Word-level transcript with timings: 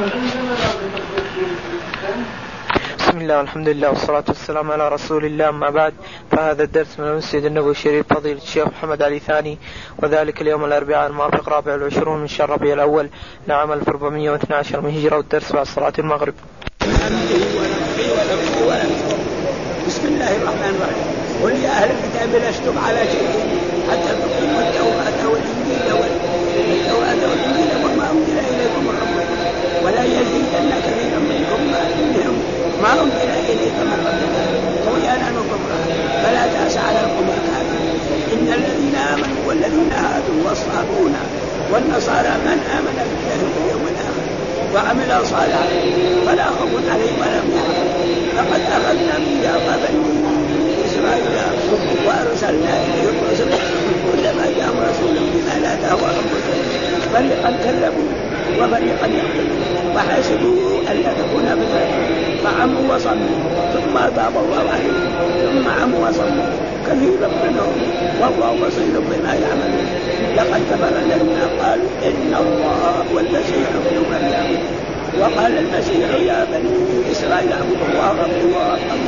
بسم 0.00 0.08
الله 3.20 3.38
والحمد 3.38 3.68
لله 3.68 3.88
والصلاة 3.88 4.24
والسلام 4.28 4.70
على 4.70 4.88
رسول 4.88 5.24
الله 5.24 5.48
أما 5.48 5.70
بعد 5.70 5.94
فهذا 6.32 6.62
الدرس 6.62 7.00
من 7.00 7.06
المسجد 7.06 7.44
النبوي 7.44 7.70
الشريف 7.70 8.06
فضيلة 8.12 8.42
الشيخ 8.42 8.66
محمد 8.68 9.02
علي 9.02 9.18
ثاني 9.18 9.58
وذلك 10.02 10.42
اليوم 10.42 10.64
الأربعاء 10.64 11.06
الموافق 11.10 11.48
رابع 11.48 11.72
والعشرون 11.72 12.20
من 12.20 12.26
شهر 12.28 12.50
ربيع 12.50 12.74
الأول 12.74 13.10
لعام 13.48 13.72
1412 13.72 14.80
من 14.80 14.90
هجرة 14.96 15.16
والدرس 15.16 15.52
بعد 15.52 15.66
صلاة 15.66 15.92
المغرب. 15.98 16.34
بسم 19.86 20.06
الله 20.06 20.36
الرحمن 20.36 20.74
الرحيم 20.76 21.06
قل 21.42 21.52
يا 21.64 21.70
أهل 21.70 21.90
الكتاب 21.90 22.42
لستم 22.50 22.78
على 22.78 22.98
شيء 23.04 23.28
حتى 23.90 24.12
تقيموا 24.22 24.60
التوراة 24.68 25.28
والإنجيل 25.32 25.92
والإنجيل 25.92 26.92
وما 27.84 28.10
أنزل 28.10 28.38
إليكم 28.38 28.88
ولا 29.84 30.04
يزيدن 30.04 30.70
كثيرا 30.86 31.20
منكم 31.32 31.60
ما 31.72 31.82
منهم 32.00 32.36
ما 32.82 32.92
انزل 33.02 33.30
اليك 33.50 33.76
من 33.90 33.98
ربك 34.06 34.34
طغيانا 34.86 35.28
وكفرا 35.38 35.78
فلا 36.22 36.44
تأس 36.54 36.76
على 36.76 37.00
القوم 37.00 37.28
الكافرين. 37.38 37.96
إن 38.32 38.48
الذين 38.58 38.96
آمنوا 39.14 39.42
والذين 39.48 39.92
هادوا 39.92 40.48
والصابون 40.48 41.14
والنصارى 41.72 42.34
من 42.46 42.58
آمن 42.78 42.96
بالله 43.08 43.40
واليوم 43.54 43.84
الآخر 43.92 44.26
وعمل 44.74 45.26
صالحا 45.26 45.66
فلا 46.26 46.44
خوف 46.44 46.72
عليهم 46.92 47.16
ولا 47.20 47.38
هم 47.40 47.50
لقد 48.36 48.60
أخذنا 48.60 49.18
ميثاق 49.18 49.78
بني 49.82 50.30
إسرائيل 50.86 51.24
وأرسلنا 52.06 52.72
إليهم 52.84 53.16
رسلا 53.32 53.56
كلما 54.06 54.46
جاءهم 54.56 54.78
رسول 54.90 55.16
بما 55.32 55.60
لا 55.62 55.74
تهوى 55.74 56.10
انفسهم 56.10 56.60
فريقا 57.14 57.50
كذبوا. 57.64 58.29
وفريقا 58.58 59.06
يقتلون 59.06 59.62
وحسبوا 59.96 60.80
ألا 60.90 61.12
تكون 61.20 61.46
فتنة. 61.60 61.84
فعموا 62.44 62.94
وصموا 62.94 63.38
ثم 63.74 63.94
تاب 64.16 64.34
الله 64.44 64.64
عليهم. 64.74 65.08
ثم 65.44 65.82
عموا 65.82 66.08
وصموا 66.08 66.50
كثيرا 66.86 67.28
منهم. 67.44 67.76
والله 68.20 68.66
بصير 68.66 68.94
بما 69.10 69.32
يعملون. 69.34 69.86
لقد 70.36 70.60
كفر 70.70 70.94
الذين 71.04 71.40
قالوا 71.60 71.90
إن 72.08 72.32
الله 72.42 73.04
هو 73.12 73.18
المسيح 73.18 73.66
ابن 73.80 73.96
مريم. 74.10 74.60
وقال 75.20 75.58
المسيح 75.58 76.08
يا 76.30 76.46
بني 76.52 77.12
إسرائيل 77.12 77.52
اعبدوا 77.52 77.86
الله 77.92 78.10
ربي 78.22 78.44
وربكم 78.54 79.00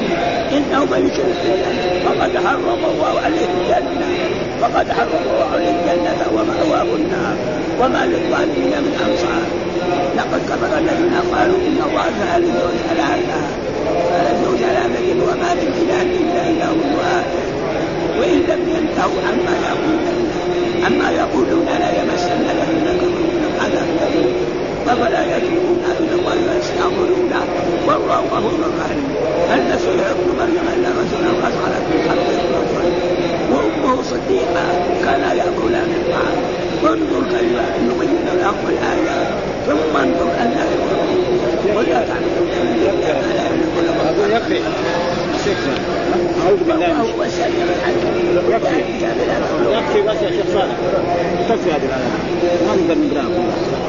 إنه 0.57 0.85
من 0.85 1.01
يشرك 1.07 1.37
بالله 1.45 2.01
فقد 2.05 2.47
حرم 2.47 2.83
الله 2.93 3.21
عليه 3.25 3.47
الجنة. 3.61 4.42
فقد 4.63 4.87
حرم 4.93 5.23
الله 5.33 5.49
عليه 5.55 5.71
الجنة 5.71 6.23
ومأواه 6.37 6.89
النار 6.97 7.37
وما 7.81 8.07
للظالمين 8.07 8.75
من 8.85 8.95
أنصار. 9.07 9.47
لقد 10.17 10.41
كفر 10.51 10.79
الذين 10.79 11.15
قالوا 11.35 11.57
إن 11.69 11.79
الله 11.89 12.07
ثالث 12.23 12.57
ثلاثة 12.89 13.41
ثالث 14.11 14.43
ثلاثة 14.65 15.07
وما 15.29 15.51
من 15.55 15.69
اله 15.83 16.03
إلا 16.21 16.43
إله 16.51 16.77
واحد. 16.99 17.43
وإن 18.19 18.39
لم 18.51 18.63
ينتهوا 18.77 19.21
عما 19.29 19.55
يقولون 19.69 20.23
عما 20.87 21.11
يقولون 21.11 21.67
لا 21.67 21.91
يمسن 22.01 22.41
الذين 22.55 22.87
كفروا 23.01 23.29
منهم 23.33 23.55
عذاب 23.61 23.89
اليم 24.09 24.33
أفلا 24.89 25.37
يتوبون 25.37 25.83
إلى 26.01 26.15
الله 26.15 26.37
ويستغفرون 26.49 27.33
والله 27.89 28.21
غفور 28.33 28.61
رحيم 28.81 29.05
المسيح 29.55 30.07
ابن 30.11 30.27
مريم 30.39 30.67
الا 30.77 30.89
رسول 30.89 31.25
قد 31.43 31.53
خلت 31.63 31.85
من 31.91 32.01
خلقه؟ 32.09 32.52
وامه 33.93 34.03
صديقه 34.03 34.65
كانا 35.05 35.33
ياكلان 35.35 35.91
الطعام 36.01 36.39
وانظر 36.83 37.23
كيف 37.31 37.61
نبين 37.85 38.27
لهم 38.41 38.55
الايات 38.69 39.29
ثم 39.67 39.97
انظر 39.97 40.31
أن 40.41 40.53
ولا 41.77 42.01
من 42.01 42.85
لا 43.37 43.45
يملك 43.47 43.77
لكم 43.85 44.31
يكفي 44.37 44.61
أعوذ 46.47 46.59
بالله 46.69 46.87
من 46.87 47.15
هو 47.19 47.23
السميع 47.23 47.65
العليم 47.77 48.51
يكفي 48.51 48.81
يكفي 49.71 50.03
بس 50.03 50.23
يا 50.23 50.31
شيخ 50.31 50.47
صالح 50.55 50.77
تكفي 51.49 51.71
هذه 51.71 51.85
الآيات 51.85 52.63
ما 52.67 52.75
نقدر 52.75 53.01
نقرأها. 53.01 53.45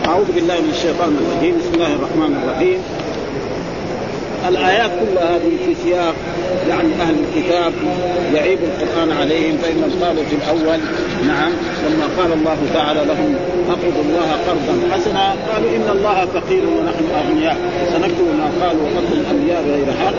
أعوذ 0.07 0.31
بالله 0.35 0.55
من 0.61 0.69
الشيطان 0.69 1.17
الرجيم. 1.17 1.57
بسم 1.57 1.73
الله 1.73 1.93
الرحمن 1.93 2.43
الرحيم. 2.43 2.79
الآيات 4.47 4.91
كلها 4.99 5.35
هذه 5.35 5.51
في 5.65 5.75
سياق 5.83 6.15
يعني 6.69 6.93
أهل 7.01 7.15
الكتاب 7.23 7.73
يعيب 8.33 8.59
القرآن 8.63 9.11
عليهم 9.11 9.57
فإنهم 9.57 9.91
قالوا 10.03 10.23
في 10.23 10.35
الأول 10.35 10.79
نعم 11.27 11.51
لما 11.85 12.05
قال 12.17 12.33
الله 12.33 12.57
تعالى 12.73 12.99
لهم 13.05 13.35
أقرضوا 13.69 14.03
الله 14.03 14.31
قرضا 14.47 14.95
حسنا 14.95 15.35
قالوا 15.53 15.69
إن 15.75 15.97
الله 15.97 16.25
فقير 16.25 16.63
ونحن 16.65 17.05
أغنياء. 17.15 17.57
سنكتب 17.93 18.27
ما 18.39 18.65
قالوا 18.65 18.81
وقتل 18.83 19.19
الأنبياء 19.19 19.63
بغير 19.63 19.85
حق. 19.85 20.13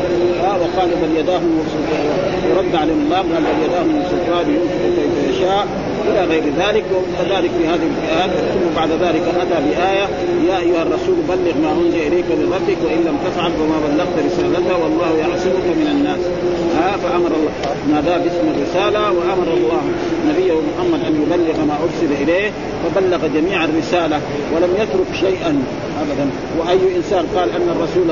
آه 0.45 0.57
وقالوا 0.61 0.97
بل 1.03 1.19
يداه 1.19 1.41
ورد 2.51 2.75
عليهم 2.75 3.01
الله 3.05 3.17
قال 3.17 3.43
بل 3.45 3.65
يداه 3.65 3.83
من 3.83 4.05
سلطان 4.11 4.47
ينفق 4.55 4.85
كيف 4.97 5.37
يشاء. 5.37 5.67
إلى 6.11 6.25
غير 6.25 6.43
ذلك 6.59 6.85
وكذلك 6.97 7.51
في 7.59 7.67
هذه 7.67 7.89
الآيات 7.99 8.31
ثم 8.31 8.77
بعد 8.77 8.91
ذلك 8.91 9.23
أتى 9.43 9.59
بآية 9.67 10.07
يا 10.49 10.59
أيها 10.59 10.83
الرسول 10.83 11.17
بلغ 11.29 11.55
ما 11.63 11.73
أنزل 11.73 11.99
إليك 12.07 12.25
من 12.25 12.53
ربك 12.57 12.79
وإن 12.85 13.01
لم 13.09 13.17
تفعل 13.27 13.51
فما 13.53 13.79
بلغت 13.89 14.17
رسالته 14.27 14.83
والله 14.83 15.11
يعصمك 15.19 15.67
من 15.81 15.89
الناس. 15.95 16.21
ها 16.77 16.97
فأمر 16.97 17.27
الله. 17.39 17.53
نادى 17.93 18.25
باسم 18.25 18.47
الرسالة 18.55 19.01
وأمر 19.01 19.49
الله 19.57 19.83
نبيه 20.29 20.53
محمد 20.53 21.01
أن 21.09 21.23
يبلغ 21.23 21.65
ما 21.65 21.77
أرسل 21.85 22.23
إليه 22.23 22.51
فبلغ 22.83 23.27
جميع 23.27 23.65
الرسالة 23.65 24.21
ولم 24.55 24.71
يترك 24.81 25.11
شيئا 25.21 25.63
ابدا. 26.03 26.27
وأي 26.59 26.97
إنسان 26.97 27.25
قال 27.37 27.49
أن 27.51 27.69
الرسول 27.77 28.09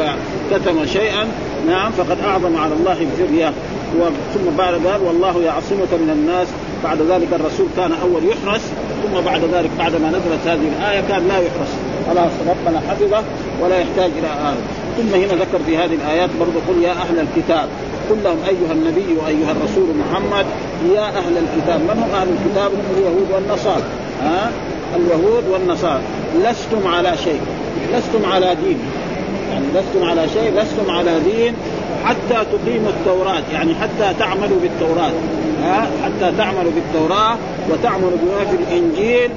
كتم 0.50 0.86
شيئا 0.86 1.24
نعم 1.66 1.90
فقد 1.92 2.16
أعظم 2.24 2.56
على 2.56 2.74
الله 2.74 2.98
الفريه 3.06 3.52
ثم 4.34 4.56
بعد 4.58 4.74
ذلك 4.74 5.00
والله 5.06 5.42
يعصمك 5.42 5.92
من 5.92 6.10
الناس. 6.12 6.48
بعد 6.84 6.98
ذلك 7.02 7.28
الرسول 7.32 7.66
كان 7.76 7.92
أول 7.92 8.22
يحرس 8.24 8.62
ثم 9.02 9.20
بعد 9.20 9.40
ذلك 9.54 9.70
بعد 9.78 9.92
ما 9.96 10.08
نزلت 10.08 10.46
هذه 10.46 10.68
الآية 10.78 11.00
كان 11.00 11.28
لا 11.28 11.38
يحرس. 11.38 11.72
خلاص 12.06 12.32
ربنا 12.48 12.80
حفظه 12.90 13.22
ولا 13.60 13.78
يحتاج 13.78 14.10
إلى 14.18 14.26
آه. 14.26 14.54
ثم 14.96 15.14
هنا 15.14 15.44
ذكر 15.44 15.58
في 15.66 15.76
هذه 15.76 15.94
الآيات 15.94 16.30
برضه 16.40 16.60
قل 16.68 16.82
يا 16.82 16.92
أهل 16.92 17.18
الكتاب. 17.18 17.68
قل 18.10 18.16
لهم 18.24 18.38
أيها 18.48 18.72
النبي 18.72 19.16
وأيها 19.24 19.50
الرسول 19.50 19.88
محمد 19.96 20.46
يا 20.94 21.06
أهل 21.08 21.38
الكتاب. 21.38 21.80
من 21.80 22.02
هم 22.02 22.10
أهل 22.20 22.28
الكتاب؟ 22.28 22.70
هم 22.72 22.96
اليهود 22.96 23.26
والنصارى. 23.32 23.82
ها؟ 24.22 24.50
اليهود 24.96 25.44
والنصارى. 25.48 26.00
لستم 26.44 26.88
على 26.88 27.16
شيء. 27.24 27.40
لستم 27.94 28.32
على 28.32 28.56
دين. 28.64 28.78
يعني 29.52 29.64
لستم 29.74 30.08
على 30.10 30.28
شيء 30.28 30.52
لستم 30.60 30.90
على 30.90 31.20
دين. 31.20 31.54
حتى 32.04 32.44
تقيموا 32.52 32.90
التوراة 32.90 33.42
يعني 33.52 33.74
حتى 33.74 34.14
تعملوا 34.18 34.60
بالتوراة. 34.62 35.12
ها؟ 35.62 35.86
حتى 36.04 36.36
تعملوا 36.38 36.72
بالتوراة 36.74 37.36
وتعملوا 37.70 38.18
بما 38.22 38.44
في 38.50 38.56
الإنجيل. 38.56 39.30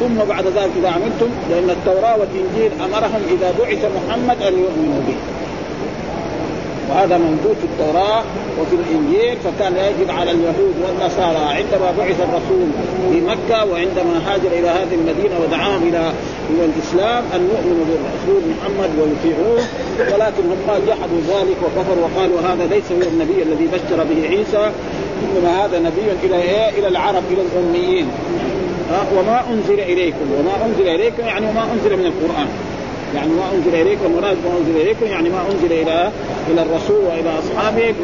ثم 0.00 0.24
بعد 0.28 0.44
ذلك 0.46 0.70
إذا 0.78 0.88
عملتم 0.88 1.28
لأن 1.50 1.70
التوراة 1.70 2.16
والإنجيل 2.16 2.70
أمرهم 2.84 3.20
إذا 3.30 3.54
بعث 3.58 3.84
محمد 3.84 4.42
أن 4.42 4.52
يؤمنوا 4.52 5.00
به. 5.06 5.39
وهذا 6.90 7.18
موجود 7.18 7.56
في 7.60 7.64
التوراة 7.64 8.22
وفي 8.60 8.74
الإنجيل 8.74 9.36
فكان 9.44 9.72
يجب 9.76 10.10
على 10.10 10.30
اليهود 10.30 10.74
والنصارى 10.82 11.38
عندما 11.38 11.92
بعث 11.98 12.20
الرسول 12.20 12.68
في 13.12 13.20
مكة 13.20 13.64
وعندما 13.64 14.14
هاجر 14.26 14.52
إلى 14.58 14.68
هذه 14.68 14.94
المدينة 14.94 15.34
ودعاهم 15.40 15.82
إلى 15.88 16.12
إلى 16.50 16.64
الإسلام 16.64 17.24
أن 17.34 17.48
يؤمنوا 17.52 17.84
بالرسول 17.90 18.42
محمد 18.50 18.90
ويطيعوه 18.98 19.62
ولكن 19.98 20.42
هم 20.42 20.86
جحدوا 20.86 21.20
ذلك 21.28 21.56
وكفروا 21.64 22.04
وقالوا 22.04 22.40
هذا 22.40 22.66
ليس 22.66 22.92
هو 22.92 23.10
النبي 23.12 23.42
الذي 23.42 23.66
بشر 23.66 24.04
به 24.04 24.28
عيسى 24.28 24.70
إنما 25.22 25.64
هذا 25.64 25.78
نبي 25.78 26.26
إلى 26.26 26.42
إيه؟ 26.42 26.78
إلى 26.78 26.88
العرب 26.88 27.22
إلى 27.30 27.42
الأميين. 27.42 28.08
وما 29.18 29.44
أنزل 29.50 29.80
إليكم 29.80 30.26
وما 30.38 30.66
أنزل 30.66 30.88
إليكم 30.88 31.22
يعني 31.26 31.46
وما 31.46 31.62
أنزل 31.72 31.96
من 31.96 32.06
القرآن. 32.06 32.48
يعني 33.14 33.28
ما 33.28 33.44
أنزل 33.54 33.74
اليكم 33.74 34.06
المراد 34.06 34.36
ما 34.44 34.58
أنزل 34.58 34.80
إليكم 34.80 35.06
يعني 35.06 35.28
ما 35.28 35.40
أنزل 35.52 35.72
إلى 35.72 36.10
إلى 36.50 36.62
الرسول 36.62 37.04
وإلى 37.04 37.30
أصحابه 37.38 37.94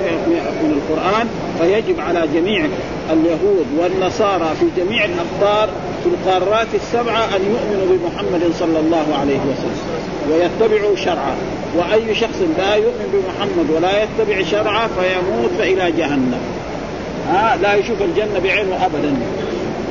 من 0.62 0.73
القرآن 0.76 1.29
فيجب 1.58 2.00
على 2.00 2.29
جميع 2.35 2.67
اليهود 3.12 3.67
والنصارى 3.79 4.49
في 4.61 4.67
جميع 4.82 5.05
الأقطار 5.05 5.69
في 6.05 6.08
القارات 6.08 6.67
السبعة 6.75 7.25
أن 7.25 7.41
يؤمنوا 7.41 7.99
بمحمد 7.99 8.53
صلى 8.58 8.81
الله 8.81 9.06
عليه 9.20 9.38
وسلم 9.38 9.97
ويتبعوا 10.31 10.97
شرعه. 10.97 11.37
وأي 11.76 12.14
شخص 12.14 12.43
لا 12.58 12.75
يؤمن 12.75 13.08
بمحمد 13.12 13.70
ولا 13.70 14.03
يتبع 14.03 14.43
شرعه 14.50 14.88
فيموت 14.88 15.50
فإلى 15.58 15.93
جهنم. 15.93 16.41
ها 17.29 17.58
لا 17.62 17.75
يشوف 17.75 18.03
الجنة 18.03 18.38
بعينه 18.44 18.87
ابدا. 18.87 19.17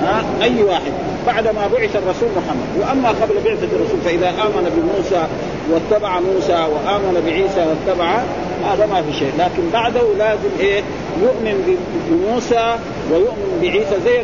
ها 0.03 0.23
أي 0.41 0.63
واحد. 0.63 0.91
بعدما 1.27 1.67
بعث 1.73 1.95
الرسول 1.95 2.29
محمد. 2.37 2.69
وأما 2.79 3.09
قبل 3.09 3.35
بعثة 3.45 3.67
الرسول 3.75 3.99
فإذا 4.05 4.29
آمن 4.29 4.65
بموسى 4.75 5.27
واتبع 5.71 6.19
موسى 6.19 6.53
وآمن 6.73 7.23
بعيسى 7.25 7.65
واتبع 7.69 8.19
هذا 8.65 8.85
ما 8.85 9.01
في 9.01 9.13
شيء. 9.19 9.31
لكن 9.39 9.63
بعده 9.73 10.01
لازم 10.17 10.49
إيه؟ 10.59 10.81
يؤمن 11.21 11.77
بموسى 12.09 12.75
ويؤمن 13.11 13.59
بعيسى. 13.61 13.95
زي 14.05 14.21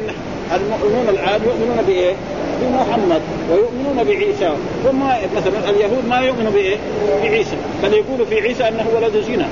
المؤمنون 0.55 1.09
الآن 1.09 1.41
يؤمنون 1.45 1.83
بإيه؟ 1.87 2.13
بمحمد 2.61 3.21
ويؤمنون 3.51 4.03
بعيسى. 4.07 4.51
ثم 4.83 4.99
مثلا 5.37 5.69
اليهود 5.69 6.07
ما 6.09 6.19
يؤمنوا 6.19 6.51
بإيه؟ 6.51 6.77
بعيسى. 7.23 7.55
بل 7.83 7.93
يقولوا 7.93 8.25
في 8.25 8.41
عيسى 8.41 8.67
أنه 8.67 8.85
ولد 8.95 9.23
زنا. 9.27 9.47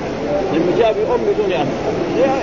لأنه 0.52 0.72
جاء 0.78 0.92
بأم 0.92 1.20
بدون 1.32 1.52
أب. 1.52 1.66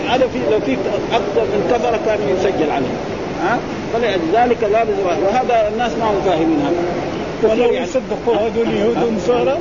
هذا 0.09 0.27
في 0.33 0.39
لو 0.51 0.59
في 0.59 0.77
أكثر 1.13 1.41
من 1.41 1.67
كفر 1.71 1.99
كان 2.05 2.19
يسجل 2.37 2.71
عليه. 2.71 2.95
ها؟ 3.43 3.59
فلذلك 3.93 4.63
لازم 4.63 4.93
وهذا 5.25 5.69
الناس 5.73 5.91
ما 5.91 6.05
هم 6.05 6.21
فاهمين 6.25 6.59
هذا. 6.61 7.07
ولو 7.43 7.73
يصدقوا 7.73 8.35
هذول 8.35 8.67
اليهود 8.67 9.03
والنصارى 9.03 9.57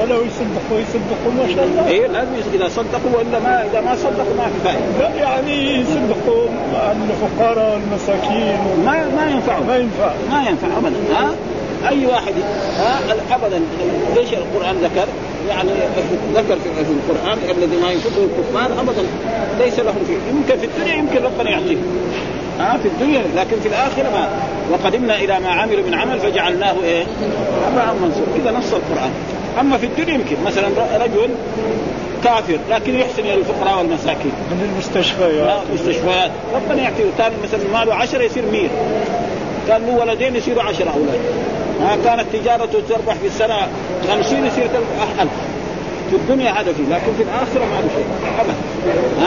ولو 0.00 0.22
يصدقوا 0.22 0.80
يصدقوا 0.80 1.32
ما 1.38 1.54
شاء 1.54 1.64
الله؟ 1.64 1.88
إيه 1.88 2.06
لازم 2.06 2.30
إذا 2.54 2.68
صدقوا 2.68 3.10
وإلا 3.14 3.38
ما 3.38 3.64
إذا 3.72 3.80
ما 3.80 3.96
صدقوا 3.96 4.34
ما 4.38 4.44
في 4.44 4.58
فائده 4.64 5.14
يعني 5.20 5.80
يصدقوا 5.80 6.46
الفقراء 7.10 7.72
والمساكين 7.72 8.58
ما 8.84 8.92
ما 9.16 9.30
ينفع 9.30 9.60
ما 9.60 9.76
ينفع. 9.76 10.12
ما 10.30 10.48
ينفع 10.48 10.78
ابدا 10.78 10.96
ها؟ 11.14 11.30
أي 11.88 12.06
واحد 12.06 12.34
ها؟ 12.78 12.98
ابدا 13.30 13.60
ليش 14.16 14.28
القرآن 14.32 14.76
ذكر؟ 14.76 15.06
يعني 15.48 15.70
ذكر 16.34 16.56
في 16.56 16.92
القرآن 16.92 17.38
الذي 17.50 17.76
ما 17.76 17.90
ينفقه 17.90 18.24
الكفار 18.24 18.80
ابدا 18.80 19.02
ليس 19.58 19.78
لهم 19.78 20.04
فيه. 20.06 20.16
يمكن 20.30 20.58
في 20.60 20.66
الدنيا 20.66 20.94
يمكن 20.94 21.24
ربنا 21.24 21.50
يعطيه. 21.50 21.76
ها 22.60 22.78
في 22.82 22.88
الدنيا 22.88 23.22
لكن 23.36 23.60
في 23.60 23.68
الآخرة 23.68 24.10
ما. 24.10 24.28
وقدمنا 24.72 25.16
إلى 25.16 25.40
ما 25.40 25.48
عملوا 25.48 25.86
من 25.86 25.94
عمل 25.94 26.20
فجعلناه 26.20 26.74
إيه؟ 26.84 27.04
هباء 27.66 27.94
منصور 28.02 28.26
كذا 28.38 28.50
نص 28.58 28.72
القرآن. 28.74 29.10
أما 29.60 29.76
في 29.76 29.86
الدنيا 29.86 30.14
يمكن. 30.14 30.36
مثلا 30.46 30.68
رجل 31.00 31.30
كافر 32.24 32.58
لكن 32.70 32.94
يحسن 32.94 33.22
إلى 33.22 33.34
الفقراء 33.34 33.78
والمساكين. 33.78 34.32
من 34.50 34.70
المستشفيات 34.72 35.62
المستشفيات 35.68 36.30
ربنا 36.54 36.82
يعطيه. 36.82 37.04
كان 37.18 37.32
مثلا 37.44 37.60
ماله 37.78 37.94
10 37.94 38.22
يصير 38.22 38.44
100 38.52 38.68
كان 39.68 39.86
له 39.86 39.92
ولدين 40.00 40.36
يصيروا 40.36 40.62
10 40.62 40.90
أولاد. 40.90 41.20
ها 41.82 41.96
كانت 42.04 42.24
تجارته 42.32 42.80
تربح 42.88 43.14
في 43.14 43.26
السنة 43.26 43.56
50 44.08 44.46
يصير 44.46 44.66
تربح 44.66 45.20
1000 45.20 45.28
في 46.10 46.16
الدنيا 46.16 46.50
هذا 46.50 46.72
فيه 46.72 46.94
لكن 46.94 47.12
في 47.16 47.22
الآخرة 47.22 47.64
ما 47.64 47.80
له 47.80 47.88
شيء. 47.96 48.06
ابدا. 48.40 48.54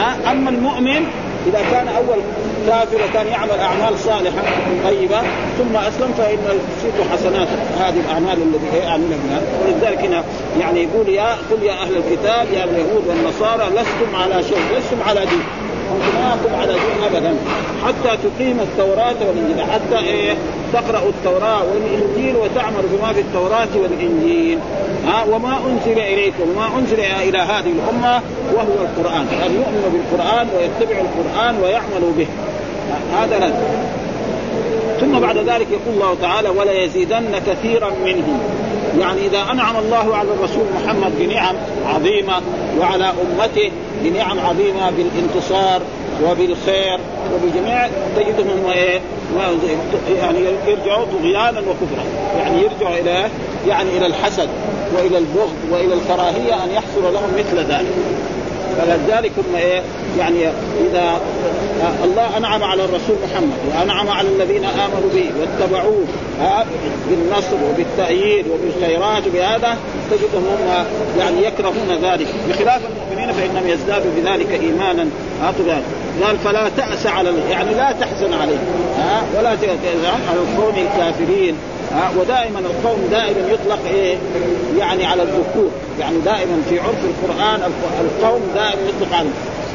ها 0.00 0.32
أما 0.32 0.50
المؤمن 0.50 1.06
إذا 1.46 1.62
كان 1.72 1.88
أول 1.88 2.18
كافر 2.66 2.96
وكان 2.96 3.26
يعمل 3.26 3.60
أعمال 3.60 3.98
صالحة 3.98 4.42
طيبة 4.84 5.20
ثم 5.58 5.76
أسلم 5.76 6.14
فإن 6.18 6.38
تصيب 6.78 6.92
حسنات 7.12 7.48
هذه 7.78 8.00
الأعمال 8.00 8.42
التي 8.42 8.76
يعملها 8.76 9.18
بها 9.28 9.40
ولذلك 9.64 9.98
هنا 9.98 10.24
يعني 10.60 10.82
يقول 10.82 11.08
يا 11.08 11.36
قل 11.50 11.62
يا 11.62 11.72
أهل 11.72 11.96
الكتاب 11.96 12.46
يا 12.52 12.64
اليهود 12.64 13.04
والنصارى 13.08 13.64
لستم 13.70 14.16
على 14.16 14.42
شيء 14.42 14.58
لستم 14.78 15.02
على 15.08 15.20
دين. 15.20 15.42
أنتم 15.92 16.50
ما 16.52 16.58
على 16.60 16.72
دين 16.72 17.04
أبدا. 17.06 17.36
حتى 17.86 18.16
تقيموا 18.22 18.64
التوراة 18.64 19.14
والإنجيل. 19.28 19.64
حتى 19.72 19.98
إيه؟ 19.98 20.34
تقرأوا 20.72 21.08
التوراة 21.08 21.62
والإنجيل 21.64 22.36
وتعملوا 22.36 22.90
بما 22.92 23.12
في 23.12 23.20
التوراة 23.20 23.68
والإنجيل. 23.74 24.58
ها؟ 25.06 25.24
وما 25.24 25.58
أنزل 25.66 25.98
إليكم. 25.98 26.42
وما 26.50 26.78
أنزل 26.78 27.00
إلى 27.00 27.38
هذه 27.38 27.72
الأمة 27.78 28.22
وهو 28.54 28.76
القرآن. 28.80 29.26
أن 29.46 29.54
يؤمنوا 29.54 29.90
بالقرآن 29.92 30.48
ويتبعوا 30.56 31.04
القرآن 31.04 31.54
ويعملوا 31.62 32.12
به؟ 32.18 32.26
هذا 33.18 33.38
لازم 33.38 33.54
ثم 35.00 35.20
بعد 35.20 35.36
ذلك 35.36 35.66
يقول 35.70 35.94
الله 35.94 36.16
تعالى 36.22 36.48
ولا 36.48 36.72
يزيدن 36.72 37.40
كثيرا 37.46 37.90
منهم. 38.04 38.40
يعني 39.00 39.26
إذا 39.26 39.42
أنعم 39.52 39.76
الله 39.76 40.16
على 40.16 40.28
الرسول 40.28 40.64
محمد 40.84 41.12
بنعم 41.18 41.56
عظيمة 41.86 42.40
وعلى 42.80 43.04
أمته 43.04 43.70
بنعم 44.04 44.38
عظيمة 44.38 44.90
بالانتصار 44.90 45.82
وبالخير 46.24 46.98
وبجميع 47.34 47.88
تجدهم 48.16 48.70
إيه؟ 48.72 49.00
يعني 50.16 50.38
يرجعوا 50.66 51.04
طغيانا 51.04 51.60
وكفرا. 51.60 52.04
يعني 52.38 52.62
يرجعوا 52.62 52.96
إلى 52.96 53.28
يعني 53.68 53.98
إلى 53.98 54.06
الحسد 54.06 54.48
وإلى 54.96 55.18
البغض 55.18 55.54
وإلى 55.70 55.94
الكراهية 55.94 56.64
أن 56.64 56.70
يحصل 56.70 57.14
لهم 57.14 57.30
مثل 57.38 57.58
ذلك. 57.58 57.94
فلذلك 58.78 59.32
هم 59.38 59.56
إيه؟ 59.56 59.82
يعني 60.18 60.48
إذا 60.90 61.20
الله 62.04 62.36
أنعم 62.36 62.64
على 62.64 62.84
الرسول 62.84 63.16
محمد 63.24 63.58
وأنعم 63.68 64.08
على 64.08 64.28
الذين 64.28 64.64
آمنوا 64.64 65.10
به 65.14 65.30
واتبعوه 65.40 66.04
بالنصر 67.10 67.56
وبالتأييد 67.70 68.46
وبالخيرات 68.48 69.26
وبهذا 69.26 69.76
تجدهم 70.10 70.44
هم 70.44 70.84
يعني 71.18 71.44
يكرهون 71.44 71.98
ذلك. 72.02 72.26
بخلاف 72.48 72.80
المؤمنين 72.90 73.32
فإنهم 73.32 73.68
يزدادوا 73.68 74.10
بذلك 74.16 74.60
إيمانا. 74.62 75.06
قال 76.22 76.38
فلا 76.44 76.68
تأس 76.76 77.06
على 77.06 77.32
يعني 77.50 77.74
لا 77.74 77.92
تحزن 78.00 78.32
عليه. 78.32 78.58
ها؟ 78.98 79.22
ولا 79.38 79.54
تحزن 79.54 80.04
على 80.28 80.40
الكافرين. 80.78 81.56
ها 81.94 82.10
ودائما 82.18 82.58
القوم 82.58 83.08
دائما 83.10 83.48
يطلق 83.48 83.78
إيه؟ 83.86 84.16
يعني 84.78 85.06
على 85.06 85.22
الذكور. 85.22 85.70
يعني 86.00 86.16
دائما 86.24 86.62
في 86.68 86.78
عرف 86.80 87.04
القرآن 87.04 87.60
القوم 88.00 88.40
دائما 88.54 88.82
يطلق 88.88 89.14
على 89.16 89.28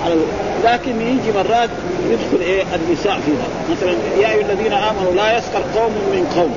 على 0.06 0.16
لكن 0.63 1.01
يجي 1.01 1.31
مرات 1.36 1.69
يدخل 2.10 2.42
إيه؟ 2.42 2.63
النساء 2.75 3.19
فيها. 3.25 3.48
مثلا 3.71 3.92
يا 4.19 4.31
أيها 4.31 4.51
الذين 4.51 4.74
آمنوا 4.74 5.13
لا 5.16 5.38
يسخر 5.38 5.62
قوم 5.75 5.92
من 5.92 6.33
قوم. 6.36 6.56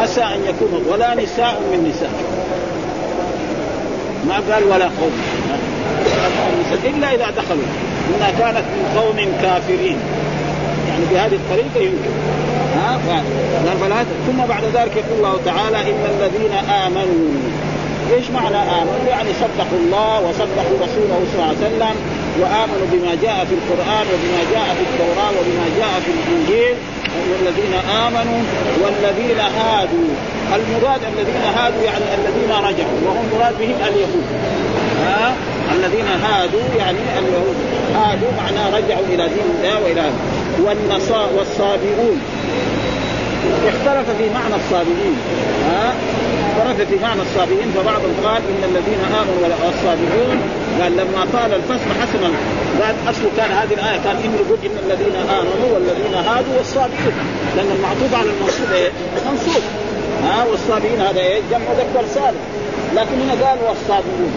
عسى 0.00 0.22
أن 0.22 0.40
يكونوا 0.48 0.92
ولا 0.92 1.14
نساء 1.14 1.60
من 1.72 1.92
نساء. 1.94 2.12
ما 4.28 4.54
قال 4.54 4.64
ولا 4.64 4.84
قوم. 4.84 5.12
إلا 6.84 7.14
إذا 7.14 7.30
دخلوا. 7.30 7.64
إنها 8.16 8.30
كانت 8.30 8.64
من 8.66 9.00
قوم 9.00 9.16
كافرين. 9.42 9.98
يعني 10.88 11.04
بهذه 11.10 11.34
الطريقة 11.34 11.86
يمكن. 11.86 12.41
ها 12.94 13.22
فلا 13.80 14.04
ثم 14.26 14.46
بعد 14.48 14.64
ذلك 14.64 14.96
يقول 14.96 15.18
الله 15.18 15.36
تعالى 15.44 15.90
إن 15.90 16.04
الذين 16.14 16.52
آمنوا. 16.86 17.28
إيش 18.16 18.30
معنى 18.30 18.56
آمنوا؟ 18.56 19.06
يعني 19.08 19.30
صدقوا 19.42 19.78
الله 19.78 20.20
وصدقوا 20.20 20.76
رسوله 20.84 21.18
صلى 21.28 21.34
الله 21.34 21.46
عليه 21.46 21.66
وسلم 21.66 21.96
وآمنوا 22.40 22.86
بما 22.92 23.12
جاء 23.22 23.38
في 23.48 23.54
القرآن 23.60 24.06
وبما 24.12 24.42
جاء 24.52 24.68
في 24.76 24.82
التوراة 24.88 25.32
وبما 25.38 25.66
جاء 25.78 25.94
في 26.04 26.10
الإنجيل. 26.16 26.76
والذين 27.30 27.74
آمنوا 28.06 28.40
والذين 28.82 29.40
هادوا. 29.40 30.08
المراد 30.56 31.00
الذين 31.12 31.42
هادوا 31.56 31.82
يعني 31.82 32.04
الذين 32.18 32.50
رجعوا. 32.68 32.98
وهم 33.06 33.24
مراد 33.34 33.54
بهم 33.58 33.76
اليهود. 33.88 34.26
ها؟ 35.06 35.34
الذين 35.74 36.06
هادوا 36.24 36.66
يعني 36.78 36.98
اليهود. 37.18 37.56
هادوا 37.94 38.28
معناه 38.42 38.76
رجعوا 38.76 39.04
إلى 39.08 39.28
دين 39.28 39.48
الله 39.54 39.74
وإلى 39.84 40.04
والنصارى 40.64 41.28
والصابئون. 41.38 42.20
اختلف 43.68 44.06
في 44.18 44.26
معنى 44.34 44.54
الصابئين 44.54 45.16
ها؟ 45.68 45.94
اختلف 46.58 46.88
في 46.90 46.96
معنى 47.02 47.22
الصابئين 47.22 47.68
فبعضهم 47.76 48.14
قال 48.24 48.42
إن 48.52 48.62
الذين 48.70 49.00
آمنوا 49.20 49.56
والصابئون 49.64 50.38
قال 50.80 50.92
لما 50.92 51.20
قال 51.36 51.54
الفصل 51.54 51.90
حسنا 52.00 52.30
قال 52.82 52.94
اصله 53.10 53.30
كان 53.36 53.50
هذه 53.50 53.74
الآية 53.74 53.98
كان 54.04 54.16
انه 54.24 54.36
يقول 54.42 54.58
إن 54.66 54.76
الذين 54.86 55.16
آمنوا 55.16 55.68
والذين 55.74 56.14
هادوا 56.14 56.56
والصابئون 56.58 57.14
لأن 57.56 57.70
المعطوف 57.76 58.14
على 58.14 58.30
المنصوب 58.30 58.72
إيه؟ 58.72 58.90
منصوب. 59.30 59.62
ها؟ 60.24 60.44
والصابئين 60.44 61.00
هذا 61.00 61.20
إيه؟ 61.20 61.40
جمع 61.50 61.72
ذكر 61.72 62.06
سالم. 62.14 62.40
لكن 62.96 63.20
هنا 63.20 63.46
قال 63.46 63.58
والصابئون 63.68 64.32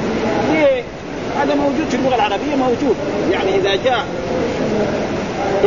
ليه؟ 0.52 0.84
هذا 1.40 1.56
موجود 1.56 1.86
في 1.90 1.96
اللغة 1.96 2.16
العربية 2.16 2.56
موجود. 2.56 2.96
يعني 3.32 3.56
إذا 3.56 3.76
جاء 3.76 4.06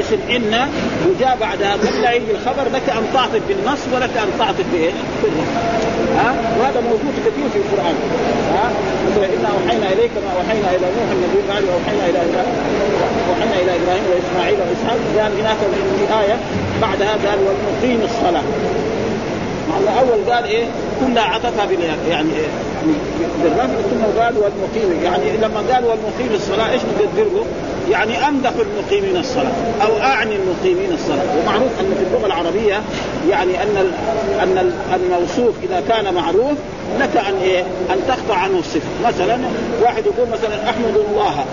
اسم 0.01 0.19
إن 0.31 0.69
وجاء 1.09 1.37
بعدها 1.41 1.73
قبل 1.73 2.05
يجي 2.05 2.31
الخبر 2.31 2.65
لك 2.75 2.89
أن 2.89 3.05
تعطف 3.15 3.41
بالنص 3.49 3.83
ولك 3.93 4.17
أن 4.17 4.31
تعطف 4.39 4.65
بايه؟ 4.73 4.93
ها؟ 6.19 6.35
وهذا 6.61 6.81
موجود 6.81 7.15
كثير 7.27 7.49
في 7.53 7.59
القرآن. 7.59 7.95
ها؟ 8.55 8.71
مثلا 9.07 9.25
انا 9.25 9.49
أوحينا 9.49 9.87
إليك 9.93 10.11
ما 10.25 10.31
أوحينا 10.39 10.69
إلى 10.77 10.87
نوح 10.97 11.09
النبي 11.13 11.41
بعد 11.49 11.63
أوحينا 11.75 12.05
إلى 12.11 12.19
أوحينا 13.29 13.55
إلى 13.63 13.73
إبراهيم 13.83 14.05
وإسماعيل 14.11 14.59
وإسحاق. 14.61 14.99
قال 15.19 15.33
هناك 15.41 15.57
في 15.99 16.15
إيه 16.23 16.37
بعدها 16.83 17.13
قال 17.13 17.39
والمقيم 17.47 18.01
الصلاة. 18.05 18.43
مع 19.69 20.01
اول 20.01 20.33
قال 20.33 20.45
إيه؟ 20.45 20.65
كلها 21.01 21.23
عطفها 21.23 21.67
يعني 22.09 22.29
إيه؟ 22.37 22.68
بالرفع 23.43 23.67
ثم 23.91 24.21
قال 24.21 24.35
والمقيم 24.39 25.05
يعني 25.05 25.37
لما 25.37 25.61
قال 25.73 25.85
والمقيم 25.85 26.35
الصلاة 26.35 26.71
إيش 26.73 26.83
نقدر 26.83 27.25
له؟ 27.25 27.45
يعني 27.91 28.29
امدح 28.29 28.51
المقيمين 28.51 29.17
الصلاة 29.17 29.53
أو 29.83 29.99
أعني 30.01 30.37
المقيمين 30.37 30.93
الصلاة. 30.93 31.25
ومعروف 31.39 31.71
أن 31.81 31.95
في 31.99 32.05
اللغة 32.07 32.27
العربية 32.27 32.83
يعني 33.31 33.63
أن 33.63 33.93
أن 34.43 34.73
الموصوف 34.95 35.55
إذا 35.63 35.83
كان 35.89 36.15
معروف 36.15 36.59
لك 37.01 37.17
أن 37.17 37.35
إيه؟ 37.43 37.61
أن 37.91 37.99
تقطع 38.09 38.35
عنه 38.35 38.59
الصفة. 38.59 39.09
مثلا 39.09 39.39
واحد 39.83 40.07
يقول 40.07 40.29
مثلا 40.29 40.71
أحمد 40.71 40.97
الله. 41.09 41.45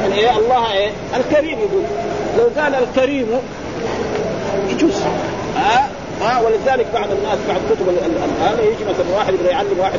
يعني 0.00 0.14
إيه؟ 0.14 0.38
الله 0.38 0.72
إيه؟ 0.72 0.90
الكريم 1.16 1.58
يقول. 1.58 1.82
لو 2.38 2.62
قال 2.62 2.74
الكريم 2.74 3.26
يجوز. 4.70 4.94
ها؟ 5.56 5.88
ها 6.20 6.40
ولذلك 6.40 6.86
بعض 6.94 7.08
الناس 7.12 7.38
بعض 7.48 7.60
كتب 7.70 7.88
الآن 7.88 8.58
يجي 8.58 8.84
مثلا 8.90 9.16
واحد 9.16 9.34
يبغى 9.34 9.48
يعلم 9.48 9.78
واحد 9.78 9.98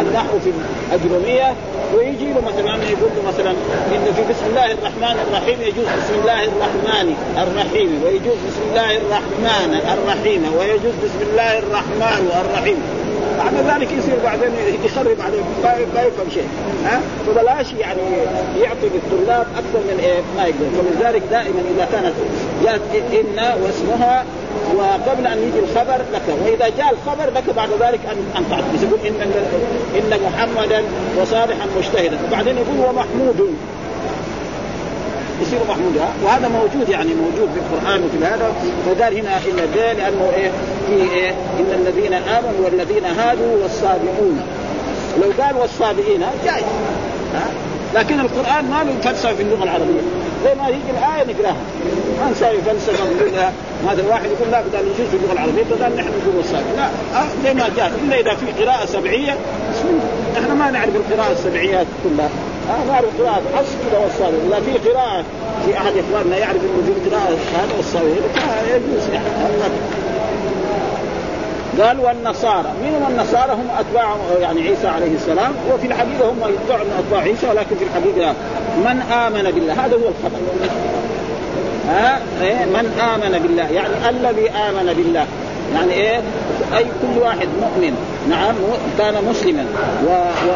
النحو 0.00 0.38
في 0.44 0.50
الاجروميه 0.88 1.54
ويجي 1.96 2.32
له 2.32 2.40
مثلا 2.40 2.84
يقول 2.84 3.10
له 3.16 3.22
مثلا 3.28 3.50
ان 3.94 4.04
في 4.16 4.22
بسم 4.32 4.46
الله 4.50 4.72
الرحمن 4.72 5.16
الرحيم 5.28 5.60
يجوز 5.60 5.86
بسم 5.98 6.14
الله 6.20 6.44
الرحمن 6.44 7.14
الرحيم 7.36 8.02
ويجوز 8.04 8.38
بسم 8.48 8.62
الله 8.70 8.96
الرحمن 8.96 9.80
الرحيم 9.92 10.42
ويجوز 10.58 10.94
بسم 11.04 11.30
الله 11.30 11.58
الرحمن 11.58 12.44
الرحيم. 12.46 12.76
بعد 13.38 13.54
ذلك 13.54 13.88
يصير 13.92 14.16
بعدين 14.24 14.50
يخرب 14.84 15.16
عليه 15.20 15.42
ما 15.94 16.02
يفهم 16.02 16.30
شيء 16.34 16.48
ها؟ 16.84 17.00
فبلاش 17.26 17.72
يعني 17.72 18.00
يعطي 18.60 18.88
للطلاب 18.94 19.46
أكثر 19.56 19.80
من 19.88 20.00
إيه 20.02 20.20
ما 20.36 20.44
يقدر. 20.46 20.66
فلذلك 20.76 21.22
دائما 21.30 21.62
إذا 21.76 21.88
كانت 21.92 22.14
جاءت 22.64 22.80
إن 22.94 23.62
واسمها 23.62 24.24
وقبل 24.76 25.26
أن 25.26 25.38
يجي 25.38 25.58
الخبر 25.58 25.98
لك 26.12 26.22
وإذا 26.44 26.68
جاء 26.78 26.94
الخبر 26.94 27.30
لك 27.34 27.54
بعد 27.56 27.68
ذلك 27.80 28.00
ان 28.12 28.18
أن 28.36 28.44
يقول 28.82 29.06
ان 29.06 29.32
ان 29.96 30.20
محمدا 30.26 30.82
وصالحا 31.20 31.66
مجتهدا. 31.78 32.18
وبعدين 32.28 32.56
يقول 32.56 32.78
ومحمود 32.88 33.54
يصير 35.42 35.58
محمود 35.68 36.00
وهذا 36.24 36.48
موجود 36.48 36.88
يعني 36.88 37.14
موجود 37.14 37.48
في 37.54 37.60
القرآن 37.60 38.04
وفي 38.04 38.24
هذا. 38.24 38.52
وقال 38.88 39.18
هنا 39.18 39.38
الا 39.46 39.64
ده 39.64 39.92
لأنه 39.92 40.30
إيه؟ 40.36 40.50
في 40.86 41.12
إيه؟ 41.12 41.30
إن 41.30 41.86
الذين 41.86 42.14
آمنوا 42.14 42.64
والذين 42.64 43.04
هادوا 43.04 43.62
والصابئون. 43.62 44.40
لو 45.22 45.42
قال 45.42 45.56
والصابئين 45.56 46.20
جائز 46.44 46.64
ها؟ 47.34 47.46
لكن 47.94 48.20
القرآن 48.20 48.64
ما 48.64 48.84
له 48.84 48.94
فلسفه 49.02 49.34
في 49.34 49.42
اللغة 49.42 49.64
العربية. 49.64 50.00
زي 50.44 50.54
ما 50.54 50.68
يجي 50.68 50.90
الآية 50.90 51.34
نقراها. 51.34 51.56
ما 52.20 52.30
نسوي 52.30 52.62
فلسفه 52.66 53.04
نقولها. 53.04 53.52
هذا 53.88 54.02
الواحد 54.02 54.24
يقول 54.24 54.50
لا 54.52 54.60
بدل 54.60 54.78
نجوز 54.78 55.08
في 55.10 55.16
اللغة 55.16 55.32
العربية 55.32 55.62
بدل 55.62 55.96
نحن 55.96 56.08
نقول 56.08 56.36
والصابئ 56.36 56.76
لا 56.76 56.86
أه 57.20 57.26
زي 57.44 57.54
ما 57.54 57.70
جاء. 57.76 57.92
إلا 58.04 58.20
إذا 58.20 58.34
في 58.34 58.64
قراءة 58.64 58.86
سبعية 58.86 59.36
نحن 60.36 60.52
ما 60.52 60.70
نعرف 60.70 60.96
القراءة 60.96 61.32
السبعيات 61.32 61.86
كلها. 62.04 62.30
ها 62.68 62.84
نعرف 62.88 63.20
قراءة 63.20 63.42
حفص 63.56 63.72
كذا 63.90 63.98
والصابئ 63.98 64.48
لا 64.50 64.60
في 64.60 64.90
قراءة 64.90 65.24
في 65.66 65.76
أحد 65.76 65.92
إخواننا 65.96 66.36
يعرف 66.36 66.56
أنه 66.56 66.82
في 66.86 67.10
قراءة 67.10 67.36
هذا 67.54 67.76
والصابئ 67.76 68.10
يجوز 68.70 69.02
قال 71.82 72.00
والنصارى. 72.00 72.68
من 72.82 72.94
هم 72.94 73.12
النصارى 73.12 73.52
هم 73.52 73.68
أتباع 73.78 74.16
يعني 74.40 74.62
عيسى 74.62 74.88
عليه 74.88 75.14
السلام 75.14 75.52
وفي 75.72 75.86
الحقيقة 75.86 76.30
هم 76.30 76.36
يدعوا 76.38 76.84
من 76.84 76.92
أتباع 76.98 77.20
عيسى 77.20 77.46
ولكن 77.48 77.76
في 77.76 77.84
الحقيقة 77.84 78.34
من 78.76 79.02
آمن 79.12 79.50
بالله. 79.50 79.72
هذا 79.72 79.94
هو 79.94 80.08
الخبر. 80.08 80.38
ها؟ 81.88 82.20
إيه؟ 82.42 82.64
من 82.64 83.00
آمن 83.14 83.38
بالله. 83.42 83.70
يعني 83.70 84.08
الذي 84.08 84.50
آمن 84.50 84.94
بالله. 84.96 85.26
يعني 85.74 85.92
إيه؟ 85.92 86.20
أي 86.76 86.84
كل 86.84 87.18
واحد 87.22 87.48
مؤمن. 87.60 87.96
نعم 88.30 88.54
كان 88.98 89.14
مسلما 89.30 89.64
و 90.06 90.10
و 90.48 90.52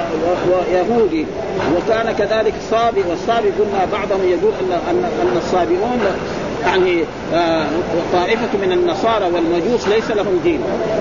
ويهودي 0.51 1.27
وكان 1.77 2.13
كذلك 2.19 2.55
صابئ 2.71 3.03
والصابئ 3.09 3.51
قلنا 3.59 3.85
بعضهم 3.93 4.21
يقول 4.25 4.53
ان 4.61 4.73
ان 4.91 5.05
أن 5.23 5.37
الصابئون 5.37 6.01
يعني 6.67 7.05
آه 7.35 7.67
طائفة 8.13 8.59
من 8.63 8.73
النصارى 8.73 9.25
والمجوس 9.25 9.89
ليس 9.89 10.11
لهم 10.11 10.41
دين. 10.45 10.61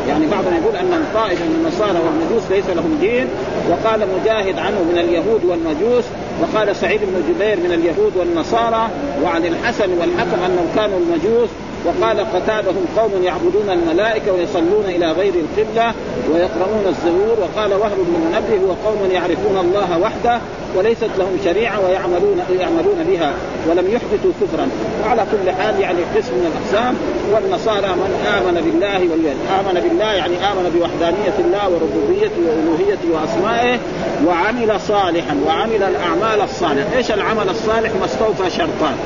يعني 0.10 0.28
بعضهم 0.28 0.54
يقول 0.54 0.76
أن 0.76 1.04
طائفة 1.14 1.46
من 1.46 1.66
النصارى 1.66 2.00
والمجوس 2.06 2.44
ليس 2.52 2.66
لهم 2.76 2.98
دين. 3.02 3.28
وقال 3.70 4.08
مجاهد 4.20 4.60
عنه 4.60 4.84
من 4.92 4.98
اليهود 4.98 5.46
والمجوس. 5.46 6.04
وقال 6.42 6.76
سعيد 6.76 7.02
بن 7.02 7.34
جبير 7.34 7.58
من 7.58 7.72
اليهود 7.72 8.18
والنصارى. 8.18 8.90
وعن 9.24 9.46
الحسن 9.46 9.90
والحكم 10.00 10.44
أنهم 10.46 10.68
كانوا 10.76 11.00
المجوس. 11.00 11.50
وقال 11.88 12.20
قتاده 12.20 12.74
قوم 12.98 13.24
يعبدون 13.24 13.70
الملائكة 13.70 14.34
ويصلون 14.34 14.86
إلى 14.86 15.12
غير 15.12 15.34
القبلة 15.34 15.94
ويقرؤون 16.32 16.86
الزبور 16.88 17.38
وقال 17.40 17.74
وهب 17.74 17.98
بن 17.98 18.14
منبه 18.26 18.68
هو 18.68 18.90
قوم 18.90 19.12
يعرفون 19.12 19.58
الله 19.58 20.00
وحده 20.00 20.40
وليست 20.76 21.10
لهم 21.18 21.38
شريعة 21.46 21.80
ويعملون 21.86 22.42
يعملون 22.60 23.06
بها 23.10 23.34
ولم 23.70 23.88
يحدثوا 23.88 24.32
كفرا. 24.42 24.68
وعلى 25.06 25.26
كل 25.32 25.52
حال 25.52 25.80
يعني 25.80 26.00
قسم 26.16 26.34
من 26.34 26.52
الأقسام 26.52 26.96
والنصارى 27.34 27.88
من 27.88 28.26
آمن 28.38 28.62
بالله 28.66 29.00
واليوم 29.12 29.40
آمن 29.60 29.82
بالله 29.90 30.14
يعني 30.14 30.36
آمن 30.38 30.72
بوحدانية 30.76 31.38
الله 31.40 31.70
وربوبيته 31.70 32.42
والوهيته 32.50 33.08
وأسمائه 33.14 33.80
وعمل 34.28 34.80
صالحا 34.82 35.38
وعمل 35.48 35.84
الأعمال 35.84 36.42
الصالحة، 36.42 36.98
إيش 36.98 37.12
العمل 37.12 37.50
الصالح؟ 37.50 37.92
ما 38.00 38.06
استوفى 38.06 38.50
شرطان. 38.50 38.98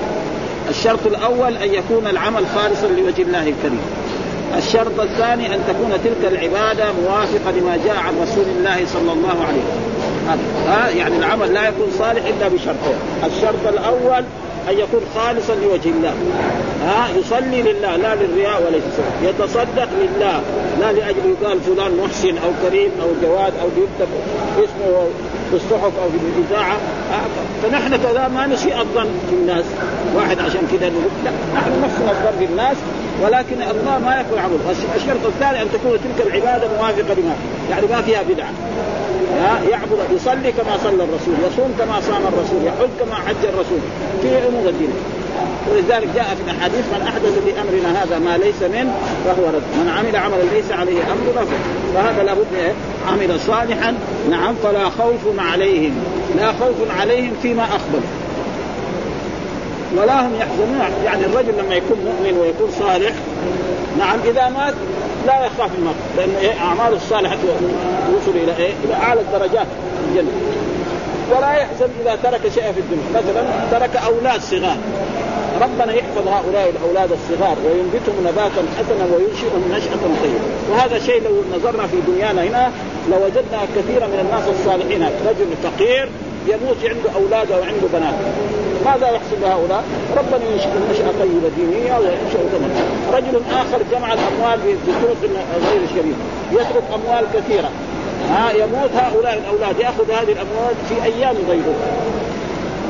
الشرط 0.70 1.08
الأول 1.08 1.58
أن 1.58 1.74
يكون 1.74 2.08
العمل 2.08 2.46
خالصا 2.56 2.88
لوجه 2.88 3.22
الله 3.22 3.39
الكريم. 3.39 3.82
الشرط 4.58 5.00
الثاني 5.00 5.56
أن 5.56 5.60
تكون 5.68 5.91
تلك 6.03 6.32
العبادة 6.34 6.86
موافقة 7.03 7.51
لما 7.51 7.77
جاء 7.86 7.96
عن 7.98 8.13
رسول 8.22 8.46
الله 8.58 8.86
صلى 8.86 9.12
الله 9.13 9.46
عليه 9.48 9.62
وسلم. 9.62 10.41
ها؟ 10.68 10.89
يعني 10.89 11.18
العمل 11.18 11.53
لا 11.53 11.68
يكون 11.68 11.88
صالح 12.00 12.25
إلا 12.25 12.48
بشرطين. 12.48 12.98
الشرط 13.25 13.68
الأول 13.68 14.24
أن 14.70 14.77
يكون 14.77 15.01
خالصا 15.15 15.53
لوجه 15.56 15.89
الله. 15.89 16.13
ها؟ 16.86 17.08
يصلي 17.20 17.62
لله 17.62 17.96
لا 17.96 18.15
للرياء 18.15 18.62
ولا 18.62 18.75
للسوء 18.75 19.06
يتصدق 19.24 19.89
لله 20.01 20.41
لا 20.80 20.91
لأجل 20.91 21.36
يقال 21.41 21.60
فلان 21.62 21.98
محسن 22.03 22.38
أو 22.38 22.51
كريم 22.70 22.91
أو 23.01 23.08
جواد 23.24 23.53
أو 23.62 23.68
يكتب 23.68 24.08
اسمه 24.58 25.08
في 25.51 25.58
الصحف 25.58 25.91
أو 26.03 26.10
في 26.10 26.17
الاذاعه 26.17 26.77
فنحن 27.63 27.96
كذا 28.03 28.27
ما 28.27 28.48
نسيء 28.48 28.81
الظن 28.81 29.10
في 29.29 29.36
الناس. 29.36 29.65
واحد 30.15 30.39
عشان 30.39 30.67
كذا 30.72 30.89
نقول 30.89 31.12
لا 31.25 31.31
نحن 31.55 31.72
نحسن 31.81 32.10
الظن 32.10 32.39
في 32.39 32.46
الناس 32.46 32.77
ولكن 33.22 33.62
الله 33.62 34.00
ما 34.00 34.22
يكون 34.22 34.39
عبد 34.39 34.60
الشرط 34.96 35.25
الثاني 35.25 35.62
أن 35.62 35.67
تكون 35.74 35.98
تلك 36.03 36.27
العبادة 36.27 36.67
موافقة 36.77 37.13
لما 37.13 37.36
يعني 37.70 37.88
ما 37.88 38.01
فيها 38.01 38.22
بدعة. 38.29 38.51
يعبد 39.70 39.98
يصلي 40.15 40.51
كما 40.51 40.77
صلى 40.84 41.03
الرسول 41.03 41.34
يصوم 41.48 41.75
كما 41.79 42.01
صام 42.01 42.22
الرسول 42.34 42.65
يحج 42.65 42.89
كما 43.00 43.15
حج 43.15 43.46
الرسول. 43.53 43.79
في 44.22 44.48
امور 44.48 44.70
الدين. 44.70 44.93
ولذلك 45.71 46.09
جاء 46.15 46.35
في 46.35 46.51
الأحاديث 46.51 46.85
من 46.93 47.07
أحدث 47.07 47.39
في 47.45 47.61
أمرنا 47.61 48.03
هذا 48.03 48.19
ما 48.19 48.38
ليس 48.38 48.61
منه 48.63 48.93
فهو 49.25 49.47
رد 49.47 49.63
من 49.73 49.93
عمل 49.97 50.15
عملا 50.15 50.43
ليس 50.53 50.71
عليه 50.71 51.01
امرنا 51.03 51.45
فهذا 51.93 52.23
لابد 52.23 52.47
إيه؟ 52.55 52.73
عمل 53.07 53.39
صالحا 53.39 53.93
نعم 54.29 54.55
فلا 54.63 54.89
خوف 54.89 55.39
عليهم 55.39 55.93
لا 56.38 56.47
خوف 56.47 57.00
عليهم 57.00 57.33
فيما 57.41 57.63
أخبر 57.63 58.01
ولا 59.97 60.27
هم 60.27 60.35
يحزنون 60.35 60.79
يعني 61.05 61.25
الرجل 61.25 61.53
لما 61.63 61.75
يكون 61.75 61.97
مؤمن 61.97 62.38
ويكون 62.38 62.71
صالح 62.79 63.13
نعم 64.00 64.19
إذا 64.25 64.50
مات 64.50 64.73
لا 65.27 65.45
يخاف 65.45 65.69
الموت 65.77 65.95
لأن 66.17 66.35
إيه 66.41 66.53
أعماله 66.59 66.95
الصالحة 66.95 67.35
توصل 68.07 68.38
إلى 68.38 68.57
إيه؟ 68.57 68.73
إلى 68.85 68.93
أعلى 68.93 69.21
الدرجات 69.21 69.67
في 69.67 70.09
الجنة 70.19 70.31
ولا 71.31 71.51
يحزن 71.53 71.88
إذا 72.01 72.17
ترك 72.23 72.41
شيئا 72.55 72.71
في 72.71 72.79
الدنيا. 72.79 73.09
مثلا 73.15 73.43
ترك 73.71 73.95
أولاد 74.05 74.41
صغار. 74.41 74.77
ربنا 75.61 75.93
يحفظ 75.93 76.27
هؤلاء 76.27 76.73
الأولاد 76.75 77.09
الصغار 77.11 77.57
وينبتهم 77.65 78.17
نباتا 78.27 78.63
حسنا 78.77 79.05
وينشئهم 79.13 79.63
نشأة 79.71 80.03
طيبة. 80.23 80.45
وهذا 80.71 81.00
شيء 81.00 81.23
لو 81.23 81.57
نظرنا 81.57 81.88
في 81.88 81.97
دنيانا 82.07 82.41
هنا 82.43 82.71
لوجدنا 83.11 83.59
كثيرا 83.75 84.07
من 84.07 84.19
الناس 84.25 84.59
الصالحين. 84.59 85.03
رجل 85.03 85.50
فقير 85.63 86.09
يموت 86.47 86.77
عنده 86.83 87.09
أولاد 87.15 87.51
أو 87.51 87.61
عنده 87.63 87.88
بنات. 87.93 88.13
ماذا 88.85 89.07
يحصل 89.07 89.38
لهؤلاء؟ 89.41 89.83
ربنا 90.17 90.45
ينشئ 90.51 90.69
نشأة 90.91 91.11
طيبة 91.19 91.50
دينية 91.57 91.93
وينشئ 91.97 92.41
ثمن 92.51 92.71
رجل 93.13 93.41
آخر 93.61 93.79
جمع 93.91 94.13
الأموال 94.13 94.59
بطرق 94.88 95.21
غير 95.71 95.81
شريفة 95.95 96.23
يترك 96.51 96.83
أموال 96.95 97.25
كثيرة. 97.33 97.69
ها 98.30 98.51
يموت 98.51 98.92
هؤلاء 98.96 99.42
الأولاد 99.44 99.80
يأخذ 99.80 100.12
هذه 100.12 100.32
الأموال 100.32 100.75
في 100.90 101.04
أيام 101.04 101.36
غيره. 101.50 101.75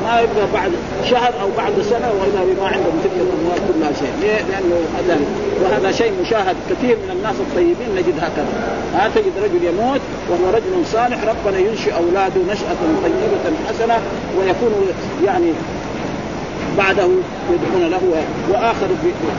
ما 0.04 0.20
يبقى 0.20 0.46
بعد 0.54 0.72
شهر 1.10 1.32
أو 1.42 1.48
بعد 1.56 1.72
سنة 1.82 2.12
واذا 2.20 2.44
بما 2.44 2.66
عندهم 2.66 3.00
تلك 3.04 3.12
الأموال 3.16 3.58
كلها 3.68 3.92
شيء، 3.92 4.12
ليه؟ 4.20 4.38
لأنه 4.50 4.80
ذلك 5.08 5.26
وهذا 5.62 5.92
شيء 5.92 6.12
مشاهد 6.22 6.56
كثير 6.70 6.96
من 6.96 7.10
الناس 7.16 7.34
الطيبين 7.40 7.94
نجد 7.96 8.16
هكذا، 8.18 8.52
ها 8.94 9.10
تجد 9.14 9.32
رجل 9.44 9.64
يموت 9.64 10.00
وهو 10.30 10.50
رجل 10.54 10.86
صالح 10.92 11.18
ربنا 11.24 11.58
ينشئ 11.58 11.92
أولاده 11.96 12.40
نشأة 12.52 12.80
طيبة 13.02 13.56
حسنة 13.68 13.98
ويكون 14.38 14.72
يعني 15.26 15.52
بعده 16.78 17.08
يدعون 17.50 17.90
له 17.90 18.24
وآخر 18.50 18.88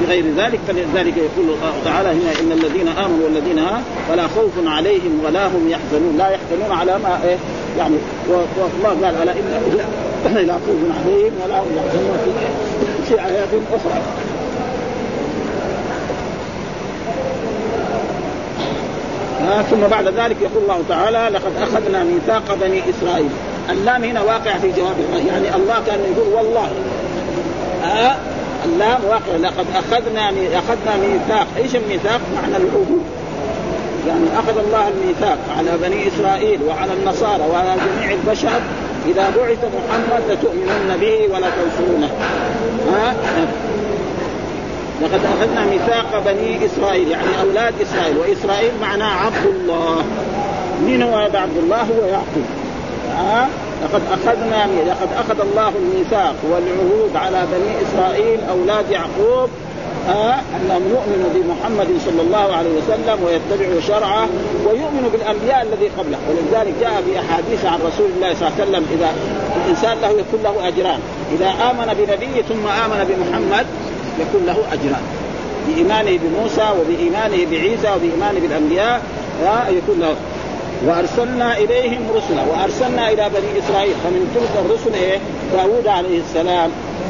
بغير 0.01 0.25
ذلك 0.37 0.59
فلذلك 0.67 1.17
يقول 1.17 1.45
الله 1.45 1.73
تعالى 1.85 2.09
هنا 2.09 2.31
إن 2.41 2.51
الذين 2.51 2.87
آمنوا 2.87 3.25
والذين 3.25 3.59
ها 3.59 3.81
فلا 4.09 4.27
خوف 4.27 4.51
عليهم 4.65 5.21
ولا 5.25 5.47
هم 5.47 5.69
يحزنون. 5.69 6.17
لا 6.17 6.29
يحزنون 6.29 6.71
على 6.79 6.97
ما 6.97 7.19
إيه 7.23 7.37
يعني 7.77 7.95
والله 8.27 9.07
قال 9.07 9.15
ألا 9.21 9.31
إن 9.31 10.47
لا 10.47 10.53
خوف 10.53 11.05
عليهم 11.05 11.31
ولا 11.45 11.59
هم 11.59 11.67
يحزنون 11.77 12.17
في 13.07 13.13
ايات 13.27 13.49
أخرى. 13.73 14.01
آه 19.41 19.61
ثم 19.61 19.87
بعد 19.91 20.07
ذلك 20.07 20.37
يقول 20.41 20.63
الله 20.63 20.83
تعالى 20.89 21.29
لقد 21.33 21.51
أخذنا 21.61 22.03
ميثاق 22.03 22.57
بني 22.61 22.81
إسرائيل. 22.89 23.29
اللام 23.69 24.03
هنا 24.03 24.21
واقع 24.21 24.57
في 24.57 24.71
جواب 24.71 24.95
الله 24.99 25.27
يعني 25.27 25.55
الله 25.55 25.75
كان 25.87 25.99
يقول 25.99 26.33
والله 26.33 26.69
آه 27.83 28.15
اللام 28.65 28.99
واقع 29.07 29.35
لقد 29.41 29.65
أخذنا 29.75 30.29
أخذنا 30.53 30.97
ميثاق. 31.01 31.47
إيش 31.57 31.75
الميثاق؟ 31.75 32.21
معنى 32.35 32.57
العهود 32.57 33.03
يعني 34.07 34.25
أخذ 34.39 34.57
الله 34.57 34.87
الميثاق 34.87 35.37
على 35.57 35.71
بني 35.81 36.07
إسرائيل 36.07 36.59
وعلى 36.63 36.93
النصارى 36.93 37.43
وعلى 37.51 37.75
جميع 37.75 38.13
البشر. 38.13 38.61
إذا 39.05 39.31
بعث 39.37 39.57
محمد 39.57 40.23
لتؤمنن 40.29 40.97
به 41.01 41.35
ولا 41.35 41.47
تنصرونه 41.47 42.09
ها 42.93 43.13
لقد 45.01 45.19
أخذنا 45.25 45.65
ميثاق 45.65 46.23
بني 46.25 46.65
إسرائيل 46.65 47.07
يعني 47.07 47.41
أولاد 47.41 47.73
إسرائيل. 47.81 48.17
وإسرائيل 48.17 48.71
معناه 48.81 49.25
عبد 49.25 49.45
الله. 49.45 50.03
من 50.87 51.03
هو 51.03 51.15
هذا 51.17 51.39
عبد 51.39 51.57
الله؟ 51.57 51.81
هو 51.81 52.07
يعقوب. 52.07 52.45
ها 53.17 53.47
لقد 53.83 54.01
أخذنا 54.11 54.67
لقد 54.87 55.09
أخذ 55.17 55.41
الله 55.41 55.71
الميثاق 55.75 56.35
والعهود 56.51 57.15
على 57.15 57.43
بني 57.51 57.71
إسرائيل 57.85 58.39
أولاد 58.49 58.91
يعقوب 58.91 59.49
آه 60.09 60.35
انهم 60.55 60.83
يؤمنوا 60.89 61.29
بمحمد 61.35 61.87
صلى 62.05 62.21
الله 62.21 62.55
عليه 62.55 62.69
وسلم 62.69 63.23
ويتبعوا 63.23 63.81
شرعه 63.87 64.27
ويؤمنوا 64.65 65.09
بالأنبياء 65.11 65.61
الذي 65.61 65.89
قبله. 65.97 66.17
ولذلك 66.29 66.73
جاء 66.81 67.03
في 67.05 67.19
احاديث 67.19 67.65
عن 67.65 67.79
رسول 67.79 68.09
الله 68.15 68.33
صلى 68.33 68.47
الله 68.47 68.59
عليه 68.59 68.63
وسلم 68.63 68.85
إذا 68.93 69.13
الإنسان 69.65 69.97
له 70.01 70.09
يكون 70.09 70.39
له 70.43 70.67
أجران. 70.67 70.99
إذا 71.35 71.47
آمن 71.69 71.93
بنبي 71.99 72.43
ثم 72.49 72.67
آمن 72.67 72.99
بمحمد 73.09 73.65
يكون 74.19 74.45
له 74.45 74.57
أجران. 74.73 75.03
بإيمانه 75.67 76.19
بموسى 76.23 76.67
وبإيمانه 76.79 77.45
بعيسى 77.51 77.89
وبإيمانه 77.95 78.39
بالأنبياء 78.39 79.01
آه 79.45 79.67
يكون 79.67 79.99
له. 79.99 80.15
وأرسلنا 80.87 81.57
إليهم 81.57 82.01
رسلا 82.15 82.43
وأرسلنا 82.51 83.09
إلى 83.09 83.29
بني 83.29 83.59
إسرائيل 83.59 83.95
فمن 84.03 84.31
تلك 84.35 84.65
الرسل 84.65 84.93
إيه؟ 84.93 85.19
داوود 85.53 85.87
عليه 85.87 86.19
السلام. 86.19 86.69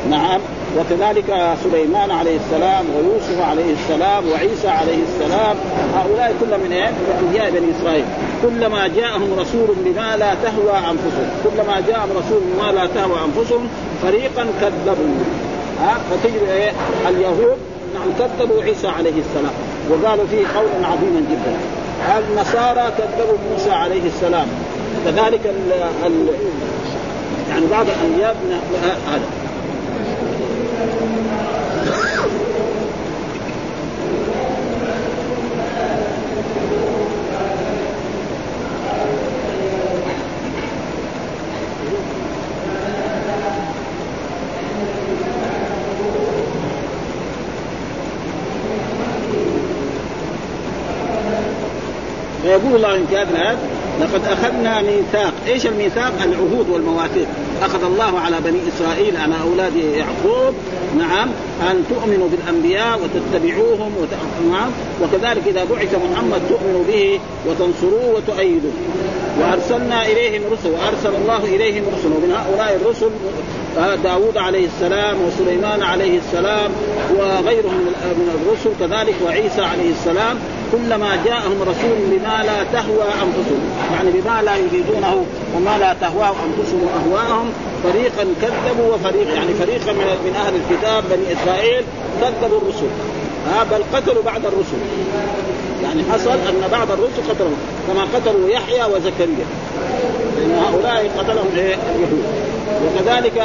نعم. 0.09 0.39
وكذلك 0.77 1.55
سليمان 1.63 2.11
عليه 2.11 2.37
السلام 2.37 2.85
ويوسف 2.95 3.41
عليه 3.49 3.73
السلام 3.73 4.23
وعيسى 4.31 4.67
عليه 4.67 4.99
السلام. 5.09 5.55
هؤلاء 5.95 6.35
كلهم 6.39 6.59
من 6.59 6.71
إيه؟ 6.71 6.89
من 6.89 7.23
أنبياء 7.23 7.51
بني 7.51 7.71
إسرائيل. 7.77 8.05
كلما 8.41 8.87
جاءهم 8.87 9.39
رسول 9.39 9.75
بما 9.85 10.17
لا 10.17 10.33
تهوى 10.43 10.77
أنفسهم 10.91 11.29
كلما 11.43 11.83
جاءهم 11.87 12.09
رسول 12.09 12.41
بما 12.53 12.71
لا 12.71 12.85
تهوى 12.95 13.17
أنفسهم 13.27 13.67
فريقا 14.03 14.45
كذبوا. 14.61 15.15
ها؟ 15.81 15.97
فتجد 16.11 16.49
إيه؟ 16.51 16.71
اليهود 17.09 17.57
نعم 17.95 18.09
كذبوا 18.19 18.63
عيسى 18.63 18.87
عليه 18.87 19.17
السلام. 19.25 19.53
وقالوا 19.89 20.25
فيه 20.31 20.45
قولا 20.55 20.87
عظيما 20.87 21.21
جدا. 21.31 21.82
النصارى 22.17 22.91
كذبوا 22.97 23.37
موسى 23.51 23.71
عليه 23.71 24.01
السلام. 24.05 24.47
كذلك 25.05 25.41
ال 26.05 26.27
يعني 27.49 27.65
بعض 27.71 27.85
الأنبياء 27.89 28.35
هذا. 29.07 29.42
فيقول 52.73 52.85
الله 52.85 52.97
إن 52.97 53.07
كان 53.11 53.57
لقد 54.01 54.21
أخذنا 54.27 54.81
ميثاق، 54.81 55.33
إيش 55.47 55.65
الميثاق؟ 55.65 56.13
العهود 56.23 56.69
والمواثيق، 56.69 57.27
أخذ 57.61 57.83
الله 57.83 58.19
على 58.19 58.37
بني 58.45 58.59
إسرائيل 58.75 59.17
على 59.17 59.33
أولاد 59.43 59.75
يعقوب. 59.75 60.53
نعم. 60.97 61.29
أن 61.71 61.83
تؤمنوا 61.89 62.27
بالأنبياء 62.29 62.99
وتتبعوهم 62.99 63.91
وت... 64.01 64.09
نعم. 64.51 64.69
وكذلك 65.01 65.47
إذا 65.47 65.63
بعث 65.63 65.95
محمد 66.11 66.41
تؤمنوا 66.49 66.83
به 66.87 67.19
وتنصروه 67.47 68.15
وتؤيدوه 68.15 68.71
وأرسلنا 69.39 70.05
إليهم 70.05 70.41
رسل 70.51 70.69
وأرسل 70.69 71.21
الله 71.21 71.55
إليهم 71.55 71.83
رسل. 71.97 72.07
ومن 72.07 72.31
هؤلاء 72.31 72.79
الرسل 72.81 73.09
داود 74.03 74.37
عليه 74.37 74.65
السلام 74.65 75.17
وسليمان 75.21 75.83
عليه 75.83 76.17
السلام 76.17 76.71
وغيرهم 77.17 77.81
من 78.19 78.29
الرسل 78.35 78.69
كذلك 78.79 79.15
وعيسى 79.25 79.61
عليه 79.61 79.91
السلام. 79.91 80.37
كلما 80.73 81.17
جاءهم 81.25 81.61
رسول 81.61 81.97
بما 82.11 82.43
لا 82.43 82.63
تهوى 82.73 83.03
أنفسهم. 83.03 83.61
يعني 83.95 84.11
بما 84.11 84.41
لا 84.41 84.55
يريدونه 84.57 85.25
وما 85.55 85.77
لا 85.77 85.95
تهواه 86.01 86.35
أنفسهم 86.47 86.81
واهواءهم 86.83 87.49
فريقا 87.83 88.25
كذبوا 88.41 88.93
وفريق 88.93 89.27
يعني 89.35 89.53
فريقا 89.53 89.93
من 89.93 90.35
أهل 90.45 90.53
الكتاب 90.55 91.03
بني 91.09 91.33
إسرائيل 91.33 91.83
كذبوا 92.21 92.57
الرسل. 92.57 92.87
ها 93.51 93.63
بل 93.63 93.83
قتلوا 93.93 94.23
بعض 94.23 94.45
الرسل. 94.45 94.79
يعني 95.83 96.03
حصل 96.11 96.31
أن 96.31 96.67
بعض 96.71 96.91
الرسل 96.91 97.29
قتلوا 97.29 97.57
كما 97.87 98.03
قتلوا 98.15 98.49
يحيى 98.49 98.83
وزكريا. 98.83 99.45
لأن 100.37 100.63
هؤلاء 100.65 101.11
قتلهم 101.17 101.47
إيه؟ 101.55 101.75
اليهود. 101.95 102.23
وكذلك 102.85 103.43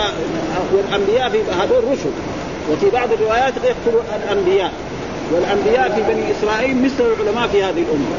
والانبياء 0.72 1.29
في 1.29 1.38
هذول 1.61 1.92
رسل 1.92 2.11
وفي 2.72 2.90
بعض 2.90 3.12
الروايات 3.12 3.55
يقتلوا 3.57 4.02
الأنبياء. 4.16 4.72
والأنبياء 5.32 5.88
في 5.94 6.14
بني 6.14 6.24
إسرائيل 6.32 6.82
مثل 6.84 7.04
العلماء 7.12 7.48
في 7.48 7.64
هذه 7.64 7.82
الأمة. 7.86 8.10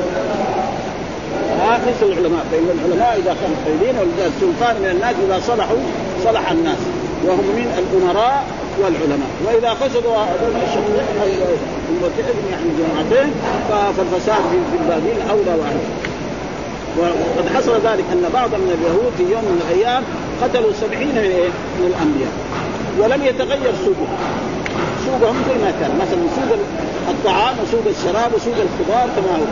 ها 1.62 1.80
مثل 1.88 2.06
العلماء 2.12 2.46
فان 2.52 2.68
العلماء 2.78 3.14
إذا 3.20 3.36
كانوا 3.42 3.58
طيبين 3.66 3.96
والسلطان 4.00 4.76
من 4.82 4.90
الناس 4.92 5.16
إذا 5.28 5.40
صلحوا 5.48 5.78
صلح 6.24 6.52
الناس. 6.52 6.78
وهم 7.26 7.46
من 7.60 7.68
الأمراء 7.82 8.44
والعلماء. 8.82 9.30
وإذا 9.46 9.74
فسدوا 9.74 10.16
يعني 12.52 12.70
جماعتين 12.80 13.34
فالفساد 13.70 14.44
في 14.72 14.78
البادين 14.82 15.18
أولى 15.30 15.54
واولى 15.60 16.00
وقد 16.98 17.50
حصل 17.56 17.74
ذلك 17.74 18.06
أن 18.14 18.30
بعض 18.34 18.50
من 18.50 18.72
اليهود 18.78 19.12
في 19.18 19.24
يوم 19.34 19.44
من 19.44 19.62
الأيام 19.62 20.04
قتلوا 20.42 20.72
سبعين 20.82 21.08
من, 21.08 21.18
إيه؟ 21.18 21.50
من 21.80 21.86
الأنبياء 21.92 22.34
ولم 23.00 23.22
يتغير 23.26 23.74
سوقهم 23.86 24.18
سوقهم 25.06 25.36
زي 25.50 25.58
ما 25.66 25.72
كان. 25.80 25.92
مثلا 26.02 26.22
سوق 26.36 26.58
الطعام 27.10 27.56
وسوق 27.64 27.84
الشراب 27.88 28.34
وسوق 28.36 28.54
الخضار 28.54 29.08
كما 29.16 29.36
هو. 29.38 29.46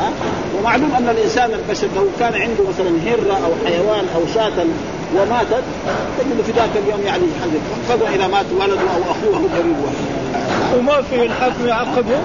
ها؟ 0.00 0.10
ومعلوم 0.58 0.90
أن 0.98 1.08
الإنسان 1.08 1.50
البشر 1.54 1.88
لو 1.96 2.06
كان 2.20 2.34
عنده 2.34 2.62
مثلا 2.68 2.90
هرة 3.06 3.36
أو 3.46 3.52
حيوان 3.66 4.04
أو 4.14 4.20
شاة 4.34 4.66
وماتت 5.14 5.64
تجد 6.18 6.42
في 6.46 6.52
ذاك 6.52 6.70
اليوم 6.84 7.00
يعني 7.06 7.22
خذوا 7.88 8.08
اذا 8.08 8.26
مات 8.26 8.46
ولده 8.60 8.80
أو 8.80 9.02
أخوه 9.10 9.36
أو 9.36 9.46
قريب 9.58 9.76
وما 10.78 11.02
في 11.02 11.22
الحكم 11.22 11.66
يعاقبهم 11.66 12.24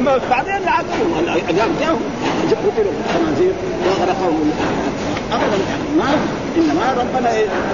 ما 0.00 0.20
بعدين 0.30 0.62
يعاقبهم 0.66 1.12
العذاب 1.24 1.70
جاهم 1.80 2.00
قتلوا 2.50 2.92
الخنازير 3.06 3.52
واغرقهم 3.86 4.50
ابدا. 5.32 5.58
ما 5.98 6.04
إنما 6.56 6.94
ربنا 7.02 7.30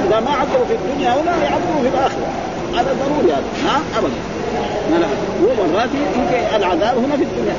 إذا 0.08 0.20
ما 0.20 0.30
عذبوا 0.30 0.64
في 0.68 0.74
الدنيا 0.74 1.14
ولا 1.14 1.36
يعذبوا 1.44 1.82
في 1.82 1.88
الآخرة. 1.88 2.26
هذا 2.74 2.96
ضروري 3.04 3.32
هذا. 3.32 3.70
ها؟ 3.70 3.98
ابدا. 3.98 4.14
ومرات 5.42 5.90
يمكن 5.94 6.56
العذاب 6.56 6.98
هنا 6.98 7.16
في 7.16 7.22
الدنيا. 7.22 7.54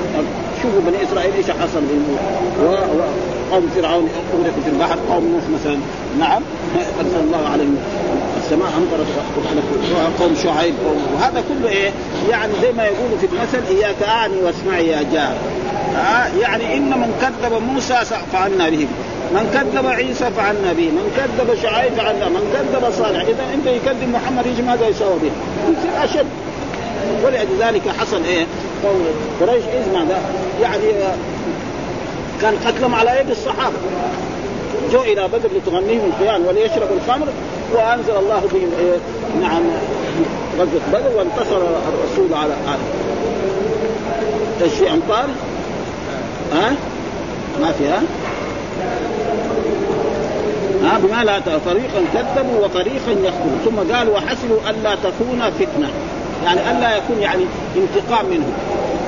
شوفوا 0.62 0.82
بني 0.88 1.04
إسرائيل 1.04 1.34
إيش 1.34 1.46
حصل 1.46 1.82
بهم 1.82 2.18
وقوم 2.64 3.70
فرعون 3.76 4.10
اغرقوا 4.34 4.62
في 4.64 4.70
البحر 4.70 4.98
قوم 5.10 5.24
نوح 5.34 5.60
مثلا. 5.60 5.78
نعم 6.20 6.42
ارسل 7.00 7.20
الله 7.28 7.50
عليهم 7.54 7.78
السماء 8.44 8.68
امطرت 8.78 9.08
قوم 10.20 10.36
شعيب 10.44 10.74
وهذا 11.16 11.44
كله 11.50 11.70
إيه؟ 11.70 11.92
يعني 12.30 12.54
زي 12.62 12.72
ما 12.72 12.84
يقولوا 12.84 13.18
في 13.22 13.26
المثل 13.26 13.76
إياك 13.78 14.04
أعني 14.08 14.34
واسمعي 14.44 14.88
يا 14.88 15.04
جار. 15.14 15.36
آه 15.96 16.28
يعني 16.42 16.78
إن 16.78 16.90
من 16.90 17.12
كذب 17.22 17.62
موسى 17.74 17.96
فعلنا 18.34 18.70
به. 18.70 18.88
من 19.34 19.50
كذب 19.54 19.86
عيسى 19.86 20.32
فعلنا 20.38 20.74
به. 20.74 20.84
من 20.84 21.12
كذب 21.18 21.56
شعيب 21.64 21.94
فعلنا 21.94 22.30
من 22.30 22.44
كذب 22.54 22.92
صالح. 22.92 23.22
إذا 23.22 23.44
أنت 23.54 23.68
يكذب 23.68 24.10
محمد 24.10 24.46
يجي 24.46 24.62
ماذا 24.62 24.88
يسوى 24.88 25.16
به؟ 25.24 25.32
يصير 25.70 26.04
أشد. 26.04 26.26
ولذلك 27.26 27.90
حصل 28.00 28.24
إيه؟ 28.24 28.46
قريش 29.42 29.64
إيش 29.66 29.88
ماذا 29.94 30.22
يعني 30.62 30.84
كان 32.42 32.56
قتلهم 32.66 32.96
على 32.96 33.20
يد 33.20 33.30
الصحابة. 33.30 33.76
جو 34.92 35.02
إلى 35.02 35.28
بدر 35.28 35.50
لتغنيهم 35.58 36.12
القيان 36.12 36.42
وليشربوا 36.42 36.96
الخمر 37.06 37.28
وأنزل 37.74 38.16
الله 38.20 38.42
بهم 38.54 38.70
إيه؟ 38.80 38.98
نعم 39.42 39.62
غزوة 40.60 40.82
بدر 40.94 41.18
وانتصر 41.18 41.58
الرسول 41.58 42.34
على 42.34 42.54
هذا 42.68 42.80
إيش 44.62 44.74
في 44.74 44.92
أمطار؟ 44.92 45.26
ها؟ 46.54 46.76
ما 47.62 47.72
فيها؟ 47.72 48.02
ها؟ 50.84 51.00
بما 51.00 51.24
لا 51.24 51.40
فريقا 51.40 52.02
كذبوا 52.14 52.66
وطريقا 52.66 53.12
يخطبوا 53.12 53.58
ثم 53.66 53.94
قال 53.94 54.10
وحسبوا 54.10 54.58
الا 54.70 54.96
تكون 54.96 55.42
فتنة. 55.60 55.90
يعني 56.46 56.72
الا 56.72 56.98
يكون 56.98 57.20
يعني 57.20 57.44
انتقام 57.76 58.26
منهم 58.26 58.54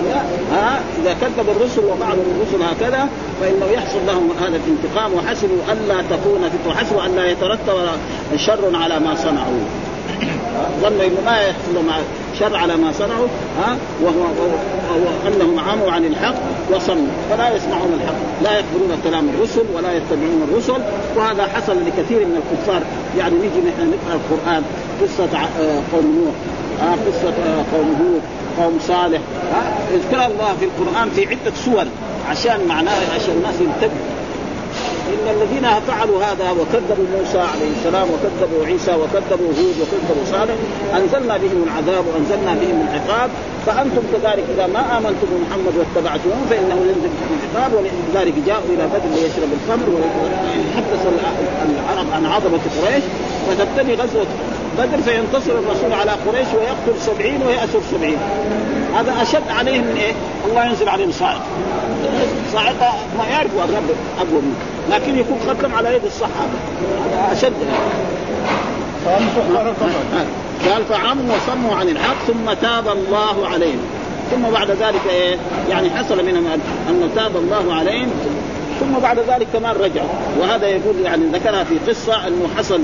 لا. 0.10 0.21
ها؟ 0.58 0.80
إذا 1.02 1.13
كذب 1.21 1.50
الرسل 1.50 1.86
وبعض 1.86 2.17
الرسل 2.36 2.63
هكذا 2.63 3.10
فإنه 3.41 3.65
يحصل 3.65 4.00
لهم 4.08 4.30
هذا 4.41 4.60
الانتقام 4.65 5.13
وحسبوا 5.13 5.58
الا 5.71 6.02
تكون 6.02 6.50
وحسبوا 6.67 7.06
أن 7.06 7.15
لا 7.15 7.26
يترتب 7.26 7.76
شر 8.36 8.76
على 8.76 9.00
ما 9.00 9.15
صنعوا. 9.15 9.63
ظن 10.82 11.02
إنه 11.02 11.21
ما 11.26 11.38
يحصل 11.41 11.73
لهم 11.76 11.89
شر 12.39 12.56
على 12.56 12.76
ما 12.76 12.91
صنعوا 12.91 13.28
ها؟ 13.60 13.78
وهو, 14.02 14.19
وهو 14.19 15.28
أنهم 15.28 15.60
عموا 15.60 15.91
عن 15.91 16.06
الحق 16.06 16.36
وصموا 16.71 17.08
فلا 17.30 17.56
يسمعون 17.56 18.00
الحق 18.02 18.15
لا 18.43 18.52
يقبلون 18.52 19.02
كلام 19.04 19.30
الرسل 19.30 19.63
ولا 19.76 19.93
يتبعون 19.93 20.47
الرسل 20.52 20.82
وهذا 21.15 21.43
حصل 21.43 21.76
لكثير 21.86 22.19
من 22.19 22.41
الكفار. 22.41 22.82
يعني 23.17 23.36
نيجي 23.36 23.60
نحن 23.69 23.91
نقرأ 23.91 24.19
القرآن 24.19 24.63
قصة 25.02 25.39
آه، 25.60 25.82
قوم 25.93 26.23
نوح. 26.26 26.36
آه 26.81 26.95
آه 27.27 27.63
قوم 27.73 27.89
هود 28.01 28.21
قوم 28.57 28.79
صالح. 28.87 29.21
آه 29.53 29.95
اذكر 29.95 30.25
الله 30.25 30.55
في 30.59 30.65
القرآن 30.65 31.09
في 31.09 31.21
عدة 31.27 31.55
سور 31.65 31.85
عشان 32.29 32.67
معناه 32.67 32.99
عشان 33.15 33.33
الناس 33.37 33.55
ينتبهوا. 33.61 34.17
إن 35.13 35.35
الذين 35.35 35.67
فعلوا 35.87 36.23
هذا 36.23 36.51
وكذبوا 36.51 37.05
موسى 37.17 37.37
عليه 37.37 37.71
السلام 37.79 38.07
وكذبوا 38.13 38.65
عيسى 38.65 38.91
وكذبوا 38.91 39.47
هود 39.47 39.75
وكذبوا 39.81 40.25
صالح 40.31 40.55
أنزلنا 40.95 41.37
بهم 41.37 41.63
العذاب 41.63 42.05
وأنزلنا 42.07 42.53
بهم 42.61 42.87
العقاب. 42.87 43.29
فأنتم 43.67 44.01
كذلك 44.13 44.43
إذا 44.55 44.67
ما 44.67 44.97
آمنتم 44.97 45.27
بمحمد 45.31 45.73
واتبعتموه 45.77 46.41
فإنه 46.49 46.77
ينزل 46.89 47.09
بكم 47.15 47.35
العقاب 47.39 47.71
ولذلك 47.73 48.33
جاءوا 48.47 48.69
إلى 48.73 48.87
بدر 48.87 49.09
ليشرب 49.15 49.49
الخمر 49.57 49.89
ويتحدث 49.89 51.01
العرب 51.69 52.07
عن 52.13 52.25
عظمة 52.25 52.59
قريش 52.81 53.03
فتبتدي 53.47 53.93
غزوة 53.95 54.25
بدر 54.77 55.01
فينتصر 55.01 55.51
الرسول 55.51 55.93
على 55.93 56.11
قريش 56.11 56.47
ويقتل 56.47 57.01
سبعين 57.01 57.41
ويأسر 57.47 57.79
سبعين 57.91 58.17
هذا 58.95 59.21
أشد 59.21 59.49
عليهم 59.49 59.83
من 59.83 59.97
إيه؟ 59.97 60.13
الله 60.49 60.65
ينزل 60.65 60.89
عليهم 60.89 61.11
صاعقة. 61.11 61.41
صاعقة 62.53 62.93
ما 63.17 63.25
يعرفوا 63.29 63.63
الرب 63.63 63.89
أقوى 64.17 64.41
منه. 64.41 64.55
لكن 64.91 65.17
يكون 65.17 65.39
ختم 65.47 65.75
على 65.75 65.95
يد 65.95 66.05
الصحابة. 66.05 66.57
هذا 67.05 67.33
أشد. 67.33 67.53
قال 70.65 70.85
فعموا 70.89 71.35
وصموا 71.35 71.75
عن 71.75 71.89
الحق 71.89 72.15
ثم 72.27 72.53
تاب 72.61 72.87
الله 72.87 73.47
عليهم. 73.47 73.79
ثم 74.31 74.41
بعد 74.53 74.71
ذلك 74.71 75.01
إيه؟ 75.09 75.37
يعني 75.69 75.89
حصل 75.89 76.25
منهم 76.25 76.47
أن 76.89 77.09
تاب 77.15 77.35
الله 77.35 77.73
عليهم. 77.73 78.09
ثم 78.79 78.99
بعد 79.01 79.19
ذلك 79.19 79.47
كمان 79.53 79.75
رجعوا. 79.75 80.09
وهذا 80.39 80.67
يقول 80.67 80.99
يعني 81.03 81.25
ذكرها 81.25 81.63
في 81.63 81.91
قصة 81.91 82.27
انه 82.27 82.47
حصل 82.57 82.81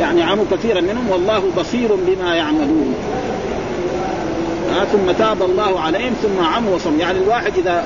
يعني 0.00 0.22
عموا 0.22 0.44
كثيرا 0.50 0.80
منهم 0.80 1.10
والله 1.10 1.42
بصير 1.58 1.88
بما 1.94 2.34
يعملون. 2.34 2.94
آه 4.80 4.84
ثم 4.84 5.12
تاب 5.18 5.42
الله 5.42 5.80
عليهم 5.80 6.12
ثم 6.22 6.44
عموا 6.44 6.74
وصم. 6.74 7.00
يعني 7.00 7.18
الواحد 7.18 7.52
إذا 7.58 7.84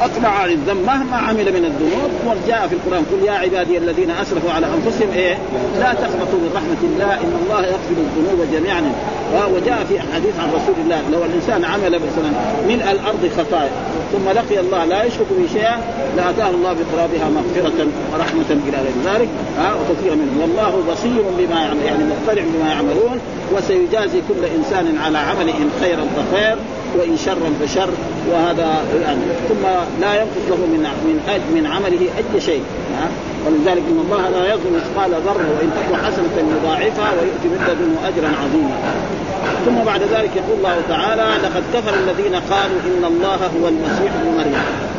اقلع 0.00 0.28
عن 0.28 0.50
الذنب 0.50 0.86
مهما 0.86 1.16
عمل 1.16 1.52
من 1.52 1.64
الذنوب 1.64 2.10
وجاء 2.26 2.68
في 2.68 2.74
القرآن 2.74 3.04
قل 3.04 3.26
يا 3.26 3.32
عبادي 3.32 3.78
الذين 3.78 4.10
أسرفوا 4.10 4.52
على 4.52 4.66
أنفسهم 4.66 5.08
إيه؟ 5.14 5.38
لا 5.78 5.94
تقنطوا 5.94 6.38
من 6.44 6.50
رحمة 6.54 6.82
الله 6.82 7.14
إن 7.14 7.32
الله 7.42 7.60
يغفر 7.66 7.96
الذنوب 7.98 8.46
جميعا. 8.52 8.92
وجاء 9.54 9.86
في 9.88 10.00
حديث 10.00 10.34
عن 10.40 10.48
رسول 10.48 10.74
الله 10.84 11.02
لو 11.12 11.24
الإنسان 11.24 11.64
عمل 11.64 11.90
مثلا 11.90 12.30
ملء 12.68 12.90
الأرض 12.90 13.30
خطايا 13.36 13.70
ثم 14.12 14.30
لقي 14.30 14.60
الله 14.60 14.84
لا 14.84 15.04
يشرك 15.04 15.26
به 15.38 15.46
شيئا 15.52 15.76
لأتاه 16.16 16.50
الله 16.50 16.72
بقرابها 16.72 17.28
مغفرة 17.36 17.86
ورحمة 18.12 18.50
إلى 18.68 18.76
غير 18.76 19.14
ذلك. 19.14 19.28
ها 19.58 19.74
وكثيرا 19.74 20.14
منهم. 20.14 20.40
والله 20.40 20.82
بصير 20.92 21.22
بما 21.38 21.60
يعمل 21.60 21.82
يعني 21.86 22.04
مطلع 22.04 22.42
بما 22.54 22.68
يعملون 22.70 23.20
وسيجازي 23.52 24.20
كل 24.28 24.44
إنسان 24.56 24.98
على 25.04 25.18
عمله 25.18 25.52
إن 25.52 25.70
خيرا 25.80 26.04
فخير 26.16 26.56
وإن 26.98 27.16
شرا 27.16 27.48
فشر 27.62 27.88
وهذا 28.30 28.84
يعني 29.02 29.20
ثم 29.48 29.64
لا 30.00 30.14
ينقص 30.14 30.44
له 30.50 30.56
من 30.56 30.82
من 31.06 31.16
من 31.54 31.66
عمله 31.66 32.00
أي 32.00 32.40
شيء. 32.40 32.62
ولذلك 33.46 33.82
إن 33.90 34.00
الله 34.04 34.28
لا 34.28 34.54
يظلم 34.54 34.80
مثقال 34.80 35.10
ذرة 35.10 35.46
وإن 35.56 35.70
تك 35.76 35.96
حسنة 36.04 36.34
يضاعفها 36.56 37.12
ويؤتي 37.12 37.48
من 37.52 37.60
لدنه 37.68 38.08
أجرا 38.08 38.30
عظيما. 38.42 38.76
ثم 39.66 39.84
بعد 39.84 40.00
ذلك 40.00 40.30
يقول 40.36 40.58
الله 40.58 40.76
تعالى 40.88 41.28
لقد 41.42 41.62
كفر 41.74 41.94
الذين 41.94 42.34
قالوا 42.34 42.78
إن 42.86 43.04
الله 43.04 43.36
هو 43.36 43.68
المسيح 43.68 44.12
ابن 44.20 44.38
مريم. 44.38 44.93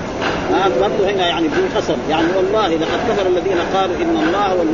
برضه 0.81 1.11
هنا 1.11 1.27
يعني 1.27 1.47
بدون 1.47 1.69
قسم 1.77 1.95
يعني 2.09 2.27
والله 2.37 2.67
لقد 2.67 2.99
كفر 3.09 3.27
الذين 3.27 3.57
قالوا 3.75 3.95
إن 3.95 4.17
الله 4.27 4.65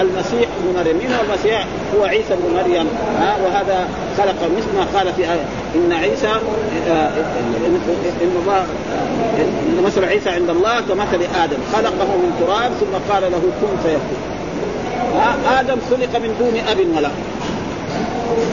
المسيح 0.00 0.48
ابن 0.58 0.78
مريم. 0.78 0.96
من 0.96 1.14
هو 1.14 1.32
المسيح؟ 1.32 1.66
هو 1.96 2.04
عيسى 2.04 2.34
ابن 2.34 2.54
مريم. 2.54 2.86
آه 3.20 3.36
وهذا 3.44 3.88
خلق 4.18 4.50
مثل 4.56 4.66
ما 4.76 4.98
قال 4.98 5.12
في 5.12 5.22
آية. 5.22 5.44
إن 5.74 5.92
عيسى 5.92 6.28
آه 6.88 7.08
إن 8.22 8.36
الله 8.42 8.66
إن 9.38 9.82
مثل 9.86 10.04
عيسى 10.04 10.30
عند 10.30 10.50
الله 10.50 10.80
كمثل 10.80 11.20
آدم. 11.44 11.58
خلقه 11.72 12.16
من 12.16 12.30
تراب 12.40 12.72
ثم 12.80 13.12
قال 13.12 13.22
له 13.22 13.42
كن 13.60 13.76
فيكون. 13.82 14.20
آه 15.16 15.60
آدم 15.60 15.76
خلق 15.90 16.20
من 16.22 16.34
دون 16.38 16.60
أب 16.68 16.96
ولا. 16.96 17.10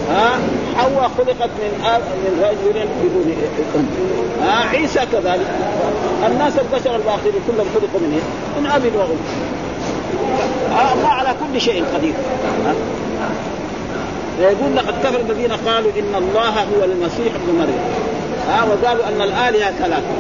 ها؟ 0.10 0.30
حواء 0.78 1.12
خلقت 1.18 1.50
من 1.50 1.86
آب 1.86 2.02
من 2.02 2.44
رجل 2.44 2.88
بدون 3.04 3.36
ام 3.76 3.86
ها؟ 4.48 4.70
عيسى 4.70 5.00
كذلك. 5.12 5.48
الناس 6.28 6.54
البشر 6.58 6.96
الباقين 6.96 7.34
كلهم 7.48 7.68
خلقوا 7.74 8.00
من 8.00 8.14
إيه؟ 8.14 8.62
من 8.62 8.68
آب 8.68 8.82
وام 8.96 9.18
الله 10.98 11.08
على 11.08 11.30
كل 11.30 11.62
شيء 11.62 11.84
قدير. 11.96 12.14
يقول 14.40 14.76
لقد 14.76 14.94
كفر 15.04 15.20
الذين 15.20 15.52
قالوا 15.52 15.92
إن 16.00 16.16
الله 16.16 16.50
هو 16.50 16.84
المسيح 16.84 17.34
ابن 17.36 17.60
مريم. 17.60 17.80
ها؟ 18.50 18.64
وقالوا 18.64 19.08
أن 19.08 19.22
الآلهة 19.22 19.72
ثلاثة. 19.72 20.14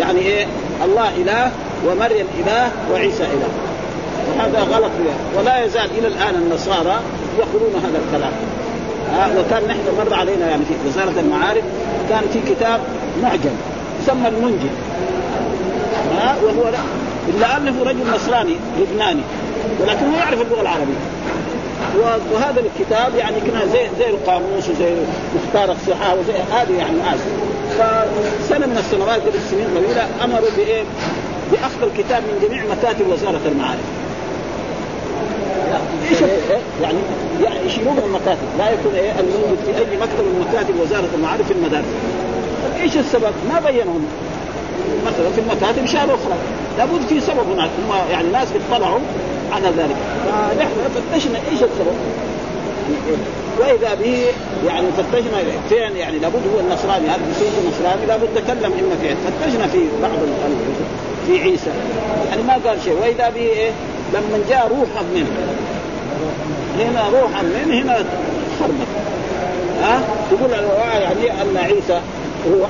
يعني 0.00 0.20
إيه؟ 0.20 0.46
الله 0.84 1.08
إله 1.08 1.50
ومريم 1.86 2.26
إله 2.40 2.70
وعيسى 2.92 3.22
إله. 3.22 3.48
وهذا 4.28 4.60
غلط. 4.60 4.90
ولا 5.38 5.64
يزال 5.64 5.90
إلى 5.98 6.08
الآن 6.08 6.34
النصارى 6.34 7.00
يقولون 7.38 7.74
هذا 7.74 8.00
الكلام. 8.06 8.32
ها 9.12 9.30
وكان 9.38 9.68
نحن 9.68 9.80
مر 9.98 10.14
علينا 10.14 10.50
يعني 10.50 10.64
في 10.64 10.88
وزارة 10.88 11.20
المعارف 11.20 11.64
كان 12.08 12.22
في 12.32 12.54
كتاب 12.54 12.80
معجم 13.22 13.56
يسمى 14.02 14.28
المنجم. 14.28 14.70
ها 16.18 16.36
وهو 16.44 16.68
لا 16.68 16.78
إلا 17.28 17.56
أنه 17.56 17.82
رجل 17.82 18.10
نصراني 18.14 18.56
لبناني 18.80 19.22
ولكن 19.80 20.06
هو 20.06 20.18
يعرف 20.18 20.40
اللغة 20.42 20.60
العربية. 20.60 21.02
وهذا 22.32 22.60
الكتاب 22.60 23.14
يعني 23.14 23.40
كنا 23.40 23.66
زي 23.72 23.86
زي 23.98 24.10
القاموس 24.10 24.68
وزي 24.68 24.94
مختار 25.36 25.72
الصحاح 25.72 26.12
وزي 26.12 26.32
هذه 26.52 26.78
يعني 26.78 26.96
اسف 27.14 27.32
فسنة 27.78 28.66
من 28.66 28.76
السنوات 28.78 29.20
قبل 29.20 29.40
سنين 29.50 29.66
طويله 29.74 30.06
أمروا 30.24 30.48
بإيه؟ 30.56 30.82
بأخذ 31.52 31.82
الكتاب 31.82 32.22
من 32.22 32.48
جميع 32.48 32.62
مكاتب 32.64 33.08
وزارة 33.08 33.40
المعارف. 33.46 33.84
إيش 36.10 36.18
يعني 36.82 36.98
يشيلون 37.66 37.94
من 37.96 38.02
المكاتب؟ 38.06 38.48
لا 38.58 38.70
يكون 38.70 38.94
إيه 38.94 39.12
الموجود 39.20 39.58
في 39.66 39.70
أي 39.78 39.96
مكتب 39.96 40.24
من 40.24 40.46
مكاتب 40.48 40.80
وزارة 40.80 41.08
المعارف 41.14 41.46
في 41.46 41.52
المدارس. 41.52 41.84
إيش 42.80 42.96
السبب؟ 42.96 43.32
ما 43.52 43.60
بينوا 43.70 43.98
مثلا 45.06 45.30
في 45.34 45.40
المكاتب 45.40 45.86
شالوا 45.86 46.14
أخرى. 46.14 46.36
لابد 46.78 47.00
في 47.08 47.20
سبب 47.20 47.46
هناك. 47.52 47.70
هم 47.78 48.10
يعني 48.10 48.28
ناس 48.28 48.48
بيطلعوا 48.52 48.98
على 49.52 49.68
ذلك. 49.68 49.96
فنحن 50.26 50.76
فتشنا 50.94 51.38
إيش 51.38 51.62
السبب؟ 51.62 51.96
وإذا 53.60 53.94
به 53.94 54.24
يعني 54.66 54.86
فتشنا 54.96 55.38
فين؟ 55.68 55.96
يعني 55.96 56.18
لابد 56.18 56.42
هو 56.54 56.60
النصراني. 56.60 57.08
هذا 57.08 57.20
بيصير 57.28 57.48
نصراني 57.68 58.06
لابد 58.06 58.28
تكلم 58.34 58.72
اما 58.72 58.96
فين؟ 59.02 59.16
فتشنا 59.26 59.66
في 59.66 59.78
بعض 60.02 60.10
في 61.26 61.42
عيسى. 61.42 61.70
يعني 62.28 62.42
ما 62.42 62.52
قال 62.52 62.78
شيء. 62.84 62.96
وإذا 63.02 63.28
به 63.28 63.40
إيه؟ 63.40 63.70
لما 64.14 64.44
جاء 64.48 64.68
روحا 64.68 65.02
منه 65.14 65.26
هنا 66.78 67.20
روحا 67.20 67.42
منه 67.42 67.82
هنا 67.82 68.04
خربت. 68.60 68.88
ها؟ 69.82 70.00
يقول 70.32 70.50
يعني 71.00 71.42
أن 71.42 71.56
عيسى 71.56 72.00
هو 72.48 72.66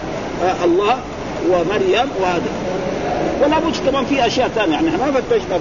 الله 0.65 0.97
ومريم 1.51 2.09
وادم 2.21 2.53
ولا 3.43 3.59
بد 3.59 3.91
كمان 3.91 4.05
في 4.05 4.27
أشياء 4.27 4.49
ثانية 4.49 4.73
يعني 4.73 4.87
ما 4.87 5.13
فتشنا 5.13 5.61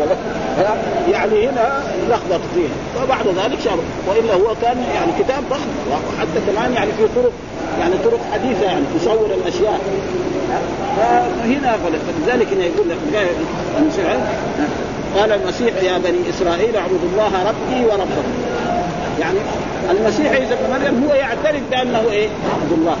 ولا 0.00 0.16
يعني 1.12 1.48
هنا 1.48 1.82
لخبط 2.08 2.40
فيه 2.54 3.02
وبعد 3.02 3.26
ذلك 3.26 3.60
شر 3.64 3.78
وإلا 4.08 4.34
هو 4.34 4.54
كان 4.62 4.84
يعني 4.94 5.12
كتاب 5.18 5.42
ضخم. 5.50 5.70
وحتى 5.90 6.52
كمان 6.52 6.72
يعني 6.72 6.90
في 6.92 7.08
طرق 7.16 7.32
يعني 7.80 7.94
طرق 8.04 8.20
حديثة 8.32 8.64
يعني 8.64 8.84
تصور 9.00 9.30
الأشياء. 9.42 9.80
فهنا 10.96 11.76
فلذلك 12.26 12.52
هنا 12.52 12.64
يقول 12.64 12.88
لك 12.88 12.96
قال 15.16 15.32
المسيح 15.32 15.82
يا 15.82 15.98
بني 15.98 16.18
إسرائيل 16.30 16.76
اعبدوا 16.76 17.08
الله 17.12 17.32
ربي 17.48 17.84
وربكم. 17.86 18.32
يعني 19.20 19.38
المسيح 19.90 20.32
عيسى 20.32 20.54
بن 20.54 20.70
مريم 20.70 21.04
هو 21.08 21.14
يعترف 21.14 21.62
بأنه 21.70 22.02
إيه؟ 22.10 22.28
عبد 22.28 22.72
الله. 22.72 22.96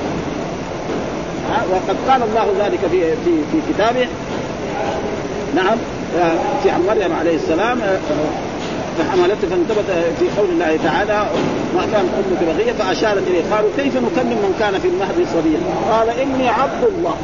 وقد 1.70 1.96
قال 2.08 2.22
الله 2.22 2.66
ذلك 2.66 2.78
في 2.90 3.00
في 3.24 3.30
في 3.52 3.72
كتابه. 3.72 4.08
نعم. 5.54 5.78
في 6.62 6.70
عن 6.70 6.86
مريم 6.86 7.12
عليه 7.20 7.36
السلام 7.36 7.80
فحملته 8.98 9.48
فانتبت 9.50 9.84
في 10.18 10.40
قول 10.40 10.50
الله 10.50 10.78
تعالى 10.84 11.26
ما 11.74 11.82
كان 11.92 12.08
أمك 12.18 12.54
بغية 12.54 12.72
فأشارت 12.72 13.22
إليه. 13.28 13.42
قالوا 13.52 13.70
كيف 13.76 13.96
نكلم 13.96 14.38
من 14.44 14.54
كان 14.60 14.80
في 14.80 14.88
المهد 14.88 15.26
صبيا 15.34 15.60
قال 15.90 16.08
إني 16.20 16.48
عبد 16.48 16.84
الله. 16.84 17.14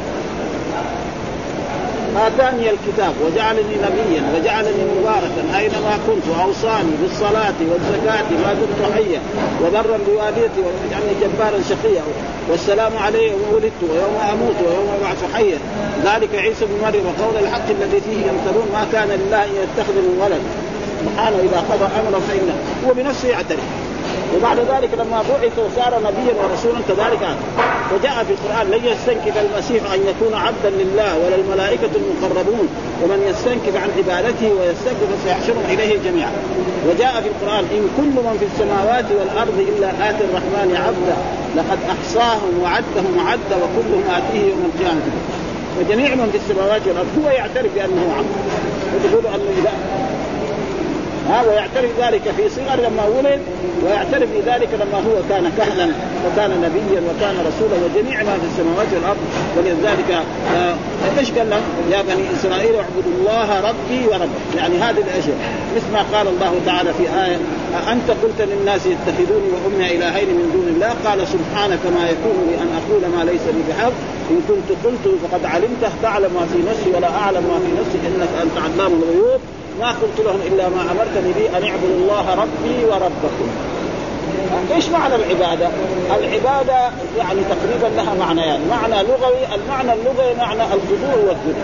آتاني 2.17 2.69
الكتاب 2.69 3.13
وجعلني 3.25 3.75
نبيا 3.85 4.23
وجعلني 4.35 4.83
مباركا 4.99 5.59
أينما 5.59 5.99
كنت 6.07 6.23
وأوصاني 6.31 6.91
بالصلاة 7.01 7.59
والزكاة 7.71 8.29
ما 8.43 8.53
دمت 8.53 8.93
حيا 8.93 9.21
وبرا 9.63 9.97
بوالدتي 10.07 10.59
وجعلني 10.59 11.13
جبارا 11.21 11.59
شقيا 11.69 12.03
والسلام 12.49 12.97
علي 12.97 13.27
يوم 13.27 13.41
ولدت 13.53 13.81
ويوم 13.81 14.15
أموت 14.33 14.55
ويوم 14.65 14.87
ابعث 15.01 15.33
حيا. 15.33 15.57
ذلك 16.05 16.35
عيسى 16.35 16.65
بن 16.65 16.81
مريم 16.83 17.03
وقول 17.05 17.43
الحق 17.43 17.69
الذي 17.69 18.01
فيه 18.01 18.17
يمترون 18.17 18.67
ما 18.73 18.87
كان 18.91 19.07
لله 19.07 19.43
أن 19.43 19.49
يتخذ 19.49 19.93
من 19.93 20.19
ولد. 20.21 20.41
سبحانه 21.05 21.37
إذا 21.37 21.63
قضى 21.71 21.85
أمرا 21.99 22.19
فإنه 22.19 22.55
هو 22.87 22.93
بنفسه 22.93 23.27
يعترف. 23.27 23.84
وبعد 24.35 24.57
ذلك 24.59 24.89
لما 24.93 25.23
بعث 25.29 25.59
وصار 25.59 25.93
نبيا 25.99 26.33
ورسولا 26.41 26.79
كذلك. 26.87 27.23
وجاء 27.93 28.23
في 28.27 28.33
القرآن 28.33 28.65
لن 28.71 28.81
يستنكف 28.91 29.35
المسيح 29.37 29.93
أن 29.93 29.99
يكون 30.11 30.33
عبدا 30.33 30.69
لله 30.69 31.17
ولا 31.17 31.35
الملائكة 31.35 31.89
المقربون 31.95 32.67
ومن 33.03 33.19
يستنكف 33.29 33.75
عن 33.83 33.89
عبادته 33.97 34.49
ويستكبر 34.57 35.07
فسيحشرهم 35.15 35.65
إليه 35.69 35.97
جميعا. 36.05 36.31
وجاء 36.89 37.21
في 37.23 37.29
القرآن 37.33 37.63
إن 37.75 37.83
كل 37.97 38.13
من 38.25 38.35
في 38.39 38.45
السماوات 38.51 39.05
والأرض 39.17 39.57
إلا 39.71 40.09
آتي 40.09 40.23
الرحمن 40.27 40.69
عبدا 40.85 41.17
لقد 41.57 41.79
أحصاهم 41.95 42.53
وعدهم 42.63 43.27
عدا 43.27 43.55
وكلهم 43.63 44.03
آتيه 44.17 44.43
يوم 44.49 44.71
القيامة. 44.73 45.01
وجميع 45.79 46.15
من 46.15 46.29
في 46.31 46.37
السماوات 46.37 46.81
والأرض 46.87 47.07
هو 47.23 47.29
يعترف 47.29 47.71
بأنه 47.75 48.05
عبد. 48.17 48.35
وتقول 48.95 49.25
انه 49.35 49.69
ها 51.29 51.43
ويعترف 51.47 51.89
ذلك 52.01 52.21
في 52.37 52.49
صغر 52.49 52.79
لما 52.79 53.05
ولد 53.17 53.41
ويعترف 53.85 54.29
بذلك 54.35 54.69
لما 54.73 54.97
هو 54.97 55.15
كان 55.29 55.51
كهلا 55.57 55.87
وكان 56.25 56.51
نبيا 56.51 57.01
وكان 57.09 57.35
رسولا 57.47 57.75
وجميع 57.85 58.23
ما 58.23 58.33
في 58.33 58.45
السماوات 58.51 58.87
والأرض. 58.93 59.17
ولذلك 59.57 60.23
آه 60.55 60.75
إيش 61.19 61.31
قال 61.31 61.49
لهم؟ 61.49 61.61
يا 61.91 62.01
بني 62.01 62.23
إسرائيل 62.39 62.75
اعبدوا 62.75 63.13
الله 63.19 63.59
ربي 63.59 64.07
وربكم. 64.07 64.57
يعني 64.57 64.75
هذه 64.77 64.97
الأشياء 64.97 65.37
مثل 65.75 65.91
ما 65.93 66.17
قال 66.17 66.27
الله 66.27 66.53
تعالى 66.65 66.93
في 66.93 67.03
آية 67.25 67.37
انت 67.91 68.09
قلت 68.23 68.39
للناس 68.41 68.81
اتخذوني 68.87 69.49
وأمي 69.53 69.95
إلهين 69.95 70.27
من 70.27 70.49
دون 70.53 70.67
الله؟ 70.75 70.95
قال 71.05 71.27
سبحانك 71.27 71.79
ما 71.95 72.09
يكون 72.09 72.47
لي 72.49 72.55
أن 72.63 72.69
أقول 72.79 73.01
ما 73.17 73.23
ليس 73.31 73.41
لي 73.55 73.61
بحق. 73.69 73.91
إن 74.31 74.41
كنت 74.47 74.69
قلته 74.85 75.17
فقد 75.23 75.45
علمته. 75.45 75.89
تعلم 76.03 76.33
ما 76.33 76.45
في 76.53 76.59
نفسي 76.69 76.89
ولا 76.97 77.09
أعلم 77.09 77.43
ما 77.43 77.59
في 77.59 77.71
نفسك 77.81 77.99
إنك 78.15 78.29
أنت 78.43 78.57
علام 78.57 78.93
الغيوب. 78.93 79.41
ما 79.79 79.89
قلت 79.89 80.19
لهم 80.25 80.39
إلا 80.47 80.69
ما 80.69 80.81
أمرتني 80.81 81.33
به 81.33 81.57
أن 81.57 81.63
اعبدوا 81.63 81.97
الله 81.97 82.35
ربي 82.35 82.85
وربكم. 82.85 83.47
إيش 84.75 84.89
معنى 84.89 85.15
العبادة؟ 85.15 85.67
العبادة 86.19 86.91
يعني 87.17 87.39
تقريبا 87.49 87.95
لها 87.95 88.13
معنيان، 88.19 88.47
يعني 88.47 88.65
معنى 88.69 89.03
لغوي، 89.03 89.55
المعنى 89.55 89.93
اللغوي 89.93 90.35
معنى 90.37 90.63
الخضوع 90.63 91.15
والذل. 91.27 91.55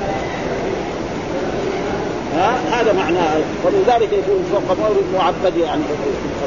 ها؟ 2.36 2.52
هذا 2.71 2.93
معناه. 2.93 3.36
ومن 3.65 3.84
ذلك 3.88 4.13
يكون 4.13 4.45
فوق 4.52 4.78
مورد 4.80 5.04
معبد 5.13 5.58
يعني 5.58 5.82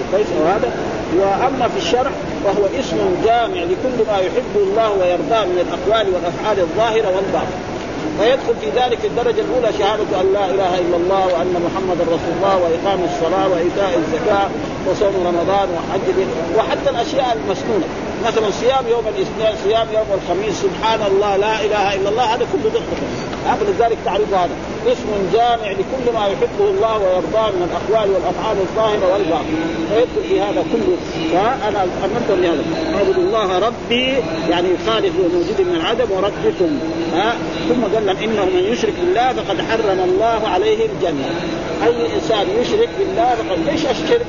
القيس 0.01 0.27
وهذا. 0.41 0.73
وأما 1.19 1.69
في 1.69 1.79
الشرع 1.79 2.11
فهو 2.45 2.65
اسم 2.81 2.97
جامع 3.25 3.63
لكل 3.63 4.11
ما 4.11 4.19
يحبه 4.19 4.63
الله 4.63 4.91
ويرضاه 4.91 5.45
من 5.45 5.59
الأقوال 5.67 6.15
والأفعال 6.15 6.59
الظاهرة 6.61 7.17
والباطنة. 7.17 7.74
فيدخل 8.21 8.55
في 8.61 8.71
ذلك 8.81 9.05
الدرجة 9.05 9.41
الأولى 9.41 9.73
شهادة 9.79 10.21
أن 10.21 10.33
لا 10.33 10.45
إله 10.51 10.79
إلا 10.79 10.97
الله 10.97 11.27
وأن 11.27 11.55
محمدا 11.67 12.03
رسول 12.03 12.33
الله 12.37 12.57
وإقام 12.57 13.01
الصلاة 13.05 13.49
وإيتاء 13.49 13.99
الزكاة 13.99 14.49
وصوم 14.89 15.27
رمضان 15.27 15.69
وحج 15.75 16.27
وحتى 16.57 16.91
الأشياء 16.91 17.39
المسنونة. 17.45 17.85
مثلا 18.27 18.51
صيام 18.51 18.85
يوم 18.89 19.05
الاثنين 19.09 19.55
صيام 19.65 19.87
يوم 19.93 20.07
الخميس 20.15 20.55
سبحان 20.63 21.01
الله 21.11 21.37
لا 21.37 21.65
إله 21.65 21.95
إلا 21.95 22.09
الله 22.09 22.35
هذا 22.35 22.47
كله 22.53 22.71
دخل 22.75 23.67
لذلك 23.73 23.99
تعريف 24.05 24.35
هذا. 24.35 24.51
اسم 24.87 25.09
جامع 25.33 25.71
لكل 25.71 26.13
ما 26.15 26.27
يحبه 26.27 26.71
الله 26.71 26.99
ويرضاه 26.99 27.51
من 27.51 27.69
الأقوال 27.69 28.11
والأفعال 28.11 28.57
الظاهرة 28.61 29.13
والباطنة. 29.13 29.65
فيدخل 29.89 30.29
في 30.29 30.41
هذا 30.41 30.65
كله. 30.73 30.97
فانا 31.33 31.83
امرتهم 32.05 32.41
بهذا 32.41 32.65
اعبدوا 32.95 33.23
الله 33.23 33.59
ربي 33.59 34.07
يعني 34.51 34.69
خالق 34.87 35.13
موجود 35.35 35.61
من 35.61 35.77
العدم 35.77 36.11
وربكم. 36.11 36.79
ها 37.15 37.37
ثم 37.69 37.95
قال 37.95 38.07
لهم 38.07 38.17
إنه 38.17 38.45
من 38.45 38.73
يشرك 38.73 38.95
بالله 39.01 39.33
فقد 39.33 39.61
حرم 39.61 40.01
الله 40.05 40.49
عليه 40.49 40.87
الجنة. 40.87 41.31
أي 41.87 42.15
إنسان 42.15 42.47
يشرك 42.61 42.89
بالله 42.99 43.35
فقد 43.35 43.69
إيش 43.69 43.87
الشرك؟ 43.87 44.27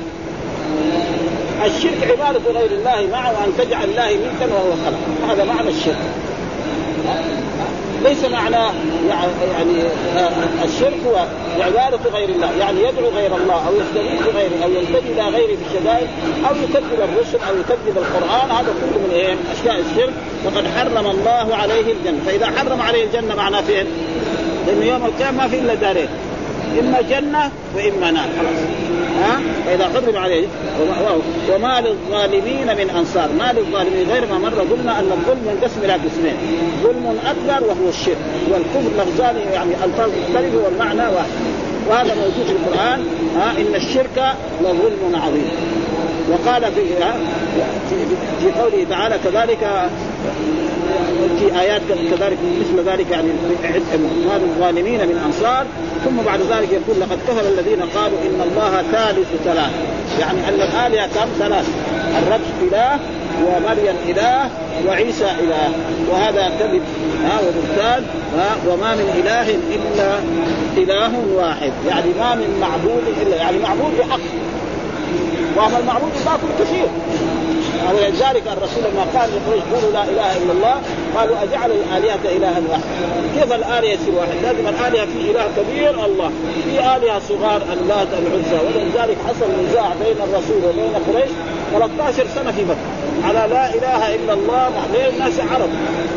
الشرك 1.64 2.10
عبادة 2.10 2.60
غير 2.60 2.70
الله 2.70 3.08
معه 3.12 3.30
أن 3.30 3.52
تجعل 3.58 3.84
الله 3.84 4.04
ملكا 4.04 4.54
وهو 4.54 4.70
خلق. 4.70 5.30
هذا 5.30 5.44
معنى 5.44 5.68
الشرك. 5.68 5.96
ليس 8.04 8.24
معنى 8.24 8.56
يعني 9.52 9.82
آه، 10.16 10.30
الشرك 10.64 11.00
هو 11.06 11.26
عبادة 11.60 12.10
غير 12.14 12.28
الله 12.28 12.50
يعني 12.58 12.80
يدعو 12.80 13.08
غير 13.08 13.36
الله 13.36 13.68
أو 13.68 13.72
يستغيث 13.74 14.22
بغيره 14.22 14.64
أو 14.64 14.70
يلتجي 14.70 15.12
إلى 15.12 15.22
غيره 15.22 15.56
بالشدائد 15.56 16.08
أو 16.48 16.54
يكذب 16.56 17.00
الرسل 17.00 17.38
أو 17.48 17.54
يكذب 17.60 17.96
القرآن. 17.98 18.50
هذا 18.50 18.74
كله 18.80 19.02
من 19.06 19.10
إيه؟ 19.12 19.34
أشياء 19.52 19.80
الشرك. 19.80 20.12
فقد 20.44 20.64
حرم 20.76 21.10
الله 21.10 21.56
عليه 21.56 21.92
الجنة. 21.92 22.20
فإذا 22.26 22.46
حرم 22.46 22.80
عليه 22.80 23.04
الجنة 23.04 23.34
معناه 23.34 23.60
فين؟ 23.60 23.86
لأنه 24.66 24.84
يوم 24.84 25.04
القيامة 25.04 25.42
ما 25.42 25.48
في 25.48 25.58
إلا 25.58 25.74
دارين. 25.74 26.08
إما 26.80 27.00
جنة 27.00 27.50
وإما 27.76 28.10
نار. 28.10 28.28
خلاص 28.38 28.58
ها؟ 29.22 29.40
فإذا 29.66 29.84
حرم 29.84 30.16
عليه 30.16 30.46
وما 31.54 31.80
للظالمين 31.80 32.66
من 32.66 32.90
أنصار. 32.98 33.28
ما 33.38 33.52
للظالمين 33.52 34.10
غير 34.10 34.26
ما 34.26 34.38
مر 34.38 34.60
قلنا 34.60 34.98
أن 34.98 35.10
الظلم 35.12 35.42
ينقسم 35.50 35.80
إلى 35.84 35.92
قسمين. 35.92 36.36
ظلم 36.82 37.18
أكبر 37.26 37.66
وهو 37.66 37.88
الشرك. 37.88 38.16
والكفر 38.50 39.02
لفظان 39.02 39.36
يعني 39.52 39.70
الفاظ 39.84 40.10
مختلفه 40.10 40.58
والمعنى 40.64 41.14
واحد. 41.14 41.30
وهذا 41.88 42.14
موجود 42.14 42.46
في 42.46 42.52
القرآن. 42.52 43.06
ها؟ 43.36 43.50
إن 43.50 43.74
الشرك 43.74 44.34
لظلم 44.60 45.22
عظيم. 45.22 45.50
وقال 46.30 46.62
في 46.62 46.82
في 48.40 48.60
قوله 48.60 48.86
تعالى 48.90 49.18
كذلك 49.24 49.90
في 51.38 51.60
آيات 51.60 51.82
كذلك 51.88 52.38
مثل 52.60 52.88
ذلك 52.88 53.10
يعني 53.10 53.28
ما 54.26 54.38
للظالمين 54.38 55.00
من 55.00 55.22
أنصار 55.26 55.66
ثم 56.04 56.16
بعد 56.26 56.40
ذلك 56.40 56.72
يقول 56.72 57.00
لقد 57.00 57.18
كفر 57.28 57.48
الذين 57.48 57.82
قالوا 57.82 58.18
إن 58.18 58.40
الله 58.50 58.82
ثالث 58.92 59.28
ثلاث. 59.44 59.70
يعني 60.20 60.38
أن 60.48 60.54
الآلهة 60.54 61.06
كم؟ 61.06 61.28
ثلاث. 61.38 61.66
الرب 62.22 62.40
إله 62.62 62.98
ومريم 63.46 63.96
إله 64.08 64.50
وعيسى 64.86 65.24
إله. 65.24 65.72
وهذا 66.10 66.52
كذب 66.60 66.82
ها 67.24 67.40
وبهتان 67.40 68.04
وما 68.68 68.94
من 68.94 69.22
إله 69.24 69.50
إلا 69.50 70.18
إله 70.76 71.12
واحد. 71.34 71.72
يعني 71.88 72.10
ما 72.20 72.34
من 72.34 72.58
معبود 72.60 73.02
إلا 73.22 73.36
يعني 73.36 73.58
معبود 73.58 73.98
بحق. 73.98 74.20
واما 75.56 75.78
المعبود 75.78 76.12
باطل 76.26 76.48
كثير. 76.60 76.88
ولذلك 77.94 78.42
الرسول 78.46 78.82
لما 78.84 79.20
قال 79.20 79.30
لقريش 79.30 79.62
قولوا 79.72 79.92
لا 79.92 80.04
إله 80.04 80.36
إلا 80.36 80.52
الله 80.52 80.76
قالوا 81.16 81.36
أجعل 81.42 81.70
الآلهة 81.70 82.36
إلها 82.36 82.60
واحد. 82.70 82.82
كيف 83.36 83.52
الآلهة 83.52 83.92
يصير 83.92 84.14
واحد؟ 84.14 84.34
لازم 84.42 84.68
الآلهة 84.68 85.06
في 85.06 85.30
إله 85.30 85.44
كبير 85.56 86.04
الله. 86.04 86.30
في 86.64 86.78
آلهة 86.96 87.18
صغار 87.28 87.62
اللات 87.72 88.08
العزى. 88.12 88.58
ولذلك 88.66 89.16
حصل 89.28 89.46
نزاع 89.68 89.88
بين 90.04 90.16
الرسول 90.26 90.60
وبين 90.68 90.94
قريش 91.08 91.30
13 91.72 92.26
سنة 92.34 92.52
في 92.52 92.64
مكة. 92.64 92.86
على 93.24 93.54
لا 93.54 93.74
إله 93.74 94.14
إلا 94.14 94.32
الله 94.32 94.70
ليه 94.92 95.08
الناس 95.08 95.40
عرب. 95.40 95.70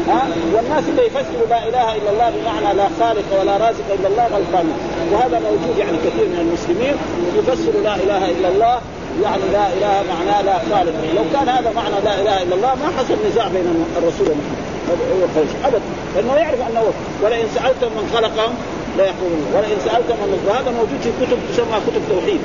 ها؟ 0.09 0.27
والناس 0.53 0.83
اللي 0.89 1.05
يفسروا 1.05 1.47
لا 1.49 1.67
إله 1.69 1.95
إلا 1.95 2.09
الله 2.13 2.29
بمعنى 2.35 2.77
لا 2.77 2.87
خالق 2.99 3.41
ولا 3.41 3.57
رازق 3.57 3.87
إلا 3.99 4.07
الله 4.07 4.23
غلطان 4.23 4.67
وهذا 5.11 5.39
موجود 5.39 5.77
يعني 5.77 5.97
كثير 5.97 6.25
من 6.33 6.39
المسلمين 6.45 6.95
يفسروا 7.37 7.81
لا 7.83 7.95
إله 7.95 8.31
إلا 8.31 8.47
الله 8.49 8.79
يعني 9.23 9.43
لا 9.53 9.67
إله 9.67 10.03
معناه 10.13 10.41
لا 10.41 10.57
خالق 10.69 10.93
لو 11.15 11.23
كان 11.33 11.49
هذا 11.49 11.71
معنى 11.75 11.95
لا 12.05 12.21
إله 12.21 12.43
إلا 12.43 12.55
الله 12.55 12.75
ما 12.75 12.89
حصل 12.97 13.15
نزاع 13.29 13.47
بين 13.47 13.85
الرسول 13.97 14.27
ومحمد 14.29 15.47
ابدا. 15.65 15.81
لأنه 16.15 16.33
يعرف 16.35 16.59
أنه 16.69 16.83
ولئن 17.23 17.47
سالتم 17.55 17.87
من 17.87 18.09
خلقهم 18.13 18.53
لا 18.97 19.03
يقولون. 19.03 19.45
ولئن 19.55 19.77
سالتم 19.85 20.15
من 20.15 20.49
هذا 20.49 20.71
موجود 20.71 20.99
في 21.03 21.11
كتب 21.21 21.37
تسمى 21.51 21.77
كتب 21.87 22.01
توحيد. 22.09 22.39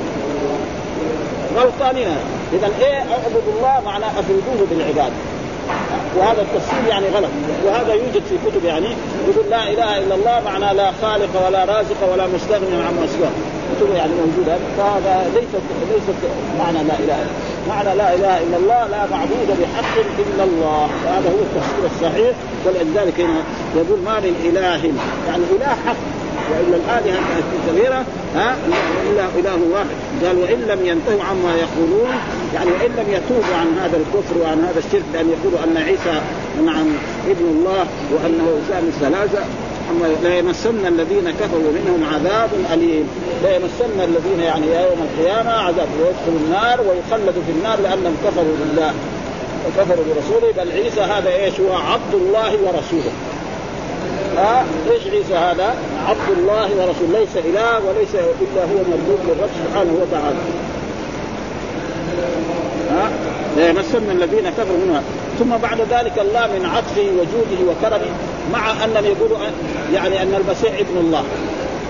غلطانين 1.57 2.09
اذا 2.53 2.69
إيه 2.83 2.99
أعبد 2.99 3.47
الله 3.57 3.83
معناه 3.87 4.11
افردوه 4.21 4.67
بالعباده 4.71 5.19
وهذا 6.17 6.43
التفسير 6.43 6.85
يعني 6.89 7.07
غلط. 7.09 7.31
وهذا 7.67 7.93
يوجد 7.93 8.23
في 8.29 8.37
كتب 8.47 8.65
يعني 8.65 8.89
يقول 9.29 9.51
لا 9.51 9.63
إله 9.71 9.99
إلا 9.99 10.15
الله 10.15 10.43
معنى 10.45 10.77
لا 10.77 10.91
خالق 11.03 11.47
ولا 11.47 11.65
رازق 11.65 12.13
ولا 12.13 12.27
مستغني 12.27 12.77
عما 12.89 13.07
سواه. 13.07 13.35
يعني 13.95 14.13
موجودة 14.15 14.57
فهذا 14.77 15.31
ليست 15.35 15.65
ليست 15.93 16.21
معنى 16.59 16.79
لا 16.89 16.95
إله 16.99 17.23
الا 17.23 17.45
معنى 17.69 17.97
لا 17.97 18.15
إله 18.15 18.43
إلا 18.43 18.57
الله 18.57 18.87
لا 18.87 19.07
معبود 19.11 19.49
بحق 19.61 19.95
إلا 20.19 20.45
الله. 20.45 20.89
وهذا 21.05 21.29
هو 21.29 21.41
التفسير 21.49 21.85
الصحيح 21.95 22.37
ولذلك 22.67 23.19
يقول 23.77 23.99
ما 24.05 24.21
من 24.21 24.35
إله 24.45 24.83
يعني 25.29 25.45
إله 25.57 25.77
حق 25.87 25.97
وإلا 26.51 26.77
الآلهة 26.77 27.21
كثيره 27.69 28.05
ها 28.35 28.57
إلا 29.11 29.25
إله 29.39 29.59
واحد. 29.73 29.97
قال 30.25 30.39
وإن 30.39 30.61
لم 30.69 30.87
ينتهوا 30.87 31.23
عما 31.23 31.55
يقولون 31.55 32.11
يعني 32.55 32.71
وإن 32.71 32.91
لم 32.99 33.07
يتوبوا 33.17 33.57
عن 33.61 33.79
هذا 33.83 33.97
الكفر 33.97 34.39
وعن 34.43 34.61
هذا 34.61 34.79
الشرك 34.79 35.03
بأن 35.13 35.27
يقولوا 35.31 35.65
أن 35.65 35.77
عيسى 35.77 36.21
نعم 36.67 36.87
ابن 37.27 37.45
الله 37.45 37.87
وأنه 38.13 38.59
ثالث 38.69 38.99
ثلاثة. 39.01 39.45
لا 40.23 40.39
يمسن 40.39 40.87
الذين 40.87 41.31
كفروا 41.41 41.73
منهم 41.73 42.05
عذاب 42.15 42.51
أليم. 42.73 43.09
لا 43.43 43.57
يمسن 43.57 44.01
الذين 44.05 44.41
يعني 44.41 44.67
يوم 44.67 45.09
القيامة 45.09 45.51
عذاب. 45.51 45.89
ويدخلوا 45.99 46.39
النار 46.47 46.81
ويخلدوا 46.81 47.43
في 47.47 47.53
النار 47.53 47.81
لأنهم 47.81 48.17
كفروا 48.25 48.55
بالله 48.61 48.93
وكفروا 49.67 50.05
برسوله. 50.05 50.53
بل 50.57 50.73
عيسى 50.73 51.01
هذا 51.01 51.31
إيش؟ 51.31 51.61
هو 51.61 51.73
عبد 51.73 52.15
الله 52.15 52.53
ورسوله. 52.53 53.13
ها؟ 54.37 54.65
إيش 54.91 55.03
عيسى 55.07 55.35
هذا؟ 55.35 55.75
عبد 56.07 56.39
الله 56.39 56.63
ورسوله. 56.63 57.19
ليس 57.19 57.37
إله 57.37 57.81
وليس 57.87 58.15
إلا 58.15 58.63
هو 58.63 58.79
مردود 58.91 59.21
للرب 59.29 59.51
سبحانه 59.65 59.93
وتعالى. 60.03 60.39
ليمسن 63.57 64.11
الذين 64.11 64.51
كفروا 64.51 64.79
منها. 64.87 65.03
ثم 65.39 65.57
بعد 65.57 65.81
ذلك 65.81 66.19
الله 66.19 66.47
من 66.47 66.71
عطفه 66.77 67.07
وجوده 67.19 67.73
وكرمه 67.73 68.13
مع 68.53 68.85
انهم 68.85 69.05
يقولوا 69.05 69.39
يعني 69.95 70.23
أن 70.23 70.35
المسيح 70.35 70.73
ابن 70.79 70.97
الله. 70.99 71.25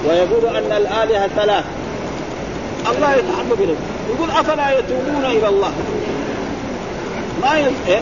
ويقولوا 0.08 0.50
أن 0.50 0.72
الآلهة 0.76 1.28
ثلاث 1.36 1.64
الله 2.90 3.12
يتحب 3.12 3.48
بهم. 3.58 3.76
يقول 4.14 4.30
أفلا 4.30 4.78
يتوبون 4.78 5.24
إلى 5.24 5.48
الله؟ 5.48 5.72
ما 7.42 7.58
ي... 7.58 7.64
إيه؟ 7.88 8.00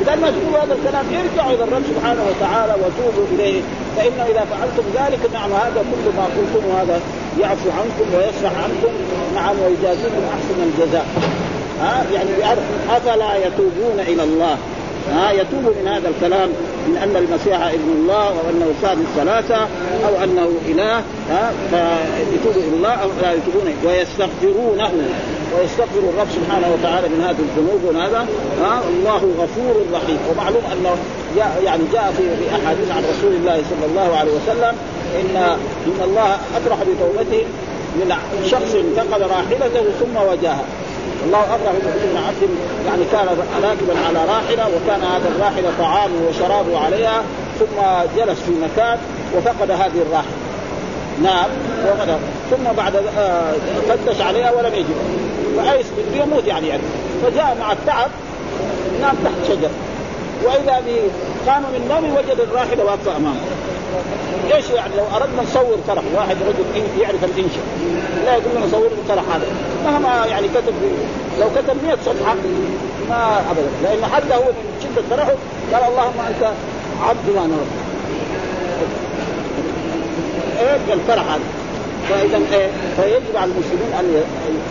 بدل 0.00 0.20
ما 0.20 0.30
تقولوا 0.30 0.64
هذا 0.64 0.74
الكلام 0.74 1.04
ارجعوا 1.06 1.54
إلى 1.54 1.64
الرب 1.64 1.82
سبحانه 1.94 2.22
وتعالى 2.28 2.72
وتوبوا 2.72 3.26
إليه. 3.34 3.62
فان 3.96 4.26
إذا 4.30 4.44
فعلتم 4.50 4.84
ذلك 4.94 5.20
نعم 5.32 5.52
هذا 5.52 5.84
كل 5.90 6.16
ما 6.16 6.24
قلتم 6.24 6.76
هذا 6.78 7.00
يعفو 7.40 7.70
عنكم 7.70 8.14
ويصفح 8.14 8.52
عنكم. 8.64 8.92
نعم 9.34 9.56
ويجازيكم 9.60 10.22
أحسن 10.34 10.58
الجزاء. 10.62 11.06
ها؟ 11.80 12.04
يعني 12.14 12.30
أفلا 12.96 13.36
يتوبون 13.36 14.00
إلى 14.00 14.22
الله. 14.22 14.56
ها؟ 15.12 15.32
يتوب 15.32 15.64
من 15.82 15.88
هذا 15.88 16.08
الكلام 16.08 16.48
من 16.88 16.96
أن 16.96 17.16
المسيح 17.16 17.62
ابن 17.62 17.90
الله 17.96 18.28
أو 18.28 18.50
أنه 18.50 18.72
ثالث 18.82 19.06
ثلاثة 19.16 19.60
أو 20.08 20.24
أنه 20.24 20.48
إله 20.68 20.96
ها؟ 21.30 21.52
فيتوبوا 21.70 22.62
إلى 22.68 22.76
الله 22.76 22.92
أو 22.92 23.08
لا 23.22 23.32
يتوبون. 23.32 23.74
ويستغفرونه. 23.84 24.90
ويستغفر 25.58 25.98
الرب 25.98 26.28
سبحانه 26.34 26.68
وتعالى 26.74 27.08
من 27.08 27.20
هذه 27.20 27.42
الذنوب 27.48 27.84
وهذا 27.84 28.26
ها؟ 28.62 28.80
الله 28.88 29.22
غفور 29.38 29.74
رحيم. 29.94 30.18
ومعلوم 30.30 30.62
أنه 30.72 30.96
جاء 31.36 31.62
يعني 31.64 31.82
جاء 31.92 32.12
في 32.16 32.56
أحاديث 32.56 32.90
عن 32.90 33.02
رسول 33.12 33.32
الله 33.32 33.62
صلى 33.70 33.86
الله 33.90 34.16
عليه 34.16 34.32
وسلم 34.32 34.74
ان 35.20 35.36
إن 35.86 36.00
الله 36.04 36.38
أطرح 36.56 36.78
بتوبته 36.82 37.44
من 37.94 38.14
شخص 38.50 38.76
فقد 38.96 39.22
راحلته 39.22 39.84
ثم 40.00 40.16
وجاها 40.16 40.64
الله 41.24 41.38
أبرأ 41.38 41.72
بن 41.72 42.16
عبد 42.16 42.50
يعني 42.86 43.04
كان 43.12 43.26
راكبا 43.62 43.94
على 44.06 44.18
راحلة 44.18 44.66
وكان 44.76 45.00
هذا 45.00 45.28
الراحلة 45.36 45.70
طعامه 45.78 46.14
وشرابه 46.28 46.78
عليها 46.78 47.22
ثم 47.58 47.76
جلس 48.16 48.40
في 48.40 48.50
مكان 48.50 48.98
وفقد 49.36 49.70
هذه 49.70 50.02
الراحلة. 50.06 50.36
نعم 51.22 51.50
وغدا 51.86 52.18
ثم 52.50 52.72
بعد 52.76 52.96
آه 52.96 53.52
فتش 53.88 54.20
عليها 54.20 54.52
ولم 54.52 54.74
يجد. 54.74 54.96
فأيس 55.56 55.86
يموت 56.14 56.46
يعني, 56.46 56.68
يعني. 56.68 56.82
فجاء 57.22 57.56
مع 57.60 57.72
التعب 57.72 58.10
نام 59.00 59.16
تحت 59.24 59.48
شجر. 59.48 59.70
وإذا 60.44 60.82
به 60.86 61.00
قام 61.52 61.62
من 61.62 61.88
نومه 61.88 62.18
وجد 62.18 62.40
الراحلة 62.40 62.84
واقفة 62.84 63.16
أمامه. 63.16 63.40
إيش 64.54 64.70
يعني 64.70 64.96
لو 64.96 65.04
أردنا 65.16 65.42
نصور 65.42 65.78
فرح 65.88 66.02
واحد 66.16 66.36
رجل 66.36 67.00
يعرف 67.00 67.24
الإنشاء؟ 67.24 67.64
لا 68.24 68.32
يقول 68.32 68.56
لنا 68.56 68.66
صور 68.70 68.90
هذا. 69.10 69.46
مهما 69.84 70.26
يعني 70.26 70.48
كتب 70.48 70.74
لو 71.40 71.46
كتب 71.56 71.84
100 71.84 71.96
صفحة 72.06 72.34
ما 73.08 73.40
ابدا. 73.50 73.68
لأنه 73.82 74.06
حتى 74.06 74.34
هو 74.34 74.44
من 74.44 74.80
شدة 74.82 75.16
فرحه 75.16 75.32
قال 75.72 75.82
اللهم 75.92 76.20
أنت 76.28 76.52
عبد 77.02 77.28
وأنا 77.28 77.54
رب 77.56 77.84
إيه 80.60 80.94
الفرح 80.94 81.22
هذا؟ 81.32 81.63
فاذا 82.08 82.38
إيه 82.52 82.68
فيجب 82.96 83.36
على 83.36 83.50
المسلمين 83.50 83.92
أن 83.98 84.22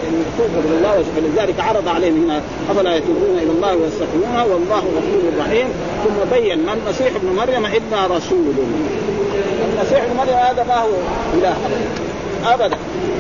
يتوبوا 0.03 0.61
إلى 0.65 0.77
الله 0.77 1.03
ولذلك 1.17 1.59
عرض 1.59 1.87
عليهم 1.87 2.23
هنا 2.23 2.41
أفلا 2.71 2.95
يتوبون 2.95 3.37
إلى 3.37 3.51
الله 3.51 3.75
ويستغفرونه؟ 3.75 4.43
والله 4.43 4.83
غفور 4.97 5.21
رحيم. 5.39 5.67
ثم 6.03 6.35
بين 6.35 6.65
ما 6.65 6.73
المسيح 6.73 7.15
ابن 7.15 7.35
مريم 7.35 7.65
إلا 7.65 8.17
رسول. 8.17 8.53
المسيح 9.73 10.03
ابن 10.03 10.17
مريم 10.17 10.35
هذا 10.35 10.63
ما 10.63 10.75
هو؟ 10.75 10.89
اله 11.33 11.55
أبدا. 12.45 12.77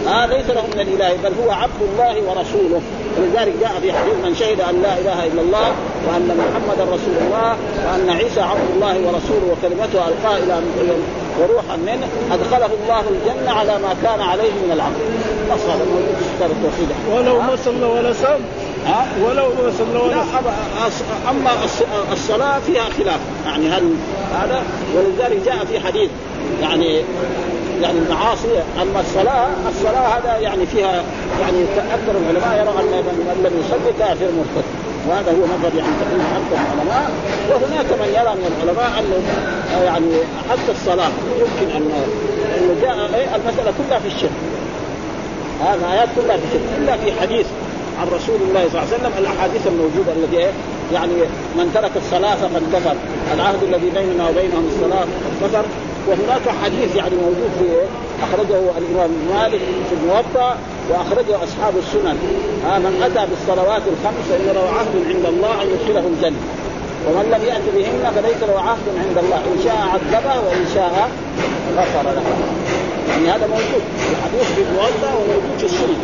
آه 0.07 0.25
ليس 0.25 0.49
له 0.49 0.63
من 0.73 0.79
الاله 0.79 1.17
بل 1.23 1.31
هو 1.43 1.51
عبد 1.51 1.81
الله 1.81 2.15
ورسوله. 2.29 2.81
ولذلك 3.17 3.53
جاء 3.61 3.71
في 3.81 3.93
حديث 3.93 4.13
من 4.25 4.35
شهد 4.35 4.61
أن 4.61 4.81
لا 4.81 4.93
إله 4.99 5.27
إلا 5.27 5.41
الله 5.41 5.67
وأن 6.07 6.37
محمدا 6.37 6.83
رسول 6.83 7.15
الله 7.25 7.55
وأن 7.85 8.09
عيسى 8.09 8.41
عبد 8.41 8.69
الله 8.75 8.95
ورسوله 9.07 9.45
وكلمته 9.51 10.07
القاها 10.07 10.37
إلى 10.37 10.53
وروحا 11.39 11.75
منه 11.75 12.07
أدخله 12.31 12.69
الله 12.83 13.03
الجنة 13.09 13.51
على 13.51 13.73
ما 13.79 13.95
كان 14.03 14.21
عليه 14.21 14.51
من 14.51 14.71
العمل. 14.73 14.95
بس 15.51 15.61
هذا 15.61 15.85
موجود 15.85 16.15
في 16.19 16.25
كتاب 16.37 16.51
التوحيد. 16.51 16.89
ولو 17.11 17.41
ما 17.41 17.55
صلى 17.65 17.85
ولا 17.85 18.13
صام. 18.13 18.41
ها؟ 18.85 19.05
ولو 19.23 19.45
ما 19.45 19.71
صلى 19.77 19.99
ولا 19.99 20.15
لا 20.15 20.23
أما 21.29 21.51
الصلاة 22.13 22.59
فيها 22.59 22.83
خلاف. 22.97 23.19
يعني 23.45 23.69
هل 23.69 23.93
هذا؟ 24.33 24.63
ولذلك 24.95 25.45
جاء 25.45 25.65
في 25.65 25.79
حديث 25.79 26.09
يعني 26.61 27.01
يعني 27.81 27.99
المعاصي 27.99 28.47
أما 28.81 28.99
الصلاة 28.99 29.49
الصلاة 29.69 30.17
هذا 30.17 30.37
يعني 30.37 30.65
فيها 30.65 31.03
يعني 31.41 31.63
أكثر 31.93 32.17
العلماء 32.21 32.59
يرى 32.59 32.69
أن 32.69 33.03
من 33.05 33.43
لم 33.43 33.63
يصلي 33.65 33.93
كافر 33.99 34.25
مرتد. 34.25 34.82
وهذا 35.09 35.31
هو 35.31 35.43
مذهب 35.53 35.75
يعني 35.77 35.93
تقريبا 36.01 36.23
أكثر 36.39 36.57
العلماء. 36.65 37.11
وهناك 37.49 37.85
من 38.01 38.09
يرى 38.17 38.33
من 38.39 38.45
العلماء 38.51 38.89
أنه 38.99 39.19
يعني 39.85 40.11
حتى 40.49 40.71
الصلاة. 40.71 41.11
يمكن 41.39 41.75
ان 41.75 41.91
أنه 42.57 42.81
جاء 42.81 42.95
إيه؟ 43.15 43.35
المسألة 43.35 43.73
كلها 43.77 43.99
في 43.99 44.07
الشرك. 44.07 44.37
هذه 45.61 45.75
الايات 45.75 46.09
كلها 46.15 46.37
في 46.37 46.43
الشرك. 46.47 46.67
الا 46.77 46.97
في 46.97 47.21
حديث 47.21 47.45
عن 47.99 48.07
رسول 48.07 48.39
الله 48.47 48.63
صلى 48.69 48.81
الله 48.81 48.87
عليه 48.93 48.95
وسلم. 48.95 49.11
الأحاديث 49.17 49.67
الموجودة 49.67 50.11
التي 50.17 50.37
إيه؟ 50.37 50.51
يعني 50.93 51.13
من 51.57 51.71
ترك 51.73 51.91
الصلاة 51.95 52.35
فقد 52.35 52.63
كفر. 52.73 52.95
العهد 53.33 53.63
الذي 53.63 53.89
بيننا 53.89 54.29
وبينهم 54.29 54.65
الصلاة 54.73 55.05
كفر. 55.41 55.65
وهناك 56.07 56.45
حديث 56.63 56.95
يعني 56.95 57.15
موجود 57.15 57.51
في 57.59 57.67
أخرجه 58.25 58.59
الإمام 58.77 59.11
مالك 59.33 59.61
في 59.89 59.95
الموطأ 60.01 60.57
وأخرجه 60.89 61.35
أصحاب 61.43 61.73
السنن. 61.83 62.17
آه 62.67 62.77
من 62.79 62.93
أتى 63.03 63.23
بالصلوات 63.29 63.81
الخمس 63.93 64.25
فان 64.29 64.47
له 64.55 64.65
عهد 64.77 64.93
عند 65.15 65.25
الله 65.25 65.53
أن 65.61 65.67
يدخله 65.73 66.05
الجنة. 66.13 66.41
ومن 67.07 67.25
لم 67.33 67.41
يأت 67.49 67.65
بهن 67.75 68.03
فليس 68.15 68.41
له 68.49 68.59
عهد 68.59 68.85
عند 69.05 69.17
الله. 69.23 69.41
إن 69.53 69.59
شاء 69.63 69.77
عذبه 69.93 70.35
وإن 70.47 70.65
شاء 70.75 71.09
غفر 71.77 72.05
له. 72.17 72.23
يعني 73.09 73.25
هذا 73.29 73.47
موجود 73.47 73.83
في 74.03 74.13
حديث 74.23 74.47
في 74.55 74.61
الموطأ 74.61 75.11
وموجود 75.19 75.57
في 75.57 75.65
السنن. 75.65 76.01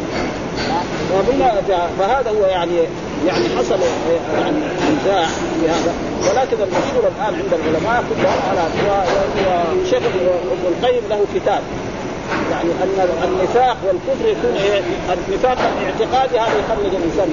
فهذا 2.00 2.30
هو 2.30 2.46
يعني 2.46 2.78
يعني 3.28 3.46
حصل 3.58 3.80
يعني 4.40 4.58
نزاع 5.02 5.26
في 5.26 5.70
هذا. 5.70 5.94
ولكن 6.30 6.58
المشهور 6.64 7.04
الآن 7.12 7.34
عند 7.36 7.54
العلماء 7.54 8.04
كلهم 8.10 8.40
على 8.50 8.64
وشيخ 9.82 10.04
ابن 10.52 10.68
القيم 10.68 11.04
له 11.10 11.26
كتاب. 11.36 11.62
يعني 12.52 12.70
أن 12.84 13.10
النفاق 13.24 13.78
والكفر 13.88 14.26
يكون 14.28 14.56
إيه؟ 14.56 14.82
النفاق 15.28 15.58
الاعتقادي 15.78 16.40
هذا 16.40 16.60
يخرج 16.60 16.96
الإنسان 16.96 17.30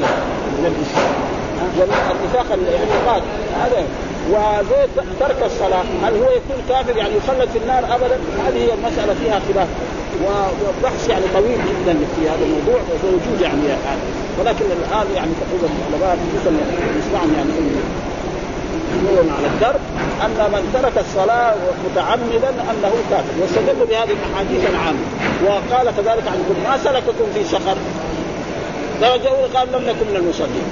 من 0.59 0.75
الاسلام 0.77 1.27
والنفاق 1.79 2.47
الاعتقادي 2.53 3.27
هذا 3.61 3.85
وزي 4.31 4.87
ترك 5.21 5.43
الصلاة. 5.47 5.85
هل 6.03 6.15
هو 6.15 6.31
يكون 6.31 6.59
كافر 6.69 6.97
يعني 6.97 7.15
يخلد 7.17 7.49
في 7.53 7.59
النار 7.59 7.85
أبدا؟ 7.95 8.19
هذه 8.47 8.57
هي 8.57 8.75
المسألة 8.75 9.15
فيها 9.15 9.41
خلاف. 9.49 9.69
وبحث 10.25 11.09
يعني 11.09 11.25
طويل 11.35 11.59
جدا 11.71 11.95
في 12.17 12.29
هذا 12.29 12.45
الموضوع 12.45 12.81
ووجود 13.05 13.41
يعني, 13.41 13.67
يعني 13.67 14.01
ولكن 14.39 14.65
الآن 14.65 15.07
يعني 15.17 15.31
تقريبا 15.41 15.69
العلماء 15.79 16.19
خصوصا 16.33 16.51
نسمعهم 16.99 17.35
يعني 17.37 17.51
يقولون 19.05 19.33
على 19.39 19.47
الدرب 19.47 19.81
أن 20.25 20.53
من 20.53 20.71
ترك 20.75 21.05
الصلاة 21.05 21.55
متعمدا 21.91 22.49
أنه 22.49 22.93
كافر. 23.11 23.35
واستدلوا 23.41 23.87
بهذه 23.87 24.17
الأحاديث 24.19 24.71
العامة. 24.71 24.99
وقال 25.45 25.87
كذلك 25.97 26.29
عن 26.29 26.39
ما 26.65 26.79
سلككم 26.85 27.27
في 27.35 27.45
سقر 27.45 27.77
درجة 29.01 29.29
قال 29.55 29.69
لم 29.73 29.83
نكن 29.89 30.07
من 30.11 30.17
المصلين. 30.17 30.67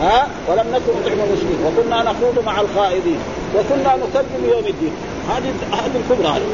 ها؟ 0.00 0.28
ولم 0.48 0.66
نكن 0.74 0.92
نطعم 1.00 1.18
المسلمين. 1.28 1.58
وكنا 1.66 2.02
نخوض 2.02 2.44
مع 2.46 2.60
الخائضين 2.60 3.18
وكنا 3.56 3.96
نكذب 3.96 4.44
يوم 4.52 4.66
الدين. 4.66 4.92
هذه 5.28 5.52
هذه 5.72 5.96
الكبرى 6.00 6.28
هذه. 6.28 6.46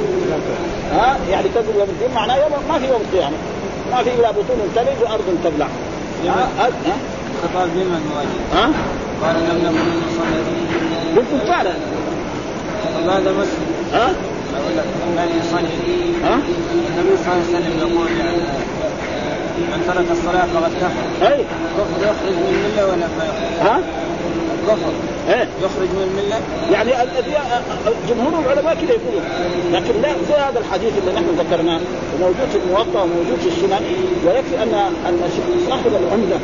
ها؟ 0.92 1.18
يعني 1.30 1.48
كذب 1.48 1.74
يوم 1.78 1.88
الدين 1.88 2.14
معناه 2.14 2.36
يوم 2.36 2.52
ما 2.68 2.78
في 2.78 2.86
يوم 2.86 3.00
القيامه 3.00 3.36
ما 3.92 4.02
في 4.02 4.10
إلا 4.14 4.30
بطون 4.30 4.58
تلد 4.74 5.02
وأرض 5.02 5.38
تبلع. 5.44 5.66
ها؟ 6.26 6.48
ها؟ 6.58 6.70
خطاب 7.42 7.68
بمن 7.74 8.02
ها؟ 8.54 8.70
قال 9.22 9.36
لم 9.36 9.58
نكن 9.64 9.86
نصلي 10.06 10.40
بالكفار 11.14 11.66
هذا 13.10 13.32
مسلم 13.32 13.70
ها؟ 13.92 14.06
أقول 14.56 14.76
لك 14.76 14.84
من 15.16 15.40
يصلي 15.40 15.68
ها؟ 16.24 16.34
النبي 16.34 17.16
صلى 17.16 17.32
الله 17.32 17.44
عليه 17.44 17.48
وسلم 17.48 17.78
يقول 17.78 18.08
يعني 18.18 18.42
من 19.58 19.84
ترك 19.86 20.06
الصلاة 20.10 20.46
فقد 20.54 20.72
كفر. 20.82 21.28
اي 21.32 21.44
كفر 21.76 21.98
يخرج 22.02 22.34
من 22.42 22.48
الملة 22.54 22.86
ولا 22.86 23.06
ما 23.18 23.24
يخرج؟ 23.24 23.68
ها؟ 23.68 23.80
كفر 24.68 24.92
إيه. 25.28 25.48
يخرج 25.64 25.88
من 25.96 26.02
الملة؟ 26.08 26.40
يعني 26.72 26.90
جمهور 28.08 28.32
العلماء 28.44 28.74
كذا 28.74 28.92
يقولون. 28.92 29.22
لكن 29.72 30.02
لا 30.02 30.08
زي 30.28 30.34
هذا 30.34 30.58
الحديث 30.58 30.92
اللي 30.98 31.12
نحن 31.12 31.26
ذكرناه 31.38 31.80
وموجود 32.14 32.48
في 32.52 32.58
الموطأ 32.66 33.02
وموجود 33.02 33.38
في 33.42 33.48
السنن 33.48 33.80
ويكفي 34.26 34.62
ان 34.62 34.74
أن 35.08 35.18
صاحب 35.68 35.86
العمدة 35.86 36.36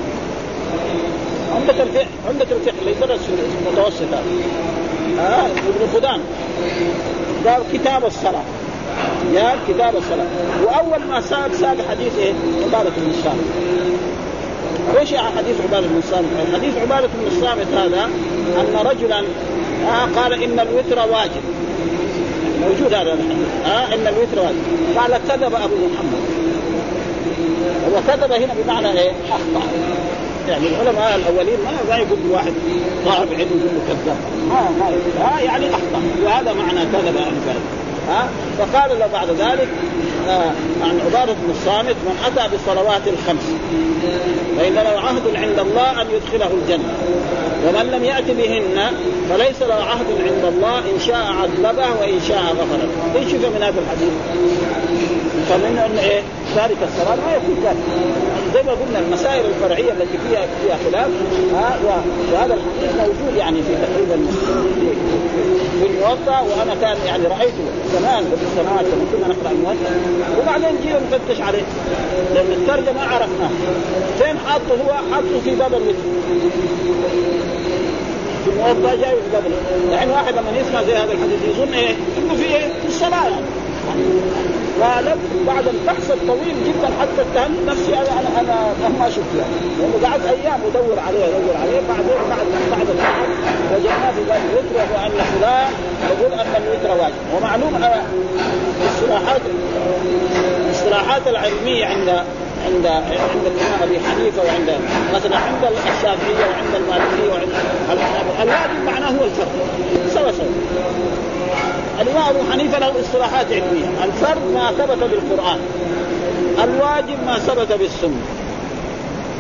عمدة 1.54 1.82
الفقه 1.82 2.06
عمدة 2.28 2.46
الفقه 2.56 2.74
اللي 2.80 2.90
يدرس 2.90 3.20
في 3.20 3.32
المتوسط 3.66 4.02
هذا 4.02 4.22
آه 5.20 5.46
ابن 5.46 5.92
خدام 5.94 6.20
قال 7.46 7.62
كتاب 7.72 8.04
الصلاة. 8.04 8.42
يا 9.34 9.57
كتاب 9.68 9.97
الصلاة. 9.97 10.26
وأول 10.64 11.07
ما 11.11 11.20
ساد 11.20 11.55
ساد 11.55 11.76
حديث 11.90 12.18
إيه؟ 12.18 12.32
عبادة 12.64 12.90
بن 12.97 13.11
الصامت. 13.11 13.45
إيش 14.99 15.14
حديث 15.36 15.57
عبادة 15.61 15.86
بن 15.86 15.99
الصامت؟ 15.99 16.28
حديث 16.55 16.76
عبادة 16.76 17.07
بن 17.07 17.26
الصامت 17.26 17.66
هذا 17.74 18.05
أن 18.61 18.86
رجلا 18.86 19.18
آه 19.88 20.20
قال 20.20 20.32
إن 20.32 20.61
الوتر 20.61 20.99
واجب. 21.12 21.43
موجود 22.61 22.95
هذا 22.95 23.12
الحديث. 23.12 23.49
آه 23.66 23.95
إن 23.95 24.07
الوتر 24.07 24.38
واجب. 24.38 24.99
قال 24.99 25.20
كذب 25.28 25.55
أبو 25.55 25.76
محمد. 25.76 26.22
وكذب 27.95 28.32
هنا 28.32 28.55
بمعنى 28.64 29.01
إيه؟ 29.01 29.11
أخطأ. 29.11 29.66
يعني 30.49 30.66
العلماء 30.66 31.16
الأولين 31.16 31.59
ما 31.88 31.97
يقول 31.97 32.18
واحد 32.30 32.53
طالب 33.07 33.32
علم 33.32 33.61
يقول 33.64 33.80
كذاب. 33.88 34.16
ما 34.49 34.70
ما 34.78 34.86
ها 35.24 35.40
يعني 35.40 35.66
أخطأ. 35.70 36.03
وهذا 36.24 36.53
معنى 36.53 36.80
كذب 36.80 37.16
ذلك 37.16 37.57
فقال 38.59 38.98
له 38.98 39.07
بعد 39.12 39.30
ذلك 39.30 39.68
عن 40.82 41.00
عبادة 41.06 41.32
بن 41.32 41.50
الصامت 41.50 41.96
من 42.06 42.16
أتى 42.26 42.48
بالصلوات 42.50 43.02
الخمس. 43.06 43.46
فإن 44.58 44.74
له 44.74 45.00
عهد 45.00 45.36
عند 45.36 45.58
الله 45.58 46.02
أن 46.02 46.06
يدخله 46.10 46.50
الجنة. 46.62 46.94
ومن 47.66 47.90
لم 47.90 48.04
يأت 48.04 48.30
بهن 48.30 48.92
فليس 49.30 49.62
له 49.62 49.74
عهد 49.74 50.06
عند 50.26 50.44
الله 50.54 50.78
إن 50.78 51.00
شاء 51.06 51.24
عذبه 51.42 51.88
وإن 52.00 52.20
شاء 52.28 52.38
غفر 52.38 52.76
له 52.76 53.20
إيش 53.20 53.32
من 53.32 53.62
هذا 53.62 53.80
الحديث؟ 53.84 54.14
فمن 55.48 55.78
أن 55.86 55.98
إيه؟ 55.98 56.22
تارك 56.56 56.76
الصلاة 56.88 57.16
ما 57.16 57.32
يكون 57.36 57.56
كافر 57.64 57.76
زي 58.54 58.62
ما 58.62 58.72
قلنا 58.72 58.98
المسائل 58.98 59.44
الفرعية 59.46 59.92
التي 59.92 60.18
فيها 60.28 60.46
فيها 60.62 60.76
خلاف. 60.84 61.10
ها 61.54 61.78
وهذا 62.32 62.54
الحديث 62.54 62.90
موجود 63.00 63.36
يعني 63.36 63.62
في 63.62 63.72
تقريبا 63.84 64.26
في 65.80 65.86
الموطأ 65.86 66.40
وأنا 66.40 66.74
كان 66.80 66.96
يعني 67.06 67.24
رأيته 67.26 67.64
زمان 67.92 68.24
قبل 68.24 68.46
سنوات 68.56 68.84
لما 68.84 69.04
كنا 69.12 69.28
نقرأ 69.34 69.50
الموطأ. 69.50 69.90
وبعدين 70.38 70.80
جينا 70.82 71.00
نفتش 71.00 71.40
عليه. 71.40 71.62
لأن 72.34 72.52
الترجمة 72.52 72.92
ما 72.92 73.14
عرفناه. 73.14 73.50
فين 74.18 74.38
حاطه 74.46 74.82
هو؟ 74.84 74.92
حاطه 75.12 75.40
في 75.44 75.54
باب 75.54 75.74
الوتر 75.74 75.98
في 78.44 78.50
الموطأ 78.50 78.94
جاي 78.94 79.10
في 79.10 79.30
باب 79.32 79.42
يعني 79.90 80.12
واحد 80.12 80.34
لما 80.34 80.58
يسمع 80.60 80.82
زي 80.82 80.92
هذا 80.94 81.12
الحديث 81.12 81.38
يظن 81.48 81.72
إيه؟ 81.74 81.94
إنه 82.18 82.34
في 82.34 82.44
إيه؟ 82.44 82.68
في 82.82 82.88
الصلاة. 82.88 83.28
يعني 83.88 84.02
قالت 84.80 85.18
بعد 85.46 85.68
البحث 85.68 86.10
الطويل 86.10 86.56
جدا 86.66 86.88
حتى 87.00 87.20
اتهمت 87.22 87.58
نفسي. 87.68 87.94
أنا 87.94 88.40
أنا 88.40 88.72
أنا 88.80 88.98
ما 88.98 89.10
شفت 89.10 89.32
يعني. 89.38 89.54
لأنه 89.78 90.08
قعدت 90.08 90.26
أيام 90.26 90.60
أدور 90.70 90.98
عليه 91.06 91.24
أدور 91.24 91.56
عليه. 91.62 91.80
بعدين 91.88 92.22
بعد 92.30 92.46
بعد 92.70 92.88
البحث 92.90 93.20
وجدنا 93.72 94.12
في 94.16 94.20
ذلك 94.30 94.42
الوتر 94.52 94.92
وان 94.94 95.10
فلان 95.10 95.72
يقول 96.10 96.32
أن 96.40 96.62
الوتر 96.62 97.02
واجب. 97.02 97.14
ومعلوم 97.36 97.76
الاصطلاحات 98.82 99.40
الاصطلاحات 100.66 101.22
العلمية 101.26 101.86
عند 101.86 102.08
عند 102.66 102.86
عند 102.86 103.44
الإمام 103.46 103.82
أبي 103.82 103.98
حنيفة 104.00 104.42
وعند 104.42 104.70
مثلا 105.14 105.36
عند 105.36 105.64
الشافعية 105.64 106.46
وعند 106.50 106.74
المالكية 106.74 107.32
وعند 107.32 107.48
الحنابله 107.92 108.42
الواجب 108.42 108.84
معناه 108.86 109.08
هو 109.08 109.24
الفرد 109.24 109.48
سوا 110.14 110.32
سوا. 110.32 110.46
الامام 112.01 112.22
ابو 112.28 112.53
حنيفه 112.53 112.78
له 112.78 113.01
اصطلاحات 113.01 113.47
علميه، 113.47 114.05
الفرد 114.05 114.43
ما 114.55 114.72
ثبت 114.78 114.99
بالقرآن. 114.99 115.59
الواجب 116.64 117.18
ما 117.26 117.38
ثبت 117.38 117.72
بالسنة. 117.72 118.22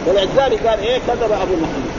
ولذلك 0.06 0.66
قال 0.66 0.80
إيه؟ 0.80 0.98
كذب 1.08 1.32
أبو 1.32 1.54
محمد. 1.62 1.92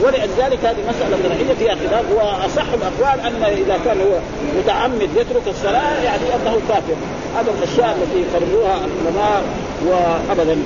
ولذلك 0.00 0.58
هذه 0.64 0.76
مسألة 0.88 1.16
فرعية 1.22 1.54
فيها 1.58 1.74
خلاف. 1.74 2.04
وأصح 2.16 2.64
الأقوال 2.72 3.20
أن 3.20 3.42
إذا 3.44 3.78
كان 3.84 4.00
هو 4.00 4.18
متعمد 4.58 5.08
يترك 5.16 5.42
الصلاة 5.48 6.02
يعني 6.04 6.22
أنه 6.34 6.60
كافر. 6.68 6.96
هذا 7.36 7.50
الأشياء 7.58 7.98
التي 8.02 8.24
فرضوها 8.32 8.76
العلماء 8.76 9.42
وأبدا. 9.86 10.56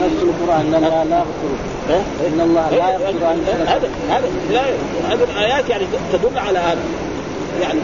نفس 0.00 0.22
القرآن. 0.22 0.74
إن 0.74 0.84
الله 0.84 1.04
لا 1.10 1.16
يغفر 1.18 1.50
إن 2.26 2.40
الله 2.40 2.70
لا 2.70 2.92
يغفر 2.92 3.26
هذا 3.66 3.90
هذا 4.08 4.28
هذه 5.10 5.26
الآيات 5.32 5.68
يعني 5.68 5.84
تدل 6.12 6.38
على 6.38 6.58
هذا. 6.58 6.80
يعني 7.60 7.80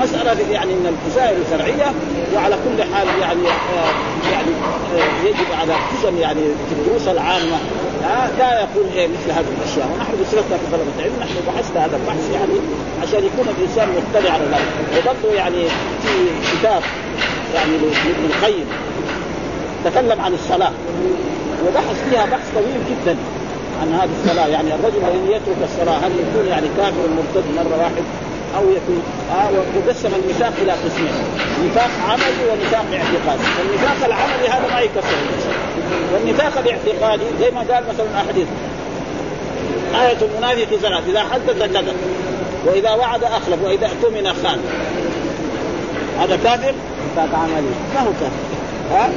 مسألة 0.00 0.36
يعني 0.50 0.74
من 0.74 0.86
المسائل 0.86 1.36
الفرعية 1.36 1.92
وعلى 2.34 2.56
كل 2.64 2.82
حال 2.94 3.06
يعني 3.20 3.48
آه 3.48 3.92
يعني 4.32 4.52
آه 4.96 5.26
يجب 5.28 5.48
على 5.60 5.72
خصوصا 5.74 6.10
يعني 6.10 6.40
في 6.68 6.72
الدروس 6.78 7.08
العامة. 7.08 7.58
آه 8.04 8.28
لا 8.38 8.60
يقول 8.60 8.86
إيه 8.96 9.08
مثل 9.08 9.30
هذه 9.30 9.44
الأشياء. 9.58 9.88
ونحن 9.94 10.12
بصفتنا 10.22 10.56
كطلبة 10.62 11.02
علم 11.02 11.12
نحن 11.20 11.34
بحثنا 11.46 11.84
هذا 11.86 11.96
البحث 11.96 12.30
يعني 12.34 12.56
عشان 13.02 13.24
يكون 13.24 13.46
الإنسان 13.58 13.88
مطلع 13.88 14.30
على 14.32 14.44
ذلك. 14.44 14.68
وبرضه 14.98 15.34
يعني 15.34 15.62
في 16.02 16.14
كتاب 16.52 16.82
يعني 17.54 17.72
لابن 17.78 18.24
القيم 18.34 18.66
تكلم 19.84 20.20
عن 20.20 20.34
الصلاة 20.34 20.72
وبحث 21.66 22.08
فيها 22.10 22.24
بحث 22.26 22.50
طويل 22.54 22.80
جدا 22.90 23.16
عن 23.82 23.92
هذه 23.94 24.10
الصلاة. 24.22 24.46
يعني 24.46 24.74
الرجل 24.74 24.98
الذي 25.04 25.32
يترك 25.32 25.56
الصلاة 25.64 25.96
هل 25.98 26.10
يكون 26.12 26.46
يعني 26.48 26.66
كافر 26.76 27.08
مرتد 27.16 27.44
مرة 27.56 27.78
واحد؟ 27.78 28.02
أو 28.56 28.62
يكون 28.62 29.02
آه 29.30 29.50
وقسم 29.50 30.10
النفاق 30.14 30.52
إلى 30.62 30.72
قسمين. 30.72 31.12
نفاق 31.64 31.90
عملي 32.08 32.50
ونفاق 32.50 32.84
اعتقادي. 32.92 33.44
النفاق 33.62 34.06
العملي 34.06 34.48
هذا 34.48 34.74
ما 34.74 34.80
يكفر 34.80 35.16
والنفاق 36.14 36.58
الاعتقادي 36.58 37.24
زي 37.40 37.50
ما 37.50 37.60
قال 37.60 37.84
مثلا 37.88 38.06
احاديث 38.16 38.46
آية 39.94 40.16
المنافق 40.22 40.76
ثلاث 40.82 41.08
إذا 41.08 41.20
حدث 41.20 41.62
كذب 41.62 41.96
وإذا 42.66 42.90
وعد 42.90 43.24
أخلف 43.24 43.64
وإذا 43.64 43.86
اؤتمن 43.86 44.32
خان. 44.44 44.58
هذا 46.20 46.36
كافر؟ 46.44 46.74
نفاق 47.12 47.38
عملي. 47.38 47.72
ما 47.94 48.00
هو 48.00 48.12
كافر؟ 48.20 48.32
ها؟ 48.90 49.10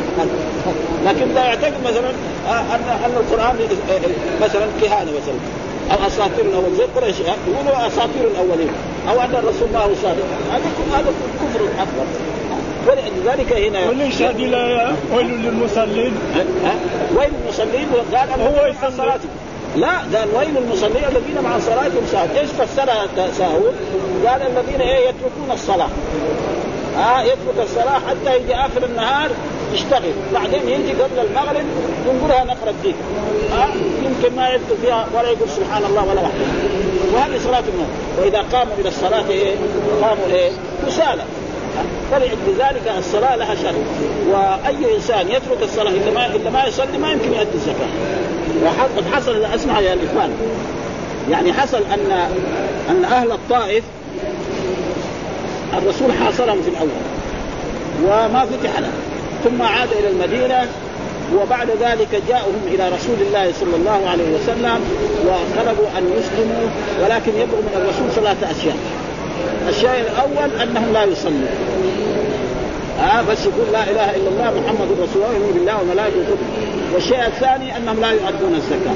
لكن 1.05 1.33
لا 1.33 1.45
يعتقد 1.45 1.73
مثلا 1.85 2.09
ان 2.49 2.81
أن 3.05 3.11
القرآن 3.17 3.55
مثلا 4.41 4.65
كهانة 4.81 5.11
مثلا. 5.11 5.35
أو 5.91 6.07
أساطير 6.07 6.45
الأولين. 6.45 6.87
قريش 6.95 7.15
يقولوا 7.19 7.87
أساطير 7.87 8.27
الأولين. 8.31 8.69
أو 9.09 9.21
أن 9.21 9.35
الرسول 9.35 9.69
ما 9.73 9.79
هو 9.79 9.89
صادق. 10.03 10.25
هذا 10.51 10.63
هذا 10.93 11.13
كفر 11.41 11.65
أكبر. 11.79 12.05
ولذلك 12.87 13.53
هنا 13.53 13.79
هذه 14.29 14.45
الآية 14.45 14.95
ويل 15.15 15.27
للمصلين. 15.27 16.13
ويل 17.17 17.29
المصلين 17.45 17.87
قال 18.15 18.41
هو 18.41 18.65
مع 18.65 18.89
صلاتهم. 18.89 19.29
لا 19.75 19.97
قال 19.97 20.27
ويل 20.35 20.57
المصلين 20.57 21.03
الذين 21.11 21.41
مع 21.43 21.59
صلاتهم 21.59 22.05
ساهون 22.11 22.29
إيش 22.29 22.49
فسرها 22.49 23.07
ساهون؟ 23.37 23.73
قال 24.27 24.41
الذين 24.41 24.81
إيه 24.81 25.09
يتركون 25.09 25.51
الصلاة. 25.53 25.89
ها 26.97 27.19
آه 27.19 27.21
يترك 27.21 27.57
الصلاة 27.63 27.99
حتى 28.09 28.35
يجي 28.35 28.55
آخر 28.55 28.83
النهار 28.83 29.29
يشتغل. 29.73 30.13
بعدين 30.33 30.69
يجي 30.69 30.93
قبل 30.93 31.27
المغرب 31.29 31.65
ينقلها 32.07 32.43
نقرة 32.43 32.73
ديك 32.83 32.95
ها 33.51 33.67
يمكن 34.05 34.35
ما 34.35 34.49
يذكر 34.49 34.75
فيها 34.81 35.07
ولا 35.13 35.29
يقول 35.29 35.49
سبحان 35.49 35.83
الله 35.85 36.01
ولا 36.01 36.21
وحده. 36.21 36.45
وهذه 37.13 37.39
صلاة 37.43 37.63
النوم. 37.73 37.89
وإذا 38.17 38.45
قاموا 38.53 38.73
إلى 38.79 38.89
الصلاة 38.89 39.29
إيه؟ 39.29 39.55
قاموا 40.01 40.25
إيه؟ 40.31 40.51
كسالى. 40.87 41.23
فلذلك 42.11 42.93
الصلاة 42.97 43.35
لها 43.35 43.55
شأن 43.55 43.75
وأي 44.29 44.95
إنسان 44.95 45.27
يترك 45.27 45.63
الصلاة 45.63 45.89
إلا 45.91 46.11
ما 46.11 46.25
إلا 46.25 46.49
ما 46.49 46.65
يصلي 46.65 46.97
ما 46.97 47.11
يمكن 47.11 47.33
يؤدي 47.33 47.55
الزكاة. 47.55 47.87
وقد 48.63 49.13
حصل 49.13 49.45
أسمع 49.45 49.79
يا 49.79 49.93
الإخوان 49.93 50.29
يعني 51.31 51.53
حصل 51.53 51.77
أن 51.93 52.11
أن 52.89 53.05
أهل 53.05 53.31
الطائف 53.31 53.83
الرسول 55.77 56.13
حاصرهم 56.13 56.61
في 56.61 56.69
الأول. 56.69 56.89
وما 58.03 58.45
فتح 58.45 58.79
له. 58.79 58.91
ثم 59.43 59.61
عاد 59.61 59.89
إلى 59.91 60.09
المدينة. 60.09 60.67
وبعد 61.33 61.67
ذلك 61.81 62.21
جاءهم 62.27 62.61
إلى 62.67 62.89
رسول 62.89 63.15
الله 63.27 63.51
صلى 63.59 63.75
الله 63.75 64.09
عليه 64.09 64.35
وسلم 64.35 64.79
وطلبوا 65.27 65.87
أن 65.97 66.13
يسلموا 66.17 66.69
ولكن 67.03 67.31
يبغوا 67.31 67.61
من 67.61 67.73
الرسول 67.75 68.23
ثلاثة 68.23 68.51
أشياء. 68.51 68.77
الشيء 69.69 70.05
الأول 70.11 70.61
أنهم 70.61 70.93
لا 70.93 71.03
يصلوا. 71.03 71.47
آه 72.99 73.21
بس 73.21 73.45
يقول 73.45 73.73
لا 73.73 73.83
إله 73.83 74.15
إلا 74.15 74.29
الله 74.29 74.61
محمد 74.61 74.87
رسول 74.91 75.23
الله 75.23 75.33
يؤمن 75.33 75.51
بالله 75.53 75.81
وملائكته. 75.81 76.37
والشيء 76.93 77.25
الثاني 77.27 77.77
أنهم 77.77 78.01
لا 78.01 78.11
يؤدون 78.11 78.55
الزكاة. 78.55 78.95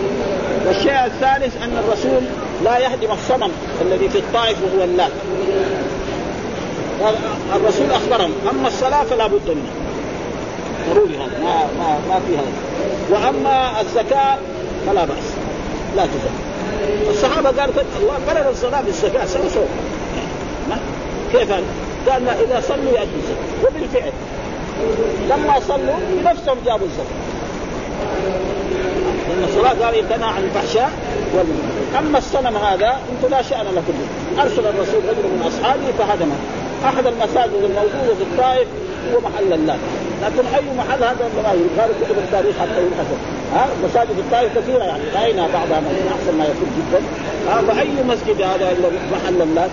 والشيء 0.67 1.05
الثالث 1.05 1.63
أن 1.63 1.77
الرسول 1.83 2.21
لا 2.63 2.77
يهدم 2.77 3.11
الصنم 3.11 3.51
الذي 3.81 4.09
في 4.09 4.17
الطائف 4.17 4.57
وهو 4.63 4.83
اللات. 4.83 5.11
الرسول 7.55 7.91
أخبرهم 7.91 8.31
أما 8.51 8.67
الصلاة 8.67 9.03
فلا 9.03 9.27
بد 9.27 9.47
منها. 9.47 9.78
ضروري 10.93 11.15
هذا. 11.17 11.39
ما 11.43 11.67
ما 11.79 11.99
ما 12.09 12.19
في 12.27 12.37
هذا. 12.37 12.53
وأما 13.09 13.81
الزكاة 13.81 14.37
فلا 14.87 15.05
بأس. 15.05 15.27
لا 15.95 16.03
تزكى 16.05 17.09
الصحابة 17.09 17.49
قالوا 17.49 17.73
الله 18.01 18.13
قرر 18.27 18.49
الصلاة 18.49 18.81
بالزكاة. 18.81 19.25
سوا 19.25 19.49
سوا 19.49 19.65
كيف؟ 21.33 21.51
قال 22.09 22.29
إذا 22.29 22.61
صلوا 22.67 22.91
يؤدوا 22.91 23.19
الزكاة. 23.21 23.67
وبالفعل. 23.67 24.11
لما 25.29 25.59
صلوا 25.67 25.99
بنفسهم 26.23 26.57
جابوا 26.65 26.87
الزكاة. 26.87 27.19
لأن 29.29 29.43
الصلاة 29.43 29.85
قال 29.85 29.95
ينتهى 29.95 30.23
عن 30.23 30.43
الفحشاء 30.43 30.91
والمنكر. 31.33 31.99
أما 31.99 32.17
الصنم 32.17 32.57
هذا 32.57 32.97
أنتم 33.11 33.35
لا 33.35 33.41
شأن 33.41 33.65
لكم 33.75 33.93
به 33.99 34.43
أرسل 34.43 34.59
الرسول 34.59 35.01
رجل 35.09 35.23
من 35.23 35.43
أصحابه 35.47 35.91
فهدمه. 35.99 36.35
احد 36.85 37.05
المساجد 37.07 37.53
الموجودة 37.53 38.15
في 38.15 38.23
الطائف 38.31 38.67
هو 39.13 39.19
محل 39.19 39.53
اللات 39.53 39.79
لكن 40.21 40.47
أي 40.55 40.77
محل 40.77 41.03
هذا 41.03 41.29
ما 41.35 41.51
قالوا 41.81 41.95
كتب 42.05 42.17
التاريخ 42.17 42.55
حتى 42.59 42.81
ينحسب 42.81 43.17
ها؟ 43.53 43.67
مساجد 43.83 44.17
الطائف 44.19 44.57
كثيرة 44.57 44.83
يعني. 44.83 45.03
رأينا 45.15 45.41
بعضها 45.41 45.79
من 45.79 46.11
أحسن 46.15 46.37
ما 46.37 46.43
يكون 46.43 46.69
جدا. 46.77 47.01
ها؟ 47.49 47.61
فاي 47.61 48.03
مسجد 48.03 48.41
هذا 48.41 48.71
محل 49.11 49.41
اللات 49.41 49.69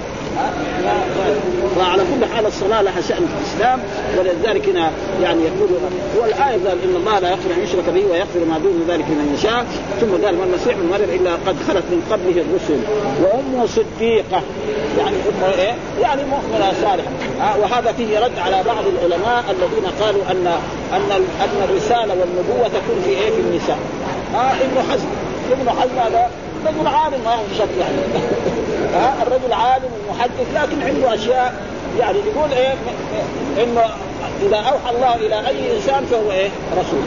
وعلى 1.78 2.02
كل 2.02 2.26
حال 2.34 2.46
الصلاة 2.46 2.82
لها 2.82 3.00
شأن 3.00 3.26
في 3.26 3.34
الإسلام 3.40 3.80
ولذلك 4.18 4.68
هنا 4.68 4.90
يعني 5.22 5.40
يقول 5.42 5.68
هو 6.18 6.24
الايه 6.24 6.52
قال 6.68 6.78
إن 6.84 6.96
الله 6.96 7.18
لا 7.18 7.30
يغفر 7.30 7.50
أن 7.56 7.62
يشرك 7.62 7.84
به 7.94 8.04
ويغفر 8.10 8.44
ما 8.48 8.58
دون 8.58 8.84
ذلك 8.88 9.04
لمن 9.10 9.34
يشاء 9.38 9.66
ثم 10.00 10.26
قال 10.26 10.38
ما 10.38 10.44
المسيح 10.44 10.76
من 10.76 10.88
مريم 10.90 11.20
إلا 11.20 11.32
قد 11.32 11.56
خلت 11.68 11.84
من 11.90 12.02
قبله 12.10 12.42
الرسل 12.42 12.80
وامه 13.22 13.66
صديقة 13.66 14.42
يعني 14.98 15.16
إيه؟ 15.58 15.74
يعني 16.02 16.22
مؤمنة 16.24 16.72
صالحة 16.82 17.10
وهذا 17.58 17.92
فيه 17.92 18.18
رد 18.18 18.38
على 18.38 18.62
بعض 18.66 18.84
العلماء 18.86 19.44
الذين 19.50 19.86
قالوا 20.00 20.22
أن 20.30 20.46
أن 20.92 21.10
أن 21.40 21.68
الرسالة 21.68 22.14
والنبوة 22.20 22.68
تكون 22.68 23.02
في 23.04 23.10
إيه؟ 23.10 23.30
في 23.30 23.40
النساء 23.40 23.78
آه 24.34 24.50
ابن 24.50 24.92
حزم 24.92 25.06
ابن 25.52 25.70
حزم 25.70 25.98
هذا 25.98 26.30
رجل 26.66 26.86
عالم 26.86 27.20
ما 27.24 27.36
شك 27.58 27.68
يعني 27.80 27.96
ها 28.96 29.22
الرجل 29.22 29.52
عالم 29.52 29.90
ومحدث 30.08 30.46
لكن 30.54 30.82
عنده 30.82 31.14
أشياء 31.14 31.54
يعني 31.98 32.18
يقول 32.18 32.52
إيه 32.52 32.74
إنه 33.64 33.84
إذا 34.42 34.56
أوحى 34.56 34.96
الله 34.96 35.14
إلى 35.14 35.48
أي 35.48 35.76
إنسان 35.76 36.06
فهو 36.10 36.30
إيه؟ 36.32 36.48
رسول. 36.72 37.02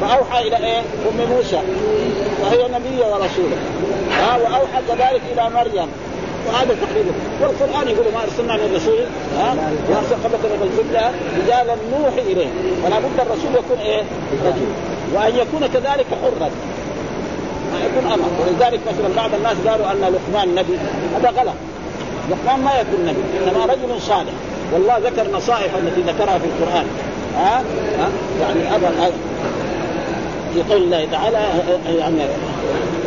فأوحى 0.00 0.48
إلى 0.48 0.56
إيه؟ 0.56 0.78
أم 0.80 1.36
موسى. 1.36 1.60
وهي 2.42 2.68
نبية 2.68 3.06
ورسولة. 3.06 3.56
ها 4.10 4.36
وأوحى 4.36 4.82
كذلك 4.88 5.22
إلى 5.32 5.50
مريم. 5.50 5.88
وهذا 6.46 6.76
تقريبا. 6.82 7.12
والقرآن 7.40 7.88
يقول 7.88 8.06
ما 8.14 8.20
أرسلنا 8.24 8.56
من 8.56 8.74
رسول 8.76 8.98
ها 9.38 9.56
وارسل 9.90 10.14
قبلك 10.24 10.44
من 10.44 10.62
الرسل 10.62 11.14
رجالا 11.42 11.76
نوحي 11.98 12.32
إليه. 12.32 12.48
فلا 12.84 12.98
بد 12.98 13.20
الرسول 13.20 13.54
يكون 13.54 13.78
إيه؟ 13.78 14.02
رجل. 14.46 14.66
وأن 15.14 15.36
يكون 15.36 15.66
كذلك 15.66 16.06
حرا. 16.22 16.50
ما 17.74 17.80
يكون 17.86 18.12
أمر. 18.12 18.28
ولذلك 18.40 18.80
مثلا 18.92 19.14
بعض 19.16 19.30
الناس 19.34 19.56
قالوا 19.68 19.92
أن 19.92 20.00
لقمان 20.00 20.54
نبي. 20.54 20.78
هذا 21.16 21.28
غلط. 21.40 21.54
لقمان 22.30 22.64
ما 22.64 22.70
يكون 22.80 23.00
نبي 23.06 23.50
إنما 23.50 23.64
رجل 23.64 24.02
صالح. 24.02 24.32
والله 24.72 24.98
ذكر 24.98 25.36
نصائح 25.36 25.74
التي 25.74 26.00
ذكرها 26.00 26.38
في 26.38 26.44
القرآن. 26.44 26.86
ها؟ 27.36 27.62
ها؟ 27.98 28.08
يعني 28.40 28.76
أبا 28.76 28.90
في 30.54 30.62
قول 30.72 30.82
الله 30.82 31.08
تعالى 31.12 31.38
يعني 31.98 32.22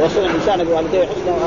وصل 0.04 0.20
الإنسان 0.20 0.64
بوالديه 0.64 1.00
حسنا. 1.00 1.38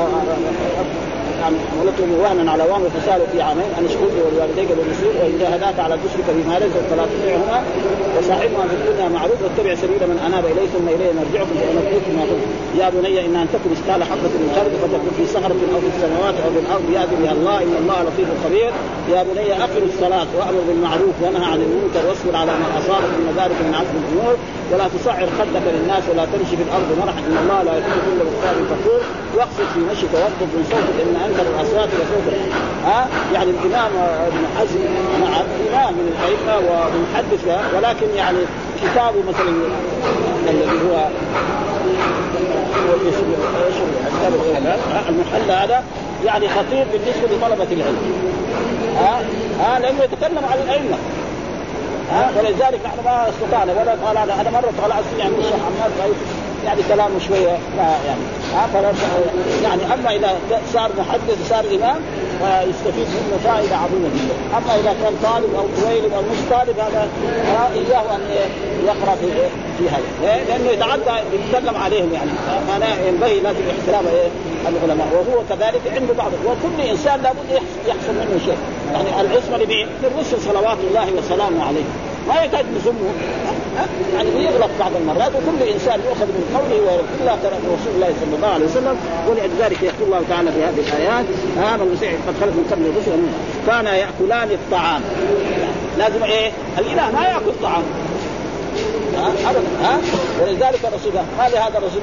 عن 1.45 1.53
حملته 1.71 2.09
وهنا 2.21 2.51
على 2.51 2.63
وهن 2.69 2.83
وفصاله 2.85 3.25
في 3.31 3.41
عامين 3.41 3.69
أن 3.77 3.83
اشكر 3.89 4.07
لي 4.15 4.21
ولوالديك 4.25 4.69
بالرسول 4.77 5.13
وإن 5.19 5.33
جاهداك 5.41 5.77
على 5.85 5.95
تشرك 6.03 6.27
بما 6.37 6.55
ليس 6.59 6.75
فلا 6.89 7.05
تطيعهما 7.11 7.59
وصاحبهما 8.17 8.65
في 8.69 8.75
الدنيا 8.79 9.07
معروف 9.17 9.37
واتبع 9.43 9.75
سبيل 9.83 10.01
من 10.11 10.17
أناب 10.27 10.43
اليه 10.51 10.67
ثم 10.75 10.87
إليه 10.95 11.11
مرجعكم 11.19 11.55
فانبئكم 11.61 12.11
ما 12.17 12.23
كنتم 12.29 12.51
يا 12.79 12.87
بني 12.95 13.25
إن 13.25 13.35
أن 13.41 13.47
تكن 13.53 13.69
مثقال 13.73 13.99
حبة 14.09 14.33
من 14.41 14.49
خردل 14.55 14.77
فتكون 14.83 15.11
في 15.17 15.25
صخرة 15.35 15.59
أو 15.73 15.79
في 15.85 15.89
السماوات 15.95 16.35
أو 16.43 16.49
في 16.55 16.59
الأرض 16.65 16.85
ياتي 16.97 17.15
بها 17.21 17.33
الله 17.37 17.57
إن 17.65 17.75
الله 17.81 17.97
لطيف 18.05 18.29
خبير. 18.45 18.71
يا 19.13 19.21
بني 19.29 19.47
أقم 19.65 19.83
الصلاة 19.93 20.29
وأمر 20.37 20.61
بالمعروف 20.67 21.15
وانهى 21.21 21.47
عن 21.53 21.59
المنكر 21.67 22.01
واصبر 22.07 22.33
على 22.41 22.53
ما 22.61 22.67
أصابك 22.79 23.11
من 23.25 23.31
ذلك 23.39 23.57
من 23.65 23.73
عزم 23.79 23.95
الأمور. 24.01 24.35
ولا 24.71 24.85
تصعر 24.95 25.27
خدك 25.39 25.65
للناس 25.75 26.03
ولا 26.09 26.23
تمشي 26.31 26.55
في 26.59 26.63
الأرض 26.67 26.89
مرحا 27.01 27.19
إن 27.27 27.37
الله 27.43 27.59
لا 27.67 27.73
يحب 27.79 27.97
كل 28.05 28.19
مختار 28.29 28.55
فخور. 28.71 29.01
واقصد 29.37 29.67
في 29.73 29.79
مشيك 29.91 30.11
واغضب 30.13 30.49
من 30.55 30.63
صوتك 30.71 30.97
إن 31.05 31.15
انكر 31.31 31.49
الاصوات 31.49 31.89
ها؟ 32.85 33.07
يعني 33.33 33.51
الإمام 33.51 33.91
ابن 34.27 34.45
حزم 34.59 34.79
نعم 35.21 35.45
امام 35.69 35.93
من 35.93 36.13
الائمه 36.13 36.57
ومحدث 36.57 37.61
ولكن 37.75 38.15
يعني 38.15 38.37
كتابه 38.83 39.19
مثلا 39.29 39.53
الذي 40.49 40.79
هو 40.89 41.07
المحل 45.09 45.51
هذا 45.51 45.83
يعني 46.25 46.49
خطير 46.49 46.85
بالنسبة 46.91 47.35
لطلبة 47.35 47.67
العلم. 47.71 47.97
ها؟ 48.97 49.21
ها؟ 49.59 49.79
لأنه 49.79 50.03
يتكلم 50.03 50.45
عن 50.51 50.57
الأئمة. 50.63 50.97
ها؟ 52.11 52.31
ولذلك 52.37 52.79
نحن 52.85 53.05
ما 53.05 53.29
استطعنا. 53.29 53.73
ولا 53.81 53.91
قال 53.91 54.31
أنا 54.31 54.49
مرة 54.49 54.73
طلعت 54.83 55.03
عند 55.19 55.33
الشيخ 55.39 55.53
عمار 55.53 55.89
يعني 56.65 56.81
كلامه 56.89 57.19
شوية 57.27 57.47
يعني 57.77 58.21
ها 58.55 58.69
يعني 59.63 59.93
أما 59.93 60.15
إذا 60.15 60.37
صار 60.73 60.91
محدث 60.99 61.49
صار 61.49 61.65
إمام 61.75 62.01
فيستفيد 62.39 63.07
منه 63.07 63.37
فائده 63.43 63.75
عظيمة 63.77 64.09
جدا، 64.15 64.57
أما 64.57 64.75
إذا 64.75 64.95
كان 65.03 65.13
طالب 65.23 65.55
أو 65.55 65.65
طويل 65.81 66.13
أو 66.13 66.21
مش 66.21 66.37
طالب 66.51 66.79
هذا 66.79 67.07
اياه 67.73 68.15
أن 68.15 68.21
يقرأ 68.85 69.15
في 69.15 69.27
في 69.77 69.89
هذا، 69.89 70.43
لأنه 70.47 70.69
يتعدى 70.69 71.19
يتكلم 71.33 71.77
عليهم 71.77 72.13
يعني. 72.13 72.31
فانا 72.67 73.07
ينبغي 73.07 73.39
لازم 73.39 73.59
احترام 73.79 74.05
العلماء. 74.67 75.07
وهو 75.13 75.43
كذلك 75.49 75.81
عنده 75.95 76.13
بعض 76.13 76.31
وكل 76.45 76.89
إنسان 76.89 77.21
لابد 77.21 77.61
يحصل 77.87 78.13
منه 78.13 78.39
شيء، 78.45 78.57
يعني 78.93 79.21
العصمة 79.21 79.57
لمين؟ 79.57 79.87
للرسل 80.03 80.41
صلوات 80.41 80.77
الله 80.89 81.07
وسلامه 81.17 81.65
عليه، 81.67 81.83
ما 82.27 82.33
يحتاج 82.35 82.65
نزمه 82.77 83.11
يعني 84.15 84.29
بيغلط 84.31 84.69
بعض 84.79 84.91
المرات 85.01 85.31
وكل 85.35 85.69
إنسان 85.73 85.99
يؤخذ 86.07 86.25
من 86.25 86.43
قوله 86.55 86.99
الا 87.21 87.33
رسول 87.33 87.93
الله 87.95 88.13
صلى 88.21 88.35
الله 88.35 88.47
عليه 88.47 88.65
وسلم 88.65 88.97
ولذلك 89.29 89.83
يقول 89.83 90.07
الله 90.07 90.21
تعالى 90.29 90.51
في 90.51 90.63
هذه 90.63 90.79
الآيات 90.87 91.25
هذا 91.57 91.83
المسيح 91.83 92.13
قد 92.27 92.33
خلت 92.41 92.53
من 92.53 92.67
قبل 92.71 92.85
الرسل 92.85 93.21
كان 93.67 93.85
يأكلان 93.85 94.51
الطعام. 94.51 95.01
لازم 95.97 96.23
إيه؟ 96.23 96.51
الإله 96.77 97.11
ما 97.11 97.27
يأكل 97.27 97.51
طعام. 97.61 97.83
ابدا 99.21 99.61
ها؟ 99.83 99.97
ولذلك 100.41 100.79
الرسول 100.85 101.11
قال 101.39 101.51
هذا 101.55 101.77
الرسول 101.77 102.01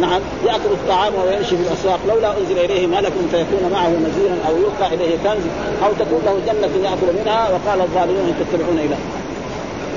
نعم 0.00 0.20
يأكل 0.46 0.70
الطعام 0.72 1.12
ويمشي 1.14 1.56
في 1.56 1.62
الأسواق 1.62 2.00
لولا 2.08 2.38
أنزل 2.38 2.58
إليه 2.58 2.86
ملك 2.86 3.12
فيكون 3.30 3.70
معه 3.72 3.88
نذيرا 3.88 4.36
أو 4.48 4.56
يلقى 4.56 4.94
إليه 4.94 5.16
كنز 5.24 5.44
أو 5.84 5.92
تكون 5.92 6.20
له 6.26 6.40
جنة 6.46 6.88
يأكل 6.88 7.20
منها 7.20 7.48
وقال 7.50 7.80
الظالمون 7.80 8.26
ان 8.28 8.34
تتبعون 8.40 8.78
إلى 8.78 8.96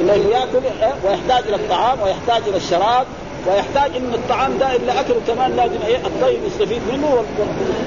إنه 0.02 0.14
يأكل 0.14 0.66
ويحتاج 1.06 1.44
إلى 1.48 1.56
الطعام 1.56 1.98
ويحتاج 2.02 2.42
إلى 2.48 2.58
الشراب 2.58 3.06
ويحتاج 3.48 3.96
إن 3.96 4.14
الطعام 4.14 4.58
ده 4.60 4.76
إلا 4.76 5.00
اكله 5.00 5.22
كمان 5.28 5.52
لازم 5.56 5.82
إيه؟ 5.88 5.98
الطيب 5.98 6.40
يستفيد 6.48 6.82
منه 6.92 7.24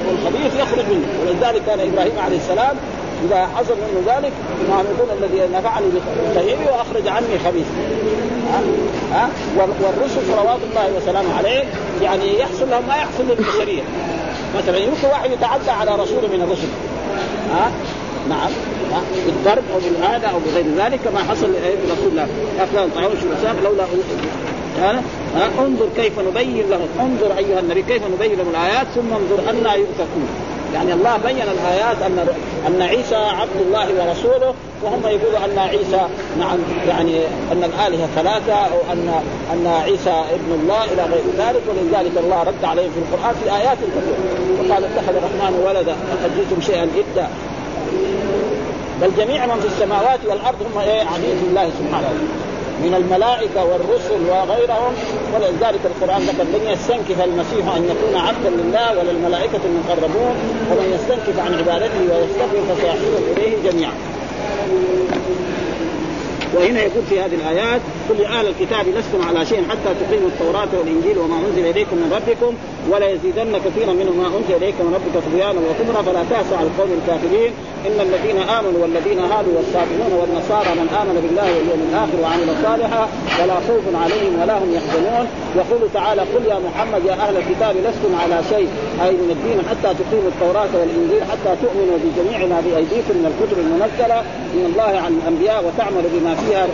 والخبيث 0.08 0.54
يخرج 0.60 0.84
منه. 0.90 1.06
ولذلك 1.22 1.62
كان 1.66 1.80
إبراهيم 1.80 2.18
عليه 2.18 2.36
السلام 2.36 2.76
إذا 3.24 3.48
حصل 3.56 3.74
منه 3.74 4.16
ذلك 4.16 4.32
ما 4.68 4.84
يقول 4.90 5.18
الذي 5.22 5.54
نفعني 5.54 5.86
بطيبي 6.30 6.64
وأخرج 6.64 7.08
عني 7.08 7.38
خبيث 7.44 7.66
ها؟ 8.52 8.60
ها؟ 9.12 9.28
والرسل 9.56 10.20
صلوات 10.32 10.58
الله 10.70 10.96
وسلامه 10.96 11.36
عليه 11.38 11.64
يعني 12.02 12.38
يحصل 12.38 12.70
لهم 12.70 12.88
ما 12.88 12.96
يحصل 12.96 13.24
للبشرية. 13.28 13.82
مثلا 14.58 14.76
يمكن 14.76 15.08
واحد 15.08 15.30
يتعدى 15.30 15.70
على 15.70 15.90
رسول 15.90 16.22
من 16.32 16.42
الرسل. 16.42 16.68
ها؟ 17.52 17.70
نعم. 18.28 18.50
بالضرب 19.26 19.64
أو 19.74 19.78
بالآلة 19.78 20.28
أو 20.28 20.38
بغير 20.38 20.64
ذلك 20.76 21.00
كما 21.04 21.18
حصل 21.18 21.46
لرسول 21.46 22.08
الله. 22.10 22.26
افلام 22.60 22.90
طعام 22.94 23.10
الشرساء 23.12 23.56
لولا 23.64 23.84
ها؟ 24.80 25.00
انظر 25.58 25.88
كيف 25.96 26.12
نبين 26.18 26.70
لهم. 26.70 26.88
انظر 27.00 27.38
أيها 27.38 27.60
النبي 27.60 27.82
كيف 27.82 28.02
نبين 28.14 28.38
لهم 28.38 28.48
الآيات 28.50 28.86
ثم 28.94 29.12
انظر 29.12 29.50
أنا 29.50 29.74
يؤفكون 29.74 30.28
يعني 30.74 30.92
الله 30.92 31.16
بين 31.16 31.36
الآيات 31.36 31.96
أن 32.06 32.26
أن 32.66 32.82
عيسى 32.82 33.16
عبد 33.16 33.60
الله 33.66 33.86
ورسوله 33.98 34.54
وهم 34.82 35.00
يقولوا 35.04 35.44
أن 35.44 35.58
عيسى 35.58 36.06
نعم 36.38 36.58
يعني 36.88 37.18
أن 37.52 37.64
الآلهة 37.64 38.08
ثلاثة 38.16 38.54
أو 38.54 38.92
أن 38.92 39.22
أن 39.52 39.66
عيسى 39.66 40.10
ابن 40.10 40.60
الله 40.62 40.84
إلى 40.84 41.02
غير 41.02 41.24
ذلك. 41.38 41.62
ولذلك 41.68 42.12
الله 42.24 42.42
رد 42.42 42.64
عليهم 42.64 42.90
في 42.90 42.98
القرآن 42.98 43.34
في 43.42 43.56
آيات 43.56 43.78
كثيرة. 43.78 44.16
وقال 44.58 44.84
اتخذ 44.84 45.16
الرحمن 45.16 45.62
ولدا. 45.66 45.92
لقد 45.92 46.30
جئتم 46.36 46.62
شيئا 46.62 46.82
ادا 46.82 47.28
بل 49.02 49.10
جميع 49.16 49.46
من 49.46 49.60
في 49.60 49.66
السماوات 49.66 50.20
والأرض 50.26 50.62
هم 50.62 50.78
إيه؟ 50.80 51.00
عبيد 51.00 51.38
الله 51.48 51.70
سبحانه 51.78 52.08
من 52.84 52.94
الملائكة 52.94 53.64
والرسل 53.64 54.20
وغيرهم. 54.30 54.94
ولذلك 55.34 55.80
القرآن 55.84 56.22
ذكر 56.22 56.44
لن 56.44 56.72
يستنكف 56.72 57.24
المسيح 57.24 57.76
أن 57.76 57.84
يكون 57.84 58.20
عبدا 58.20 58.50
لله 58.50 58.90
ولا 58.90 59.10
الملائكه 59.10 59.60
المقربون 59.64 60.34
ومن 60.70 60.92
يستنكف 60.94 61.38
عن 61.40 61.54
عبادته 61.54 62.00
ويستغفر 62.00 62.74
فسيحشرهم 62.74 63.22
إليه 63.36 63.70
جميعا. 63.70 63.92
وهنا 66.54 66.80
يقول 66.80 67.02
في 67.10 67.20
هذه 67.20 67.34
الآيات 67.34 67.80
قل 68.08 68.24
أهل 68.24 68.46
الكتاب 68.46 68.84
لستم 68.96 69.20
على 69.28 69.46
شيء 69.46 69.62
حتى 69.70 69.90
تقيموا 70.00 70.28
التوراة 70.28 70.68
والإنجيل 70.78 71.18
وما 71.18 71.36
أنزل 71.46 71.64
إليكم 71.72 71.96
من 71.96 72.08
ربكم 72.16 72.54
ولا 72.90 73.08
يزيدن 73.14 73.52
كثيرا 73.64 73.92
منهم 73.92 74.16
ما 74.22 74.28
أنزل 74.38 74.54
اليكم 74.62 74.82
من 74.86 74.92
ربك 74.94 75.14
طغيانا 75.26 75.60
وكبرا. 75.66 76.02
فلا 76.02 76.22
تاسع 76.30 76.56
على 76.56 76.68
القوم 76.70 76.90
الكافرين. 76.98 77.50
إن 77.86 77.98
الذين 78.06 78.38
آمنوا 78.58 78.82
والذين 78.82 79.18
هادوا 79.18 79.54
والصابئون 79.56 80.12
والنصارى 80.20 80.70
من 80.80 80.88
آمن 81.00 81.16
بالله 81.24 81.48
واليوم 81.56 81.80
الآخر 81.88 82.16
وعمل 82.22 82.48
صالحا 82.66 83.02
ولا 83.38 83.56
خوف 83.68 83.84
عليهم 84.02 84.32
ولا 84.40 84.54
هم 84.62 84.70
يحزنون. 84.78 85.26
يقول 85.60 85.82
تعالى 85.94 86.22
قل 86.32 86.42
يا 86.52 86.58
محمد 86.66 87.02
يا 87.10 87.12
أهل 87.24 87.36
الكتاب 87.36 87.74
لستم 87.86 88.12
على 88.22 88.38
شيء 88.52 88.68
أي 89.04 89.12
من 89.22 89.30
الدين 89.36 89.58
حتى 89.70 89.90
تقيموا 90.00 90.30
التوراة 90.34 90.72
والإنجيل 90.80 91.22
حتى 91.30 91.52
تؤمنوا 91.62 91.96
بجميع 92.02 92.38
ما 92.52 92.58
بأيديكم 92.64 93.14
من 93.20 93.26
الكتب 93.30 93.58
المنزلة. 93.64 94.18
من 94.56 94.64
الله 94.70 94.92
عن 95.04 95.12
الأنبياء 95.18 95.58
وتعملوا 95.66 96.10
بما 96.14 96.34
فيها 96.34 96.64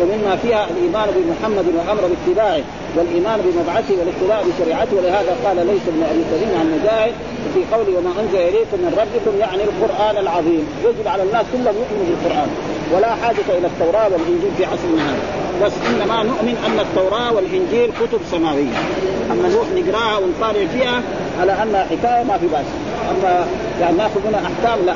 ومما 0.00 0.36
فيها 0.42 0.62
الايمان 0.76 1.08
بمحمد 1.16 1.66
والامر 1.76 2.02
باتباعه 2.12 2.62
والإيمان 2.96 3.38
بمبعثه 3.44 3.94
والاقتداء 3.98 4.40
بشريعته 4.48 4.96
ولهذا 4.96 5.32
قال 5.44 5.56
ليس 5.56 5.84
ابن 5.92 6.02
أبي 6.12 6.22
سليم 6.32 6.50
عن 6.60 6.66
مجاهد 6.76 7.14
في 7.54 7.60
قوله 7.74 7.98
وما 7.98 8.12
أنزل 8.20 8.38
إليكم 8.50 8.78
من 8.84 8.92
ربكم 9.02 9.32
يعني 9.38 9.62
القرآن 9.70 10.16
العظيم. 10.24 10.64
يجب 10.84 11.08
على 11.08 11.22
الناس 11.22 11.46
كلهم 11.52 11.74
يؤمنوا 11.82 12.06
بالقرآن 12.10 12.48
ولا 12.94 13.14
حاجة 13.14 13.58
إلى 13.58 13.66
التوراة 13.66 14.08
والإنجيل 14.12 14.50
في 14.56 14.64
عصرنا 14.64 15.02
هذا 15.10 15.22
بس 15.62 15.72
إنما 15.90 16.22
نؤمن 16.22 16.56
أن 16.66 16.80
التوراة 16.80 17.32
والإنجيل 17.32 17.90
كتب 18.00 18.20
سماوية. 18.30 18.76
أما 19.32 19.48
نروح 19.48 19.66
نقراها 19.76 20.18
ونطالع 20.18 20.66
فيها 20.66 21.02
على 21.40 21.52
أنها 21.62 21.84
حكاية 21.84 22.24
ما 22.24 22.38
في 22.38 22.46
بأس. 22.46 22.66
أما 23.10 23.46
يعني 23.80 23.96
ناخذ 23.96 24.20
منها 24.28 24.40
أحكام 24.40 24.86
لا. 24.86 24.94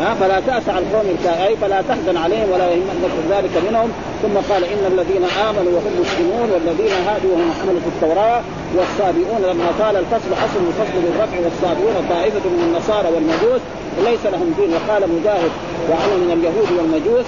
ها 0.00 0.14
فلا 0.20 0.40
تأس 0.40 0.68
على 0.68 0.84
القوم 0.84 1.06
أي 1.46 1.56
فلا 1.56 1.82
تحزن 1.88 2.16
عليهم 2.16 2.48
ولا 2.52 2.70
يهمك 2.70 3.14
ذلك 3.30 3.50
منهم. 3.70 3.88
ثم 4.22 4.36
قال 4.50 4.64
إن 4.64 4.82
الذين 4.92 5.24
آمنوا 5.48 5.72
وهم 5.76 5.92
مسلمون 6.02 6.48
والذين 6.54 6.94
هادوا 7.06 7.32
وهم 7.32 7.50
حملوا 7.60 7.80
في 7.84 7.90
التوراة 7.94 8.40
والسابئون 8.76 9.42
لما 9.50 9.68
قال 9.80 9.96
الفصل 9.96 10.30
اصل 10.46 10.60
الفصل 10.70 10.96
بالرفع 11.04 11.36
والسابئون 11.44 11.96
طائفة 12.10 12.44
من 12.54 12.60
النصارى 12.66 13.08
والمجوس. 13.14 13.62
ليس 14.08 14.22
لهم 14.32 14.48
دين. 14.58 14.70
وقال 14.74 15.02
مجاهد 15.16 15.52
وعن 15.90 16.08
من 16.22 16.30
اليهود 16.36 16.68
والمجوس. 16.76 17.26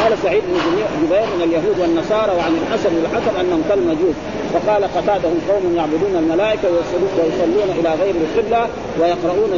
قال 0.00 0.12
سعيد 0.22 0.42
بن 0.48 0.56
جبير 1.02 1.26
من 1.36 1.42
اليهود 1.48 1.76
والنصارى 1.80 2.32
وعن 2.38 2.52
الحسن 2.62 2.90
والحسن 2.96 3.40
أنهم 3.40 3.62
كالمجوس. 3.68 4.16
وقال 4.56 4.84
قتادة 4.84 5.28
قوم 5.48 5.64
يعبدون 5.76 6.14
الملائكة 6.22 6.68
ويصلون 6.72 7.68
إلى 7.78 7.90
غير 8.02 8.14
القبلة 8.24 8.62
ويقرؤون 9.00 9.52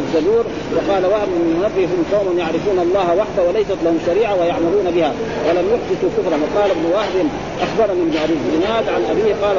الزبور. 0.00 0.44
وقال 0.76 1.02
وهم 1.12 1.30
من 1.36 1.44
منبه 1.56 1.90
قوم 2.12 2.38
يعرفون 2.38 2.78
الله 2.86 3.06
وحده 3.20 3.42
وليست 3.48 3.78
لهم 3.84 3.98
شريعة 4.06 4.34
ويعملون 4.40 4.86
بها 4.96 5.12
ولم 5.46 5.66
يحدثوا 5.74 6.10
كفرا. 6.16 6.36
وقال 6.44 6.70
ابن 6.70 6.84
وهب 6.94 7.26
أخبرني 7.66 8.02
ابن 8.02 8.16
أبي 8.24 8.34
الزناد 8.40 8.84
عن 8.94 9.02
أبيه 9.12 9.34
قال 9.42 9.56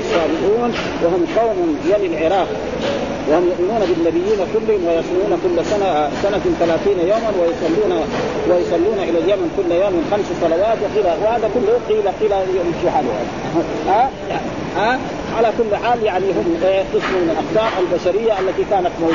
الصابئون 0.00 0.70
وهم 1.02 1.22
قوم 1.38 1.78
يلي 1.92 2.06
العراق. 2.06 2.48
وهم 3.28 3.44
يؤمنون 3.50 3.82
بالنبيين 3.90 4.40
كلهم 4.54 4.82
ويصومون 4.88 5.32
كل 5.44 5.56
سنه 5.72 6.10
سنة 6.22 6.44
ثلاثين 6.60 6.98
يوما 7.12 7.30
ويصلون 7.40 7.92
ويصلون 8.48 8.98
إلى 9.08 9.18
اليمن 9.18 9.48
كل 9.56 9.70
يوم 9.82 9.94
خمس 10.10 10.28
صلوات. 10.42 10.78
وقيل 10.84 11.06
وهذا 11.22 11.50
كله 11.54 11.74
قيل 11.88 12.06
قيل 12.20 12.32
يمشي 12.58 12.90
حاله 12.90 13.08
ها؟ 13.88 14.10
ها؟ 14.76 14.98
على 15.36 15.52
كل 15.58 15.76
حال 15.76 16.02
يعني 16.02 16.24
هم 16.30 16.56
قسم 16.94 17.14
من 17.14 17.30
الاقسام 17.30 17.72
البشرية 17.84 18.40
التي 18.40 18.64
كانت 18.70 18.90
موجودة. 19.00 19.14